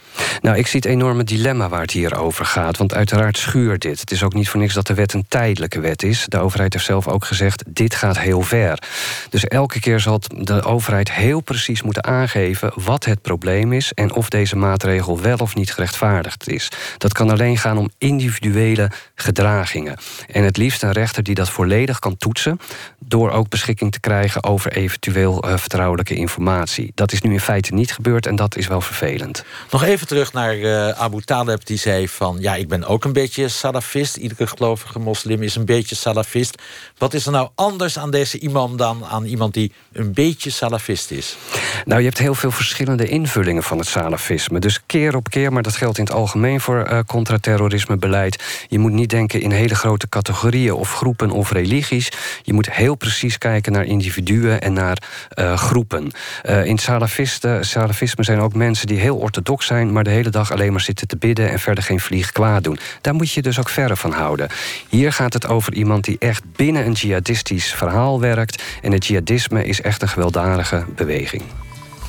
Nou, 0.42 0.58
ik 0.58 0.68
zie 0.68 0.80
het 0.80 0.90
enorme 0.90 1.24
dilemma 1.24 1.70
waar 1.70 1.82
het 1.82 1.92
hier 1.92 2.18
over 2.18 2.46
gaat. 2.46 2.78
Want 2.78 2.94
uiteraard 2.94 3.38
schuurt 3.38 3.82
dit. 3.82 4.00
Het 4.00 4.12
is 4.12 4.24
ook 4.24 4.34
niet 4.34 4.50
voor 4.50 4.60
niks 4.60 4.74
dat 4.74 4.88
de 4.88 4.94
wet 4.94 5.14
een 5.14 5.26
tijdelijke 5.28 5.80
wet 5.80 6.04
is. 6.04 6.26
De 6.28 6.38
overheid 6.38 6.74
heeft 6.74 6.86
zelf 6.86 7.08
ook 7.08 7.26
gezegd, 7.26 7.64
dit 7.68 7.96
gaat 7.96 8.20
heel 8.20 8.42
ver. 8.42 8.84
Dus 9.30 9.46
elke 9.46 9.80
keer 9.80 10.00
zal 10.00 10.20
de 10.28 10.64
overheid 10.64 11.12
heel 11.12 11.40
precies 11.40 11.82
moeten 11.82 12.04
aangeven... 12.04 12.72
wat 12.76 13.06
het 13.06 13.22
probleem 13.22 13.74
is 13.74 13.94
en 13.94 14.14
of 14.14 14.30
deze 14.30 14.56
maatregel 14.56 15.22
wel 15.22 15.38
of 15.38 15.56
niet 15.56 15.74
gerechtvaardigd 15.74 16.50
is. 16.50 16.72
Dat 16.98 17.14
kan 17.14 17.30
alleen 17.30 17.58
gaan 17.58 17.78
om 17.78 17.90
individuele 17.98 18.92
gedragingen. 19.16 19.98
En 20.28 20.44
het 20.44 20.58
liefst 20.58 20.84
een 20.84 20.92
rechter 20.92 21.24
die 21.24 21.36
dat 21.36 21.50
volledig 21.50 22.00
kan 22.00 22.18
toetsen... 22.18 22.60
door 23.00 23.32
ook 23.32 23.50
beschikking 23.50 23.92
te 23.92 24.00
krijgen 24.00 24.44
over 24.44 24.72
eventueel 24.72 25.46
uh, 25.46 25.58
vertrouwelijke 25.58 26.16
informatie. 26.16 26.92
Dat 27.00 27.12
is 27.12 27.22
nu 27.22 27.32
in 27.32 27.40
feite 27.40 27.74
niet 27.74 27.94
gebeurd 27.94 28.26
en 28.26 28.36
dat 28.36 28.58
is 28.58 28.68
wel 28.68 28.82
vervelend. 28.82 29.44
Nog 29.72 29.84
even 29.84 30.08
terug 30.08 30.34
naar 30.34 30.58
uh, 30.58 30.90
Abu 30.90 31.22
Taleb, 31.22 31.66
die 31.66 31.78
zei 31.78 32.08
van... 32.08 32.38
ja, 32.40 32.56
ik 32.56 32.68
ben 32.68 32.84
ook 32.86 33.04
een 33.04 33.14
beetje 33.14 33.48
salafist. 33.48 34.18
Iedere 34.18 34.48
gelovige 34.48 35.00
moslim 35.00 35.44
is 35.44 35.56
een 35.56 35.66
beetje 35.66 35.96
salafist. 35.96 36.62
Wat 36.98 37.14
is 37.14 37.26
er 37.26 37.32
nou 37.32 37.50
anders 37.56 38.00
aan 38.00 38.12
deze 38.12 38.40
imam 38.40 38.78
dan 38.78 39.06
aan 39.06 39.26
iemand 39.26 39.54
die 39.54 39.72
een 39.92 40.14
beetje 40.14 40.50
salafist 40.50 41.12
is? 41.12 41.38
Nou, 41.86 42.00
je 42.00 42.06
hebt 42.06 42.18
heel 42.18 42.36
veel 42.36 42.52
verschillende 42.52 43.08
invullingen 43.08 43.64
van 43.64 43.78
het 43.78 43.88
salafisme. 43.88 44.60
Dus 44.60 44.86
keer 44.86 45.16
op 45.16 45.30
keer, 45.30 45.54
maar 45.54 45.64
dat 45.64 45.76
geldt 45.76 45.98
in 45.98 46.04
het 46.04 46.14
algemeen 46.14 46.62
voor 46.62 46.90
uh, 46.90 47.00
contra-terrorisme-beleid. 47.08 48.44
Je 48.68 48.80
moet 48.80 48.92
niet 48.92 49.10
denken 49.10 49.42
in 49.42 49.52
hele 49.52 49.76
grote 49.76 50.10
categorieën 50.10 50.74
of 50.74 50.94
groepen 50.94 51.32
of 51.32 51.52
religies. 51.52 52.12
Je 52.44 52.54
moet 52.54 52.72
heel 52.72 52.96
precies 52.96 53.38
kijken 53.38 53.72
naar 53.72 53.86
individuen 53.86 54.62
en 54.62 54.74
naar 54.74 55.04
uh, 55.36 55.58
groepen. 55.58 56.12
Uh, 56.46 56.66
in 56.90 57.66
salafisme 57.66 58.24
zijn 58.24 58.40
ook 58.40 58.54
mensen 58.54 58.88
die 58.88 59.00
heel 59.00 59.18
orthodox 59.18 59.66
zijn... 59.66 59.92
maar 59.92 60.04
de 60.04 60.10
hele 60.10 60.30
dag 60.30 60.52
alleen 60.52 60.72
maar 60.72 60.82
zitten 60.82 61.08
te 61.08 61.18
bidden 61.18 61.50
en 61.50 61.60
verder 61.60 61.84
geen 61.84 62.00
vlieg 62.00 62.32
kwaad 62.32 62.64
doen. 62.64 62.80
Daar 63.02 63.14
moet 63.14 63.32
je 63.32 63.42
dus 63.42 63.60
ook 63.60 63.70
verre 63.70 63.96
van 63.96 64.12
houden. 64.12 64.50
Hier 64.90 65.14
gaat 65.14 65.34
het 65.34 65.48
over 65.48 65.74
iemand 65.74 66.04
die 66.04 66.16
echt 66.20 66.44
binnen 66.56 66.86
een 66.86 66.92
jihadistisch 66.92 67.74
verhaal 67.74 68.20
werkt... 68.20 68.64
en 68.82 68.92
het 68.92 69.06
jihadisme 69.06 69.66
is 69.66 69.82
echt 69.82 70.02
een 70.02 70.10
gewelddadige 70.10 70.86
beweging. 70.96 71.44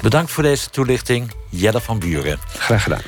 Bedankt 0.03 0.31
voor 0.31 0.43
deze 0.43 0.71
toelichting, 0.71 1.31
Jelle 1.49 1.81
van 1.81 1.99
Buren. 1.99 2.39
Graag 2.59 2.83
gedaan. 2.83 3.03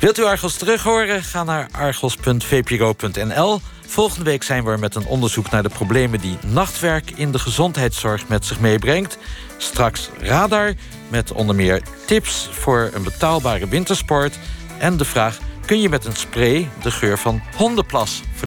Wilt 0.00 0.18
u 0.18 0.24
Argos 0.24 0.56
terughoren? 0.56 1.22
Ga 1.22 1.44
naar 1.44 1.68
argos.vpro.nl. 1.72 3.60
Volgende 3.86 4.24
week 4.24 4.42
zijn 4.42 4.64
we 4.64 4.70
er 4.70 4.78
met 4.78 4.94
een 4.94 5.06
onderzoek 5.06 5.50
naar 5.50 5.62
de 5.62 5.68
problemen 5.68 6.20
die 6.20 6.38
nachtwerk 6.46 7.10
in 7.10 7.32
de 7.32 7.38
gezondheidszorg 7.38 8.28
met 8.28 8.46
zich 8.46 8.60
meebrengt. 8.60 9.18
Straks 9.64 10.10
Radar 10.18 10.74
met 11.08 11.32
onder 11.32 11.54
meer 11.54 11.82
tips 12.06 12.48
voor 12.52 12.90
een 12.94 13.02
betaalbare 13.02 13.68
wintersport. 13.68 14.38
En 14.78 14.96
de 14.96 15.04
vraag: 15.04 15.38
kun 15.66 15.80
je 15.80 15.88
met 15.88 16.04
een 16.04 16.16
spray 16.16 16.68
de 16.82 16.90
geur 16.90 17.18
van 17.18 17.42
hondenplas 17.56 18.22